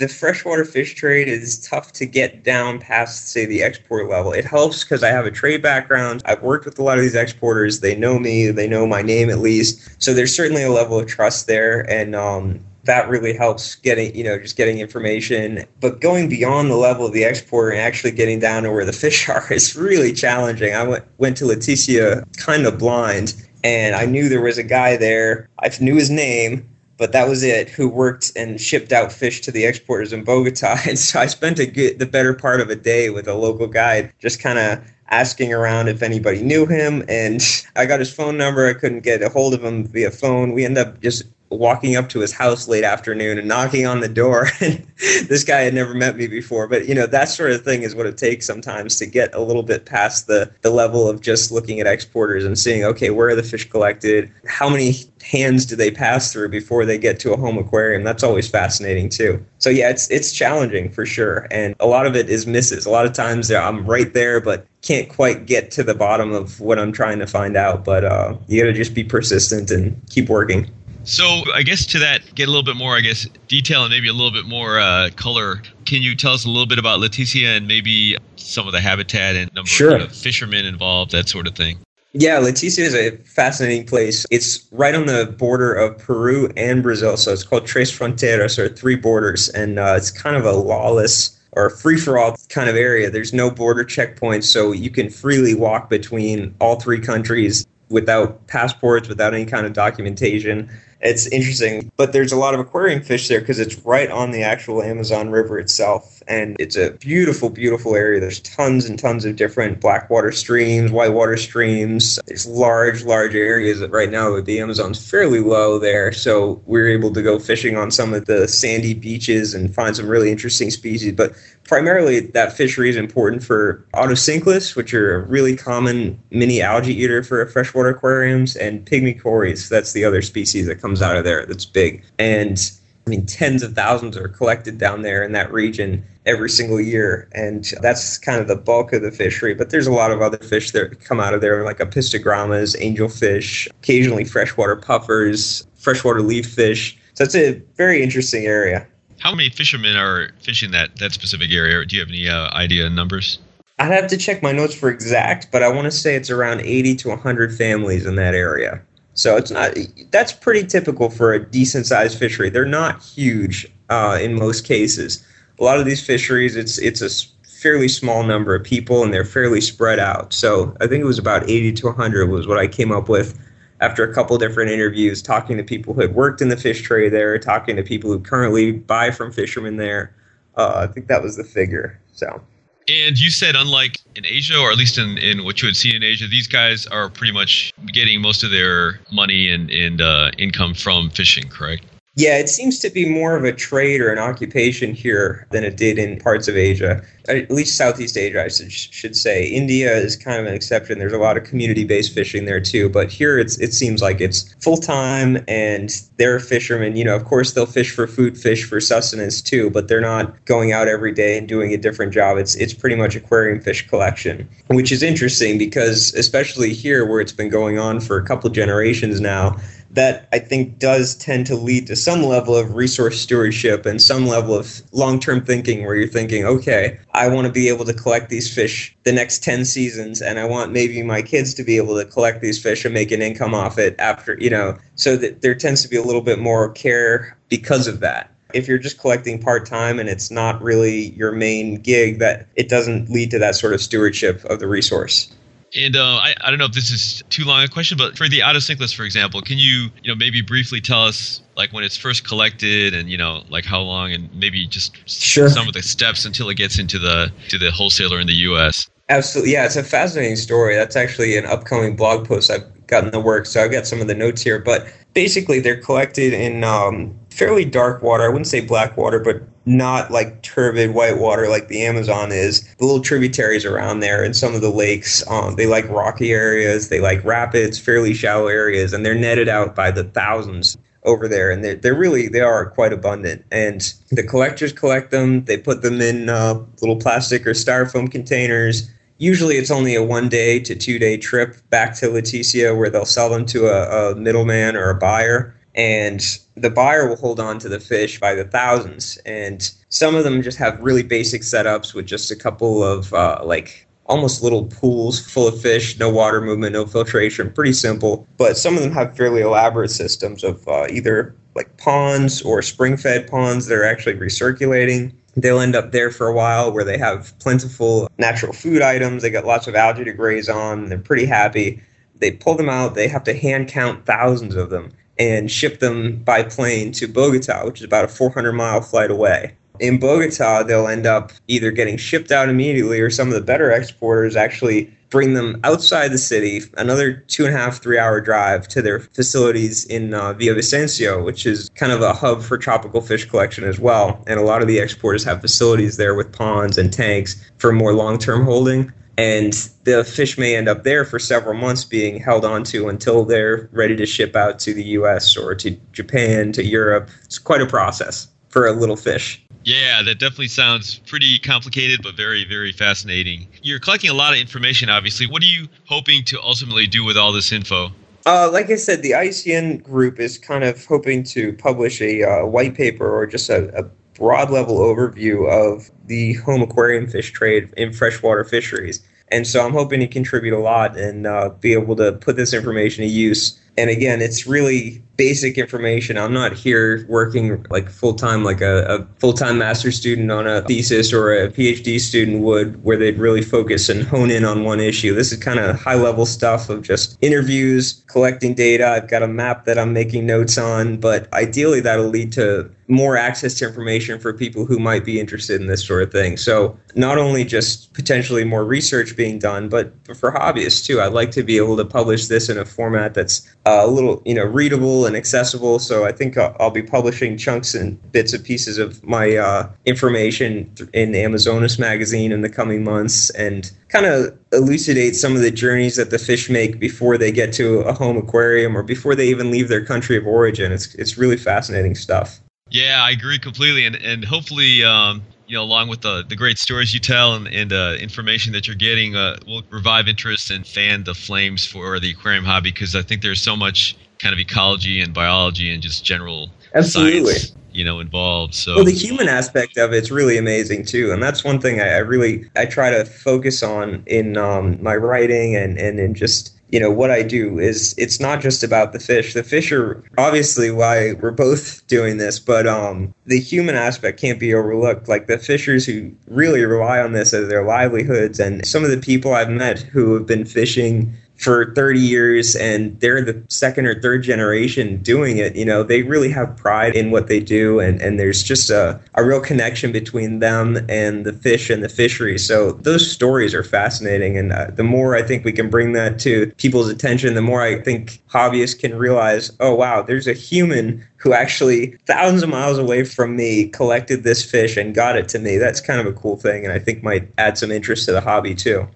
the 0.01 0.09
freshwater 0.09 0.65
fish 0.65 0.95
trade 0.95 1.29
is 1.29 1.61
tough 1.69 1.93
to 1.93 2.07
get 2.07 2.43
down 2.43 2.79
past, 2.79 3.29
say, 3.29 3.45
the 3.45 3.63
export 3.63 4.09
level. 4.09 4.33
It 4.33 4.47
helps 4.47 4.83
because 4.83 5.03
I 5.03 5.11
have 5.11 5.27
a 5.27 5.31
trade 5.31 5.61
background. 5.61 6.23
I've 6.25 6.43
worked 6.43 6.65
with 6.65 6.79
a 6.79 6.83
lot 6.83 6.97
of 6.97 7.05
these 7.05 7.15
exporters. 7.15 7.81
They 7.81 7.95
know 7.95 8.19
me. 8.19 8.51
They 8.51 8.67
know 8.67 8.87
my 8.87 9.03
name 9.03 9.29
at 9.29 9.41
least. 9.41 10.03
So 10.03 10.15
there's 10.15 10.35
certainly 10.35 10.63
a 10.63 10.73
level 10.73 10.99
of 10.99 11.07
trust 11.07 11.47
there, 11.47 11.89
and 11.91 12.17
um, 12.17 12.61
that 12.85 13.11
really 13.11 13.37
helps 13.37 13.75
getting, 13.75 14.17
you 14.17 14.25
know, 14.25 14.39
just 14.39 14.57
getting 14.57 14.79
information. 14.79 15.67
But 15.81 16.01
going 16.01 16.31
beyond 16.31 16.71
the 16.71 16.77
level 16.77 17.05
of 17.05 17.13
the 17.13 17.25
exporter 17.25 17.71
and 17.71 17.81
actually 17.81 18.13
getting 18.13 18.41
down 18.41 18.63
to 18.63 18.73
where 18.73 18.87
the 18.87 18.93
fish 19.05 19.29
are 19.29 19.53
is 19.53 19.77
really 19.77 20.15
challenging. 20.15 20.75
I 20.75 20.83
went 20.83 21.05
went 21.19 21.37
to 21.37 21.45
Leticia 21.45 22.25
kind 22.39 22.65
of 22.65 22.79
blind, 22.79 23.35
and 23.63 23.95
I 23.95 24.07
knew 24.07 24.31
there 24.31 24.41
was 24.41 24.57
a 24.57 24.63
guy 24.63 24.97
there. 24.97 25.51
I 25.63 25.71
knew 25.79 25.97
his 25.97 26.09
name 26.09 26.70
but 27.01 27.13
that 27.13 27.27
was 27.27 27.43
it. 27.43 27.71
Who 27.71 27.89
worked 27.89 28.31
and 28.37 28.61
shipped 28.61 28.93
out 28.93 29.11
fish 29.11 29.41
to 29.41 29.51
the 29.51 29.65
exporters 29.65 30.13
in 30.13 30.23
Bogota, 30.23 30.77
and 30.87 30.99
so 30.99 31.19
I 31.19 31.27
spent 31.27 31.59
a 31.59 31.67
good, 31.67 31.99
the 31.99 32.07
better 32.07 32.35
part 32.35 32.61
of 32.61 32.69
a 32.69 32.77
day 32.77 33.09
with 33.09 33.27
a 33.27 33.35
local 33.35 33.67
guide, 33.67 34.13
just 34.21 34.39
kind 34.39 34.59
of 34.59 34.85
asking 35.09 35.53
around 35.53 35.89
if 35.89 36.03
anybody 36.03 36.43
knew 36.43 36.67
him, 36.67 37.03
and 37.09 37.43
I 37.77 37.87
got 37.87 37.99
his 37.99 38.13
phone 38.13 38.37
number. 38.37 38.69
I 38.69 38.75
couldn't 38.75 39.01
get 39.01 39.23
a 39.23 39.31
hold 39.31 39.55
of 39.55 39.65
him 39.65 39.87
via 39.87 40.11
phone. 40.11 40.53
We 40.53 40.65
ended 40.67 40.87
up 40.87 41.01
just 41.01 41.25
walking 41.51 41.97
up 41.97 42.09
to 42.09 42.21
his 42.21 42.33
house 42.33 42.69
late 42.69 42.85
afternoon 42.85 43.39
and 43.39 43.49
knocking 43.49 43.87
on 43.87 44.01
the 44.01 44.09
door. 44.09 44.49
And 44.61 44.87
this 45.29 45.43
guy 45.43 45.61
had 45.61 45.73
never 45.73 45.95
met 45.95 46.17
me 46.17 46.27
before. 46.27 46.69
But 46.69 46.87
you 46.87 46.95
know 46.95 47.07
that 47.07 47.31
sort 47.31 47.53
of 47.53 47.65
thing 47.65 47.83
is 47.83 47.95
what 47.95 48.05
it 48.05 48.19
takes 48.19 48.47
sometimes 48.47 48.97
to 48.97 49.07
get 49.07 49.35
a 49.35 49.41
little 49.41 49.63
bit 49.63 49.87
past 49.87 50.27
the 50.27 50.53
the 50.61 50.69
level 50.69 51.09
of 51.09 51.23
just 51.23 51.51
looking 51.51 51.81
at 51.81 51.87
exporters 51.87 52.45
and 52.45 52.59
seeing 52.59 52.85
okay 52.85 53.09
where 53.09 53.29
are 53.31 53.35
the 53.35 53.43
fish 53.43 53.69
collected? 53.71 54.31
How 54.47 54.69
many 54.69 54.97
hands 55.23 55.65
do 55.65 55.77
they 55.77 55.91
pass 55.91 56.33
through 56.33 56.51
before 56.51 56.85
they 56.85 56.99
get 56.99 57.19
to 57.21 57.33
a 57.33 57.37
home 57.39 57.57
aquarium? 57.57 58.05
That's 58.05 58.23
always 58.23 58.49
fascinating 58.49 59.09
too. 59.09 59.45
So 59.59 59.71
yeah 59.71 59.89
it's 59.89 60.11
it's 60.11 60.33
challenging 60.33 60.91
for 60.91 61.07
sure. 61.07 61.49
And 61.51 61.75
a 61.81 61.87
lot 61.87 62.07
of 62.07 62.15
it 62.15 62.29
is 62.29 62.47
misses. 62.47 62.85
A 62.85 62.91
lot 62.91 63.07
of 63.07 63.15
times 63.15 63.51
i'm 63.51 63.87
right 63.87 64.13
there 64.13 64.41
but 64.41 64.67
can't 64.83 65.09
quite 65.09 65.47
get 65.47 65.71
to 65.71 65.83
the 65.83 65.95
bottom 65.95 66.33
of 66.33 66.61
what 66.61 66.79
i'm 66.79 66.93
trying 66.93 67.19
to 67.21 67.27
find 67.27 67.57
out. 67.57 67.85
But 67.85 68.05
uh, 68.05 68.37
you 68.47 68.61
gotta 68.61 68.75
just 68.75 68.93
be 68.93 69.05
persistent 69.05 69.71
and 69.71 69.99
keep 70.11 70.29
working 70.29 70.71
So 71.05 71.25
I 71.55 71.63
guess 71.63 71.87
to 71.87 71.99
that, 72.01 72.35
get 72.35 72.45
a 72.45 72.51
little 72.51 72.63
bit 72.63 72.77
more, 72.77 72.97
I 72.97 73.01
guess, 73.01 73.27
detail 73.49 73.85
and 73.85 73.91
maybe 73.91 74.09
a 74.09 74.13
little 74.13 74.31
bit 74.31 74.47
more 74.47 74.79
uh, 74.79 75.11
color. 75.17 75.63
Can 75.87 76.03
you 76.03 76.15
tell 76.15 76.33
us 76.35 76.45
a 76.45 76.49
little 76.49 76.67
bit 76.67 76.79
about 76.79 77.01
Leticia 77.01 77.57
and 77.57 77.67
maybe 77.67 78.17
some 78.37 78.67
of 78.67 78.73
the 78.73 78.81
habitat 78.81 79.37
and 79.37 79.53
number 79.55 79.69
Sure. 79.69 79.97
of 79.97 80.13
fishermen 80.13 80.67
involved, 80.67 81.13
that 81.13 81.29
sort 81.29 81.47
of 81.47 81.55
thing? 81.55 81.79
Yeah, 82.13 82.41
Leticia 82.41 82.81
is 82.81 82.95
a 82.95 83.17
fascinating 83.19 83.87
place. 83.87 84.27
It's 84.31 84.67
right 84.73 84.95
on 84.95 85.07
the 85.07 85.35
border 85.39 85.73
of 85.73 85.97
Peru 85.99 86.51
and 86.57 86.83
Brazil, 86.83 87.17
so 87.17 87.33
it's 87.33 87.45
called 87.45 87.67
Tres 87.67 87.97
Fronteras 87.97 88.59
or 88.59 88.69
Three 88.69 88.97
Borders, 88.97 89.49
and 89.51 89.79
uh, 89.79 89.95
it's 89.97 90.11
kind 90.11 90.37
of 90.37 90.45
a 90.45 90.53
lawless 90.53 91.39
or 91.53 91.71
free 91.71 91.97
for 91.97 92.19
all 92.19 92.37
kind 92.49 92.69
of 92.69 92.77
area. 92.77 93.11
There's 93.11 93.33
no 93.33 93.51
border 93.51 93.85
checkpoints, 93.85 94.45
so 94.45 94.73
you 94.73 94.91
can 94.91 95.09
freely 95.09 95.55
walk 95.55 95.89
between 95.89 96.55
all 96.61 96.81
three 96.81 97.01
countries 97.01 97.65
without 97.91 98.47
passports, 98.47 99.09
without 99.09 99.35
any 99.35 99.45
kind 99.45 99.67
of 99.67 99.73
documentation. 99.73 100.71
It's 101.01 101.27
interesting, 101.27 101.91
but 101.97 102.13
there's 102.13 102.33
a 102.33 102.37
lot 102.37 102.55
of 102.55 102.61
aquarium 102.61 103.03
fish 103.03 103.29
there 103.29 103.41
because 103.41 103.59
it's 103.59 103.79
right 103.81 104.11
on 104.11 104.31
the 104.31 104.43
actual 104.43 104.83
Amazon 104.83 105.31
River 105.31 105.59
itself. 105.59 106.20
And 106.31 106.57
it's 106.61 106.77
a 106.77 106.93
beautiful, 106.93 107.51
beautiful 107.51 107.97
area. 107.97 108.21
There's 108.21 108.39
tons 108.39 108.87
and 108.87 108.97
tons 108.97 109.25
of 109.25 109.35
different 109.35 109.81
blackwater 109.81 110.31
streams, 110.31 110.93
whitewater 110.93 111.37
streams. 111.37 112.21
There's 112.27 112.47
large, 112.47 113.03
large 113.03 113.35
areas 113.35 113.81
that 113.81 113.91
right 113.91 114.11
now 114.11 114.41
the 114.41 114.61
Amazon's 114.61 115.11
fairly 115.11 115.41
low 115.41 115.81
there. 115.81 116.13
So 116.13 116.63
we're 116.67 116.89
able 116.89 117.13
to 117.15 117.23
go 117.23 117.41
fishing 117.41 117.77
on 117.77 117.91
some 117.91 118.15
of 118.15 118.27
the 118.27 118.47
sandy 118.47 118.95
beaches 118.95 119.55
and 119.55 119.75
find 119.75 119.97
some 119.97 120.07
really 120.07 120.31
interesting 120.31 120.71
species. 120.71 121.13
But 121.15 121.35
primarily, 121.65 122.21
that 122.21 122.53
fishery 122.53 122.91
is 122.91 122.97
important 122.97 123.43
for 123.43 123.85
Otocinclus, 123.95 124.77
which 124.77 124.95
are 124.95 125.17
a 125.17 125.27
really 125.27 125.57
common 125.57 126.17
mini 126.31 126.63
algae 126.63 126.95
eater 126.95 127.25
for 127.25 127.45
freshwater 127.47 127.89
aquariums, 127.89 128.55
and 128.55 128.87
pygmy 128.87 129.21
Corys 129.21 129.69
That's 129.69 129.95
the 129.95 130.05
other 130.05 130.23
species 130.23 130.67
that 130.69 130.81
comes 130.81 131.03
out 131.03 131.17
of 131.17 131.25
there 131.25 131.45
that's 131.45 131.65
big. 131.65 132.05
And 132.21 132.71
I 133.11 133.17
mean, 133.17 133.27
tens 133.27 133.65
of 133.65 133.75
thousands 133.75 134.17
are 134.17 134.29
collected 134.29 134.79
down 134.79 135.03
there 135.03 135.25
in 135.25 135.33
that 135.33 135.53
region 135.53 136.07
every 136.27 136.49
single 136.49 136.81
year, 136.81 137.29
and 137.33 137.65
that's 137.83 138.19
kind 138.19 138.41
of 138.41 138.47
the 138.47 138.55
bulk 138.55 138.93
of 138.93 139.03
the 139.03 139.11
fishery. 139.11 139.53
But 139.53 139.71
there's 139.71 139.89
a 139.89 139.93
lot 139.93 140.13
of 140.13 140.23
other 140.23 140.39
fish 140.39 140.71
that 140.71 141.01
come 141.01 141.19
out 141.19 141.35
of 141.35 141.41
there, 141.41 141.65
like 141.65 141.79
apistogrammas, 141.79 142.81
angelfish, 142.81 143.67
occasionally 143.83 144.25
freshwater 144.25 144.77
puffers, 144.77 145.67
freshwater 145.75 146.23
leaf 146.23 146.49
fish. 146.49 146.97
So 147.15 147.25
it's 147.25 147.35
a 147.35 147.61
very 147.75 148.01
interesting 148.01 148.47
area. 148.47 148.87
How 149.19 149.35
many 149.35 149.51
fishermen 149.51 149.97
are 149.97 150.31
fishing 150.39 150.71
that, 150.71 150.95
that 150.99 151.11
specific 151.11 151.51
area? 151.51 151.85
Do 151.85 151.97
you 151.97 152.03
have 152.03 152.11
any 152.11 152.29
uh, 152.29 152.55
idea 152.55 152.87
in 152.87 152.95
numbers? 152.95 153.41
I'd 153.81 153.91
have 153.91 154.07
to 154.07 154.17
check 154.17 154.41
my 154.41 154.53
notes 154.53 154.77
for 154.77 154.89
exact, 154.89 155.51
but 155.51 155.65
I 155.65 155.69
want 155.69 155.87
to 155.87 155.91
say 155.91 156.15
it's 156.15 156.31
around 156.31 156.61
80 156.61 156.95
to 156.95 157.09
100 157.09 157.57
families 157.57 158.07
in 158.07 158.15
that 158.15 158.37
area. 158.37 158.81
So 159.21 159.37
it's 159.37 159.51
not 159.51 159.77
that's 160.11 160.33
pretty 160.33 160.67
typical 160.67 161.11
for 161.11 161.35
a 161.35 161.45
decent 161.45 161.87
sized 161.87 162.19
fishery. 162.19 162.49
They're 162.49 162.65
not 162.65 163.03
huge 163.03 163.71
uh, 163.91 164.19
in 164.21 164.35
most 164.35 164.65
cases. 164.65 165.23
A 165.59 165.65
lot 165.65 165.79
of 165.79 165.85
these 165.85 166.05
fisheries, 166.05 166.57
it's 166.57 166.79
it's 166.79 167.03
a 167.03 167.11
fairly 167.47 167.89
small 167.89 168.23
number 168.23 168.55
of 168.55 168.65
people 168.65 169.03
and 169.03 169.13
they're 169.13 169.27
fairly 169.27 169.61
spread 169.61 169.99
out. 169.99 170.33
So 170.33 170.75
I 170.81 170.87
think 170.87 171.03
it 171.03 171.07
was 171.07 171.19
about 171.19 171.43
80 171.43 171.73
to 171.73 171.87
100 171.89 172.31
was 172.31 172.47
what 172.47 172.59
I 172.59 172.67
came 172.67 172.91
up 172.91 173.11
with 173.11 173.39
after 173.83 174.03
a 174.03 174.15
couple 174.15 174.39
different 174.39 174.71
interviews, 174.71 175.21
talking 175.21 175.59
to 175.59 175.63
people 175.63 175.93
who 175.93 176.01
had 176.01 176.15
worked 176.15 176.41
in 176.41 176.49
the 176.49 176.57
fish 176.57 176.81
trade 176.81 177.13
there, 177.13 177.39
talking 177.39 177.77
to 177.77 177.83
people 177.83 178.11
who 178.11 178.21
currently 178.21 178.73
buy 178.73 179.11
from 179.11 179.33
fishermen 179.33 179.77
there. 179.77 180.15
Uh, 180.57 180.87
I 180.89 180.91
think 180.91 181.09
that 181.09 181.23
was 181.23 181.37
the 181.37 181.45
figure. 181.45 182.01
So. 182.13 182.41
And 182.89 183.19
you 183.19 183.31
said, 183.31 183.55
unlike 183.57 183.99
in 184.17 184.27
Asia, 184.27 184.59
or 184.59 184.71
at 184.73 184.79
least 184.79 184.99
in, 184.99 185.19
in 185.19 185.45
what 185.45 185.63
you 185.63 185.69
had 185.69 185.77
seen 185.77 185.95
in 185.95 186.03
Asia, 186.03 186.27
these 186.27 186.49
guys 186.49 186.87
are 186.87 187.09
pretty 187.09 187.33
much 187.33 187.73
getting 187.93 188.21
most 188.21 188.43
of 188.43 188.51
their 188.51 189.01
money 189.13 189.51
and, 189.51 189.71
and 189.71 190.01
uh, 190.01 190.31
income 190.39 190.75
from 190.75 191.11
fishing, 191.11 191.49
correct? 191.49 191.85
Yeah, 192.21 192.37
it 192.37 192.51
seems 192.51 192.79
to 192.81 192.91
be 192.91 193.09
more 193.09 193.35
of 193.35 193.45
a 193.45 193.53
trade 193.53 194.03
or 194.03 194.13
an 194.13 194.19
occupation 194.19 194.93
here 194.93 195.47
than 195.53 195.65
it 195.65 195.79
did 195.79 195.99
in 195.99 196.19
parts 196.19 196.49
of 196.49 196.57
Asia, 196.57 197.03
at 197.29 197.51
least 197.51 197.79
Southeast 197.79 198.15
Asia, 198.15 198.45
I 198.45 198.49
should, 198.49 199.17
say. 199.17 199.47
India 199.47 199.97
is 199.97 200.17
kind 200.17 200.39
of 200.39 200.45
an 200.45 200.53
exception. 200.53 200.99
There's 200.99 201.15
a 201.15 201.19
lot 201.19 201.39
of 201.39 201.45
community-based 201.45 202.13
fishing 202.13 202.45
there 202.45 202.61
too, 202.61 202.91
but 202.91 203.11
here 203.11 203.39
it's 203.39 203.57
it 203.59 203.73
seems 203.73 204.03
like 204.03 204.21
it's 204.21 204.53
full 204.63 204.77
time, 204.77 205.43
and 205.49 205.99
they're 206.19 206.41
fishermen. 206.41 206.95
You 206.95 207.05
know, 207.05 207.17
of 207.17 207.25
course 207.25 207.53
they'll 207.53 207.65
fish 207.65 207.91
for 207.91 208.07
food, 208.07 208.37
fish 208.37 208.65
for 208.65 208.83
sustenance 208.83 209.41
too, 209.41 209.71
but 209.71 209.89
they're 209.89 210.03
not 210.03 210.45
going 210.45 210.73
out 210.73 210.89
every 210.89 211.13
day 211.13 211.39
and 211.39 211.49
doing 211.49 211.73
a 211.73 211.79
different 211.79 212.13
job. 212.13 212.37
It's 212.37 212.55
it's 212.57 212.75
pretty 212.75 212.97
much 212.97 213.17
aquarium 213.17 213.63
fish 213.63 213.89
collection, 213.89 214.47
which 214.67 214.93
is 214.93 215.03
interesting 215.03 215.57
because 215.57 216.13
especially 216.13 216.75
here 216.75 217.07
where 217.07 217.23
it's 217.23 217.33
been 217.33 217.49
going 217.49 217.79
on 217.79 217.99
for 217.99 218.19
a 218.19 218.23
couple 218.23 218.51
generations 218.51 219.23
now 219.23 219.57
that 219.93 220.29
I 220.33 220.39
think 220.39 220.79
does 220.79 221.17
tend 221.17 221.47
to 221.47 221.57
lead 221.57 221.89
to 221.89 221.97
some 221.97 222.23
level 222.23 222.55
of 222.55 222.75
resource 222.75 223.21
stewardship 223.21 223.87
and 223.87 224.01
some 224.01 224.27
level 224.27 224.55
of 224.55 224.83
long 224.93 225.19
term 225.19 225.45
thinking 225.45 225.85
where 225.85 225.97
you're 225.97 226.09
thinking, 226.09 226.45
okay, 226.45 227.01
I 227.13 227.29
want 227.29 227.47
to 227.47 227.53
be 227.53 227.69
able 227.69 227.85
to 227.87 227.95
collect 227.95 228.31
these 228.31 228.53
fish 228.53 228.97
the 229.03 229.13
next 229.13 229.43
10 229.43 229.65
seasons, 229.65 230.23
and 230.23 230.39
I 230.39 230.45
want 230.45 230.73
maybe 230.73 231.03
my 231.03 231.23
kids 231.23 231.55
to 231.55 231.65
be 231.65 231.77
able 231.77 231.97
to 231.97 232.05
collect 232.05 232.41
these 232.41 232.63
fish 232.63 232.85
and 232.85 232.95
make 232.95 233.11
an 233.11 233.23
income 233.23 233.55
off 233.55 233.79
it 233.79 233.97
after, 233.99 234.37
you 234.39 234.51
know, 234.51 234.79
so 234.95 235.17
that 235.17 235.43
there 235.43 235.55
tends 235.55 235.83
to 235.83 235.89
be 235.89 235.97
a 235.97 236.03
little 236.03 236.23
bit 236.23 236.39
more 236.39 236.71
care 236.71 237.37
because 237.49 237.87
of 237.87 238.01
that. 238.01 238.33
If 238.53 238.69
you're 238.69 238.79
just 238.79 238.99
collecting 238.99 239.41
part 239.41 239.67
time 239.67 239.99
and 239.99 240.09
it's 240.09 240.31
not 240.31 240.61
really 240.61 241.11
your 241.11 241.33
main 241.33 241.77
gig, 241.77 242.19
that 242.19 242.49
it 242.57 242.69
doesn't 242.69 243.09
lead 243.09 243.31
to 243.31 243.39
that 243.39 243.55
sort 243.55 243.75
of 243.75 243.81
stewardship 243.81 244.45
of 244.45 244.59
the 244.59 244.67
resource. 244.67 245.33
And 245.77 245.95
uh, 245.95 246.17
I, 246.17 246.35
I 246.41 246.51
don't 246.51 246.59
know 246.59 246.65
if 246.65 246.73
this 246.73 246.91
is 246.91 247.23
too 247.31 247.45
long 247.45 247.63
a 247.63 247.69
question, 247.69 247.97
but 247.97 248.17
for 248.17 248.29
the 248.29 248.41
Otocinclus, 248.41 248.95
for 248.95 249.05
example, 249.05 249.41
can 249.41 249.59
you 249.59 249.89
you 250.03 250.09
know 250.09 250.17
maybe 250.17 250.43
briefly 250.43 250.81
tell 250.81 251.05
us 251.05 251.41
like 251.57 251.73
when 251.73 251.85
it's 251.85 251.97
first 251.97 252.27
collected 252.27 252.93
and 252.95 253.09
you 253.09 253.17
know 253.17 253.43
like 253.51 253.65
how 253.65 253.81
long 253.81 254.13
and 254.13 254.29
maybe 254.35 254.67
just 254.67 254.97
Sure. 255.09 255.49
some 255.49 255.69
of 255.69 255.75
the 255.75 255.83
steps 255.83 256.25
until 256.25 256.49
it 256.49 256.57
gets 256.57 256.79
into 256.79 256.99
the 256.99 257.33
to 257.49 257.59
the 257.59 257.71
wholesaler 257.71 258.19
in 258.19 258.27
the 258.27 258.35
U.S. 258.35 258.89
Absolutely, 259.09 259.53
yeah, 259.53 259.65
it's 259.65 259.77
a 259.77 259.85
fascinating 259.85 260.37
story. 260.37 260.75
That's 260.75 260.97
actually 260.97 261.37
an 261.37 261.47
upcoming 261.47 261.97
blog 261.97 262.27
post 262.27 262.51
I've 262.51 262.80
got 262.91 263.05
in 263.05 263.11
the 263.11 263.21
works, 263.21 263.51
so 263.51 263.63
I've 263.63 263.71
got 263.71 263.87
some 263.87 264.01
of 264.01 264.09
the 264.09 264.15
notes 264.15 264.43
here. 264.43 264.59
But 264.59 264.87
basically, 265.15 265.61
they're 265.61 265.81
collected 265.81 266.33
in 266.33 266.65
um, 266.65 267.19
fairly 267.31 267.65
dark 267.65 268.03
water. 268.03 268.25
I 268.25 268.29
wouldn't 268.29 268.47
say 268.47 268.61
black 268.61 268.97
water, 268.97 269.19
but 269.21 269.43
not 269.67 270.11
like 270.11 270.43
turbid 270.43 270.95
white 270.95 271.19
water 271.19 271.49
like 271.49 271.69
the 271.69 271.85
Amazon 271.85 272.33
is. 272.33 272.63
The 272.77 272.85
little 272.85 273.01
tributaries 273.01 273.65
around 273.65 274.01
there 274.01 274.23
and 274.23 274.37
some 274.37 274.55
of 274.55 274.61
the 274.61 274.71
lakes, 274.71 275.27
um, 275.29 275.57
they 275.57 275.67
like 275.67 275.89
rocky 275.89 276.33
areas, 276.33 276.89
they 276.89 277.01
like 277.01 277.25
rapids, 277.25 277.79
fairly 277.79 278.13
shallow 278.15 278.49
areas, 278.49 278.93
and 278.93 279.07
they're 279.07 279.15
netted 279.15 279.49
out 279.49 279.75
by 279.75 279.91
the 279.91 280.05
thousands 280.05 280.77
over 281.05 281.29
there 281.29 281.51
and 281.51 281.65
they're, 281.65 281.77
they're 281.77 281.95
really 281.95 282.29
they 282.29 282.41
are 282.41 282.67
quite 282.67 282.93
abundant 282.93 283.43
and 283.51 283.95
the 284.11 284.23
collectors 284.23 284.71
collect 284.71 285.11
them 285.11 285.45
they 285.47 285.57
put 285.57 285.81
them 285.81 285.99
in 286.01 286.29
uh, 286.29 286.55
little 286.83 286.97
plastic 286.97 287.47
or 287.47 287.53
styrofoam 287.53 288.11
containers 288.11 288.91
usually 289.21 289.57
it's 289.57 289.71
only 289.71 289.95
a 289.95 290.03
one 290.03 290.29
day 290.29 290.59
to 290.59 290.75
two 290.75 290.99
day 290.99 291.17
trip 291.17 291.57
back 291.71 291.95
to 291.95 292.07
leticia 292.07 292.77
where 292.77 292.91
they'll 292.91 293.05
sell 293.05 293.29
them 293.29 293.47
to 293.47 293.67
a, 293.67 294.13
a 294.13 294.15
middleman 294.17 294.75
or 294.75 294.91
a 294.91 294.95
buyer 294.95 295.55
and 295.77 296.39
the 296.57 296.71
buyer 296.71 297.09
will 297.09 297.17
hold 297.17 297.39
on 297.39 297.59
to 297.59 297.69
the 297.69 297.79
fish 297.79 298.19
by 298.19 298.35
the 298.35 298.45
thousands 298.45 299.19
and 299.19 299.73
some 299.91 300.17
of 300.17 300.25
them 300.25 300.43
just 300.43 300.59
have 300.59 300.81
really 300.81 301.03
basic 301.03 301.43
setups 301.43 301.95
with 301.95 302.07
just 302.07 302.31
a 302.31 302.37
couple 302.37 302.83
of 302.83 303.13
uh, 303.15 303.41
like 303.45 303.87
almost 304.07 304.43
little 304.43 304.65
pools 304.67 305.21
full 305.21 305.47
of 305.47 305.61
fish, 305.61 305.99
no 305.99 306.11
water 306.11 306.41
movement, 306.41 306.73
no 306.73 306.85
filtration, 306.85 307.51
pretty 307.53 307.73
simple. 307.73 308.27
But 308.37 308.57
some 308.57 308.75
of 308.75 308.83
them 308.83 308.91
have 308.93 309.17
fairly 309.17 309.41
elaborate 309.41 309.91
systems 309.91 310.43
of 310.43 310.67
uh, 310.67 310.87
either 310.91 311.35
like 311.55 311.77
ponds 311.77 312.43
or 312.43 312.61
spring 312.61 312.97
fed 312.97 313.29
ponds 313.29 313.67
that 313.67 313.75
are 313.77 313.85
actually 313.85 314.15
recirculating. 314.15 315.13
They'll 315.41 315.61
end 315.61 315.77
up 315.77 315.93
there 315.93 316.11
for 316.11 316.27
a 316.27 316.35
while 316.35 316.73
where 316.73 316.85
they 316.85 316.99
have 316.99 317.39
plentiful 317.39 318.11
natural 318.19 318.53
food 318.53 318.83
items. 318.83 319.23
They 319.23 319.31
got 319.31 319.45
lots 319.47 319.67
of 319.67 319.75
algae 319.75 320.05
to 320.05 320.13
graze 320.13 320.49
on. 320.49 320.89
They're 320.89 320.99
pretty 320.99 321.27
happy. 321.27 321.83
They 322.17 322.33
pull 322.33 322.55
them 322.55 322.69
out, 322.69 322.95
they 322.95 323.09
have 323.09 323.25
to 323.25 323.35
hand 323.35 323.69
count 323.69 324.05
thousands 324.05 324.55
of 324.55 324.69
them 324.69 324.93
and 325.19 325.51
ship 325.51 325.81
them 325.81 326.17
by 326.17 326.43
plane 326.43 326.93
to 326.93 327.09
Bogota, 327.09 327.65
which 327.65 327.79
is 327.79 327.85
about 327.85 328.05
a 328.05 328.09
400 328.09 328.53
mile 328.53 328.83
flight 328.83 329.11
away 329.11 329.55
in 329.81 329.99
Bogota, 329.99 330.63
they'll 330.63 330.87
end 330.87 331.07
up 331.07 331.33
either 331.49 331.71
getting 331.71 331.97
shipped 331.97 332.31
out 332.31 332.49
immediately 332.49 333.01
or 333.01 333.11
some 333.11 333.29
of 333.29 333.35
the 333.35 333.41
better 333.41 333.71
exporters 333.71 334.37
actually 334.37 334.95
bring 335.11 335.35
them 335.35 335.61
outside 335.65 336.13
the 336.13 336.19
city, 336.19 336.63
another 336.79 337.13
two 337.13 337.45
and 337.45 337.55
a 337.55 337.59
half, 337.59 337.83
three 337.83 337.99
hour 337.99 338.21
drive 338.21 338.67
to 338.69 338.81
their 338.81 339.01
facilities 339.01 339.85
in 339.85 340.15
uh, 340.15 340.33
Villavicencio, 340.35 341.23
which 341.25 341.45
is 341.45 341.69
kind 341.75 341.93
of 341.93 342.01
a 342.01 342.15
hub 342.15 342.43
for 342.43 342.57
tropical 342.57 343.01
fish 343.01 343.29
collection 343.29 343.65
as 343.65 343.79
well. 343.79 344.23
And 344.27 344.39
a 344.39 344.43
lot 344.43 344.63
of 344.63 344.69
the 344.69 344.79
exporters 344.79 345.25
have 345.25 345.41
facilities 345.41 345.97
there 345.97 346.15
with 346.15 346.33
ponds 346.33 346.79
and 346.79 346.93
tanks 346.93 347.51
for 347.59 347.73
more 347.73 347.93
long 347.93 348.19
term 348.19 348.45
holding. 348.45 348.93
And 349.19 349.53
the 349.85 350.03
fish 350.03 350.39
may 350.39 350.57
end 350.57 350.69
up 350.69 350.85
there 350.85 351.05
for 351.05 351.19
several 351.19 351.55
months 351.55 351.85
being 351.85 352.19
held 352.19 352.45
onto 352.45 352.89
until 352.89 353.25
they're 353.25 353.69
ready 353.73 353.95
to 353.97 354.07
ship 354.07 354.35
out 354.35 354.59
to 354.61 354.73
the 354.73 354.85
US 354.85 355.37
or 355.37 355.55
to 355.57 355.73
Japan, 355.93 356.53
to 356.53 356.65
Europe. 356.65 357.11
It's 357.25 357.39
quite 357.39 357.61
a 357.61 357.67
process 357.67 358.29
for 358.49 358.67
a 358.67 358.73
little 358.73 358.97
fish. 358.97 359.45
Yeah, 359.65 360.03
that 360.03 360.19
definitely 360.19 360.49
sounds 360.49 360.99
pretty 361.07 361.39
complicated, 361.39 362.01
but 362.03 362.17
very, 362.17 362.45
very 362.45 362.73
fascinating. 362.73 363.47
You're 363.63 363.79
collecting 363.79 364.11
a 364.11 364.15
lot 364.15 364.33
of 364.33 364.39
information, 364.39 364.89
obviously. 364.89 365.27
What 365.27 365.43
are 365.43 365.47
you 365.47 365.69
hoping 365.87 366.25
to 366.25 366.41
ultimately 366.43 366.87
do 366.87 367.05
with 367.05 367.17
all 367.17 367.33
this 367.33 367.53
info? 367.53 367.91
Uh, 368.27 368.51
like 368.53 368.71
I 368.71 368.77
said, 368.77 369.03
the 369.03 369.13
ICN 369.13 369.83
group 369.83 370.21
is 370.21 370.39
kind 370.39 370.65
of 370.65 370.85
hoping 370.85 371.23
to 371.25 371.53
publish 371.55 372.01
a 372.01 372.23
uh, 372.23 372.47
white 372.47 372.75
paper 372.75 373.11
or 373.11 373.27
just 373.27 373.49
a, 373.49 373.77
a 373.79 373.85
broad 374.15 374.51
level 374.51 374.79
overview 374.79 375.49
of 375.51 375.91
the 376.07 376.35
home 376.35 376.63
aquarium 376.63 377.07
fish 377.07 377.33
trade 377.33 377.73
in 377.77 377.93
freshwater 377.93 378.45
fisheries. 378.45 379.03
And 379.29 379.47
so 379.47 379.65
I'm 379.65 379.73
hoping 379.73 380.01
to 380.01 380.07
contribute 380.07 380.57
a 380.57 380.59
lot 380.59 380.99
and 380.99 381.27
uh, 381.27 381.51
be 381.61 381.73
able 381.73 381.97
to 381.97 382.13
put 382.13 382.37
this 382.37 382.53
information 382.53 383.05
to 383.05 383.11
use. 383.11 383.59
And 383.77 383.91
again, 383.91 384.21
it's 384.21 384.47
really 384.47 385.03
basic 385.21 385.59
information. 385.59 386.17
I'm 386.17 386.33
not 386.33 386.55
here 386.55 387.05
working 387.07 387.67
like 387.69 387.91
full 387.91 388.15
time, 388.15 388.43
like 388.43 388.63
a, 388.63 388.87
a 388.87 389.07
full 389.19 389.35
time 389.35 389.59
master's 389.59 389.97
student 389.97 390.31
on 390.31 390.47
a 390.47 390.63
thesis 390.63 391.13
or 391.13 391.31
a 391.31 391.49
PhD 391.49 392.01
student 392.01 392.41
would, 392.41 392.83
where 392.83 392.97
they'd 392.97 393.19
really 393.19 393.43
focus 393.43 393.91
and 393.91 394.03
hone 394.03 394.31
in 394.31 394.47
on 394.47 394.65
one 394.65 394.81
issue. 394.81 395.15
This 395.15 395.31
is 395.31 395.39
kind 395.39 395.59
of 395.59 395.79
high 395.79 395.95
level 395.95 396.25
stuff 396.25 396.71
of 396.71 396.81
just 396.81 397.19
interviews, 397.21 398.03
collecting 398.07 398.55
data. 398.55 398.89
I've 398.89 399.09
got 399.09 399.23
a 399.23 399.29
map 399.29 399.67
that 399.67 399.79
I'm 399.79 399.93
making 399.93 400.25
notes 400.25 400.57
on, 400.57 400.97
but 400.97 401.31
ideally 401.35 401.81
that'll 401.81 402.09
lead 402.09 402.33
to 402.33 402.71
more 402.89 403.17
access 403.17 403.55
to 403.55 403.69
information 403.69 404.19
for 404.19 404.33
people 404.33 404.67
who 404.67 404.79
might 404.79 405.05
be 405.05 405.21
interested 405.21 405.61
in 405.61 405.69
this 405.69 405.87
sort 405.87 406.03
of 406.03 406.11
thing. 406.11 406.37
So 406.37 406.77
not 406.97 407.19
only 407.19 407.45
just 407.45 407.95
potentially 407.95 408.43
more 408.43 408.65
research 408.65 409.17
being 409.17 409.39
done, 409.39 409.69
but 409.69 409.93
for 410.17 410.33
hobbyists 410.33 410.85
too. 410.85 411.01
I'd 411.01 411.13
like 411.13 411.31
to 411.33 411.45
be 411.45 411.57
able 411.57 411.77
to 411.77 411.85
publish 411.85 412.27
this 412.27 412.49
in 412.49 412.59
a 412.59 412.65
format 412.65 413.15
that's 413.15 413.49
uh, 413.67 413.83
a 413.85 413.87
little, 413.87 414.23
you 414.25 414.35
know, 414.35 414.45
readable 414.45 415.07
and 415.07 415.15
accessible. 415.15 415.79
So 415.79 416.05
I 416.05 416.13
think 416.13 416.39
I'll, 416.39 416.57
I'll 416.59 416.71
be 416.71 416.83
publishing 416.83 417.37
chunks 417.37 417.75
and 417.75 418.01
bits 418.13 418.33
and 418.33 418.43
pieces 418.43 418.79
of 418.79 419.03
my 419.05 419.37
uh, 419.37 419.69
information 419.85 420.73
in 420.95 421.15
Amazonas 421.15 421.79
magazine 421.79 422.33
in 422.33 422.41
the 422.41 422.49
coming 422.49 422.83
months 422.83 423.31
and 423.31 423.71
kind 423.89 424.07
of 424.07 424.37
elucidate 424.53 425.15
some 425.15 425.37
of 425.37 425.43
the 425.43 425.51
journeys 425.51 425.97
that 425.97 426.11
the 426.11 426.19
fish 426.19 426.49
make 426.49 426.79
before 426.79 427.19
they 427.19 427.31
get 427.31 427.53
to 427.55 427.81
a 427.81 427.93
home 427.93 428.17
aquarium 428.17 428.77
or 428.77 428.83
before 428.83 429.15
they 429.15 429.29
even 429.29 429.51
leave 429.51 429.69
their 429.69 429.85
country 429.85 430.17
of 430.17 430.27
origin. 430.27 430.73
It's 430.73 430.95
it's 430.95 431.19
really 431.19 431.37
fascinating 431.37 431.95
stuff. 431.95 432.41
Yeah, 432.71 433.03
I 433.03 433.11
agree 433.11 433.39
completely, 433.39 433.85
and 433.85 433.97
and 433.97 434.25
hopefully, 434.25 434.85
um, 434.85 435.23
you 435.51 435.57
know, 435.57 435.65
along 435.65 435.89
with 435.89 436.03
the 436.03 436.25
the 436.29 436.37
great 436.37 436.59
stories 436.59 436.95
you 436.95 437.01
tell 437.01 437.35
and, 437.35 437.49
and 437.49 437.73
uh, 437.73 437.97
information 437.99 438.53
that 438.53 438.69
you're 438.69 438.77
getting, 438.77 439.17
uh, 439.17 439.37
will 439.49 439.63
revive 439.73 440.07
interest 440.07 440.49
and 440.49 440.65
fan 440.65 441.03
the 441.03 441.13
flames 441.13 441.67
for 441.67 441.99
the 441.99 442.13
aquarium 442.13 442.45
hobby 442.45 442.71
because 442.71 442.95
I 442.95 443.03
think 443.03 443.23
there's 443.23 443.43
so 443.43 443.57
much 443.57 443.97
kind 444.21 444.33
of 444.33 444.39
ecology 444.39 445.01
and 445.01 445.13
biology 445.13 445.73
and 445.73 445.83
just 445.83 446.05
general 446.05 446.51
Absolutely. 446.73 447.35
science, 447.35 447.57
you 447.73 447.83
know, 447.83 447.99
involved. 447.99 448.55
So 448.55 448.77
Well, 448.77 448.85
the 448.85 448.93
human 448.93 449.29
aspect 449.29 449.77
of 449.77 449.93
it's 449.93 450.13
really 450.13 450.39
amazing 450.39 450.85
too, 450.85 451.11
and 451.11 451.21
that's 451.21 451.43
one 451.43 451.61
thing 451.61 451.81
I, 451.81 451.95
I 451.95 451.99
really 451.99 452.49
I 452.55 452.65
try 452.65 452.91
to 452.91 453.05
focus 453.05 453.65
on 453.65 454.05
in 454.07 454.37
um, 454.37 454.81
my 454.81 454.95
writing 454.95 455.57
and 455.57 455.77
and 455.79 455.99
in 455.99 456.15
just 456.15 456.60
you 456.73 456.79
know 456.79 456.91
what 456.91 457.11
I 457.11 457.23
do 457.23 457.59
is 457.59 457.95
it's 457.99 458.21
not 458.21 458.41
just 458.41 458.63
about 458.63 458.93
the 458.93 459.01
fish. 459.01 459.35
The 459.35 459.43
fish 459.43 459.73
are 459.73 460.03
obviously 460.19 460.71
why 460.71 461.15
we're 461.15 461.31
both 461.31 461.87
doing 461.87 462.19
this, 462.19 462.39
but 462.39 462.67
um, 462.67 463.15
the 463.27 463.41
human 463.41 463.75
aspect 463.75 464.21
can't 464.21 464.39
be 464.39 464.55
overlooked. 464.55 465.09
Like 465.09 465.27
the 465.27 465.39
fishers 465.39 465.85
who 465.87 466.13
really 466.29 466.65
rely 466.65 467.01
on 467.01 467.13
this 467.13 467.35
as 467.35 467.49
their 467.49 467.65
livelihoods, 467.65 468.39
and 468.39 468.65
some 468.67 468.85
of 468.85 468.91
the 468.91 468.99
people 468.99 469.35
I've 469.35 469.51
met 469.51 469.81
who 469.81 470.15
have 470.15 470.27
been 470.27 470.45
fishing 470.45 471.15
for 471.41 471.75
30 471.75 471.99
years 471.99 472.55
and 472.55 473.01
they're 473.01 473.25
the 473.25 473.43
second 473.49 473.87
or 473.87 473.99
third 473.99 474.23
generation 474.23 474.99
doing 474.99 475.39
it 475.39 475.57
you 475.57 475.65
know 475.65 475.83
they 475.83 476.03
really 476.03 476.31
have 476.31 476.55
pride 476.59 476.95
in 476.95 477.11
what 477.11 477.29
they 477.29 477.41
do 477.41 477.81
and, 477.81 478.01
and 478.03 478.21
there's 478.21 478.43
just 478.43 478.69
a, 478.69 479.01
a 479.15 479.25
real 479.25 479.41
connection 479.41 479.91
between 479.91 480.41
them 480.41 480.77
and 480.91 481.25
the 481.25 481.33
fish 481.33 481.71
and 481.71 481.83
the 481.83 481.89
fishery. 481.89 482.39
So 482.39 482.73
those 482.73 483.11
stories 483.11 483.55
are 483.55 483.65
fascinating 483.65 484.37
and 484.37 484.53
uh, 484.53 484.67
the 484.71 484.85
more 484.85 485.17
i 485.17 485.23
think 485.23 485.45
we 485.45 485.53
can 485.53 485.71
bring 485.71 485.93
that 485.93 486.19
to 486.21 486.53
people's 486.59 486.91
attention 486.91 487.33
the 487.35 487.43
more 487.43 487.63
i 487.63 487.81
think 487.81 488.21
hobbyists 488.29 488.79
can 488.79 488.95
realize 488.97 489.51
oh 489.61 489.75
wow 489.75 490.03
there's 490.03 490.27
a 490.27 490.35
human 490.35 491.03
who 491.17 491.33
actually 491.33 491.97
thousands 492.07 492.43
of 492.43 492.51
miles 492.51 492.79
away 492.79 493.03
from 493.03 493.37
me 493.37 493.69
collected 493.69 494.25
this 494.25 494.45
fish 494.45 494.77
and 494.77 494.95
got 494.95 495.17
it 495.17 495.29
to 495.29 495.39
me. 495.39 495.59
That's 495.59 495.81
kind 495.81 496.01
of 496.01 496.07
a 496.07 496.13
cool 496.13 496.37
thing 496.37 496.65
and 496.65 496.73
i 496.73 496.79
think 496.79 497.03
might 497.03 497.29
add 497.39 497.57
some 497.57 497.71
interest 497.71 498.05
to 498.07 498.13
the 498.13 498.21
hobby 498.21 498.55
too 498.55 498.87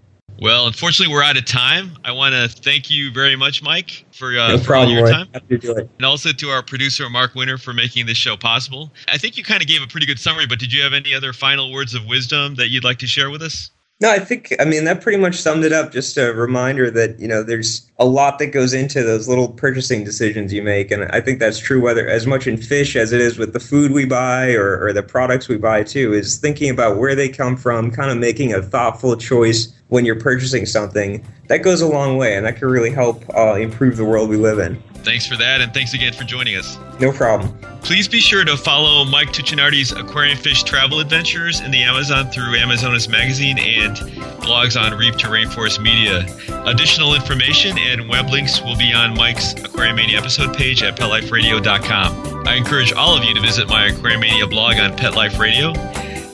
Well, 0.44 0.66
unfortunately, 0.66 1.10
we're 1.10 1.22
out 1.22 1.38
of 1.38 1.46
time. 1.46 1.96
I 2.04 2.12
want 2.12 2.34
to 2.34 2.50
thank 2.60 2.90
you 2.90 3.10
very 3.10 3.34
much, 3.34 3.62
Mike, 3.62 4.04
for, 4.12 4.36
uh, 4.36 4.48
no 4.48 4.58
for 4.58 4.76
all 4.76 4.86
your 4.86 5.08
time. 5.08 5.26
Happy 5.32 5.56
to 5.56 5.58
do 5.58 5.72
it 5.72 5.88
And 5.96 6.04
also 6.04 6.32
to 6.32 6.50
our 6.50 6.62
producer, 6.62 7.08
Mark 7.08 7.34
Winter, 7.34 7.56
for 7.56 7.72
making 7.72 8.04
this 8.04 8.18
show 8.18 8.36
possible. 8.36 8.92
I 9.08 9.16
think 9.16 9.38
you 9.38 9.42
kind 9.42 9.62
of 9.62 9.68
gave 9.68 9.80
a 9.80 9.86
pretty 9.86 10.04
good 10.04 10.18
summary, 10.18 10.46
but 10.46 10.58
did 10.58 10.70
you 10.70 10.82
have 10.82 10.92
any 10.92 11.14
other 11.14 11.32
final 11.32 11.72
words 11.72 11.94
of 11.94 12.04
wisdom 12.04 12.56
that 12.56 12.68
you'd 12.68 12.84
like 12.84 12.98
to 12.98 13.06
share 13.06 13.30
with 13.30 13.40
us? 13.40 13.70
No, 14.00 14.10
I 14.10 14.18
think 14.18 14.52
I 14.58 14.64
mean 14.64 14.84
that 14.84 15.00
pretty 15.00 15.18
much 15.18 15.36
summed 15.36 15.64
it 15.64 15.72
up. 15.72 15.92
Just 15.92 16.18
a 16.18 16.34
reminder 16.34 16.90
that 16.90 17.18
you 17.20 17.28
know 17.28 17.44
there's 17.44 17.88
a 17.98 18.04
lot 18.04 18.40
that 18.40 18.48
goes 18.48 18.74
into 18.74 19.04
those 19.04 19.28
little 19.28 19.48
purchasing 19.48 20.02
decisions 20.02 20.52
you 20.52 20.62
make, 20.62 20.90
and 20.90 21.04
I 21.12 21.20
think 21.20 21.38
that's 21.38 21.60
true 21.60 21.80
whether 21.80 22.06
as 22.08 22.26
much 22.26 22.48
in 22.48 22.56
fish 22.56 22.96
as 22.96 23.12
it 23.12 23.20
is 23.20 23.38
with 23.38 23.52
the 23.52 23.60
food 23.60 23.92
we 23.92 24.04
buy 24.04 24.52
or, 24.52 24.84
or 24.84 24.92
the 24.92 25.04
products 25.04 25.48
we 25.48 25.56
buy 25.58 25.84
too. 25.84 26.12
Is 26.12 26.38
thinking 26.38 26.70
about 26.70 26.98
where 26.98 27.14
they 27.14 27.28
come 27.28 27.56
from, 27.56 27.92
kind 27.92 28.10
of 28.10 28.18
making 28.18 28.52
a 28.52 28.60
thoughtful 28.60 29.16
choice 29.16 29.72
when 29.94 30.04
you're 30.04 30.18
purchasing 30.18 30.66
something, 30.66 31.24
that 31.46 31.58
goes 31.58 31.80
a 31.80 31.86
long 31.86 32.16
way, 32.18 32.36
and 32.36 32.44
that 32.44 32.56
can 32.56 32.68
really 32.68 32.90
help 32.90 33.24
uh, 33.34 33.54
improve 33.54 33.96
the 33.96 34.04
world 34.04 34.28
we 34.28 34.36
live 34.36 34.58
in. 34.58 34.82
Thanks 35.04 35.24
for 35.26 35.36
that, 35.36 35.60
and 35.60 35.72
thanks 35.72 35.94
again 35.94 36.12
for 36.12 36.24
joining 36.24 36.56
us. 36.56 36.76
No 36.98 37.12
problem. 37.12 37.56
Please 37.82 38.08
be 38.08 38.18
sure 38.18 38.44
to 38.44 38.56
follow 38.56 39.04
Mike 39.04 39.28
Tuccinardi's 39.28 39.92
aquarium 39.92 40.36
fish 40.36 40.64
travel 40.64 40.98
adventures 40.98 41.60
in 41.60 41.70
the 41.70 41.82
Amazon 41.82 42.28
through 42.30 42.56
Amazonas 42.56 43.08
Magazine 43.08 43.58
and 43.58 43.96
blogs 44.42 44.80
on 44.80 44.98
Reef 44.98 45.16
to 45.18 45.28
Rainforest 45.28 45.80
Media. 45.80 46.26
Additional 46.66 47.14
information 47.14 47.78
and 47.78 48.08
web 48.08 48.30
links 48.30 48.62
will 48.62 48.76
be 48.76 48.92
on 48.92 49.14
Mike's 49.14 49.54
Aquariumania 49.54 50.16
episode 50.16 50.56
page 50.56 50.82
at 50.82 50.98
PetLifeRadio.com. 50.98 52.48
I 52.48 52.54
encourage 52.54 52.92
all 52.94 53.16
of 53.16 53.22
you 53.22 53.34
to 53.34 53.40
visit 53.40 53.68
my 53.68 53.90
Aquariumania 53.90 54.50
blog 54.50 54.76
on 54.76 54.96
Pet 54.96 55.14
Life 55.14 55.38
Radio. 55.38 55.72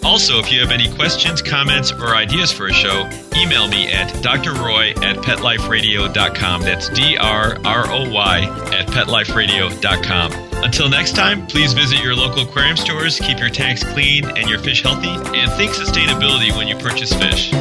Also, 0.02 0.38
if 0.38 0.50
you 0.50 0.60
have 0.60 0.70
any 0.70 0.90
questions, 0.94 1.42
comments, 1.42 1.92
or 1.92 2.16
ideas 2.16 2.50
for 2.50 2.68
a 2.68 2.72
show, 2.72 3.06
email 3.36 3.68
me 3.68 3.92
at 3.92 4.08
drroy 4.22 4.92
at 5.02 5.16
petliferadio.com. 5.16 6.62
That's 6.62 6.88
D 6.90 7.18
R 7.18 7.58
R 7.64 7.90
O 7.90 8.08
Y 8.10 8.44
at 8.72 8.86
petliferadio.com. 8.88 10.32
Until 10.62 10.88
next 10.88 11.16
time, 11.16 11.46
please 11.46 11.72
visit 11.72 12.02
your 12.02 12.14
local 12.14 12.42
aquarium 12.42 12.76
stores, 12.76 13.18
keep 13.18 13.38
your 13.38 13.48
tanks 13.50 13.82
clean 13.82 14.24
and 14.24 14.48
your 14.48 14.58
fish 14.58 14.82
healthy, 14.82 15.08
and 15.08 15.50
think 15.52 15.72
sustainability 15.72 16.54
when 16.56 16.68
you 16.68 16.76
purchase 16.76 17.12
fish. 17.12 17.52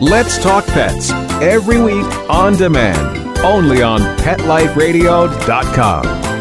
Let's 0.00 0.42
Talk 0.42 0.66
Pets 0.66 1.10
every 1.40 1.80
week 1.80 2.04
on 2.28 2.56
demand, 2.56 3.38
only 3.44 3.82
on 3.82 4.00
PetLifeRadio.com. 4.18 6.31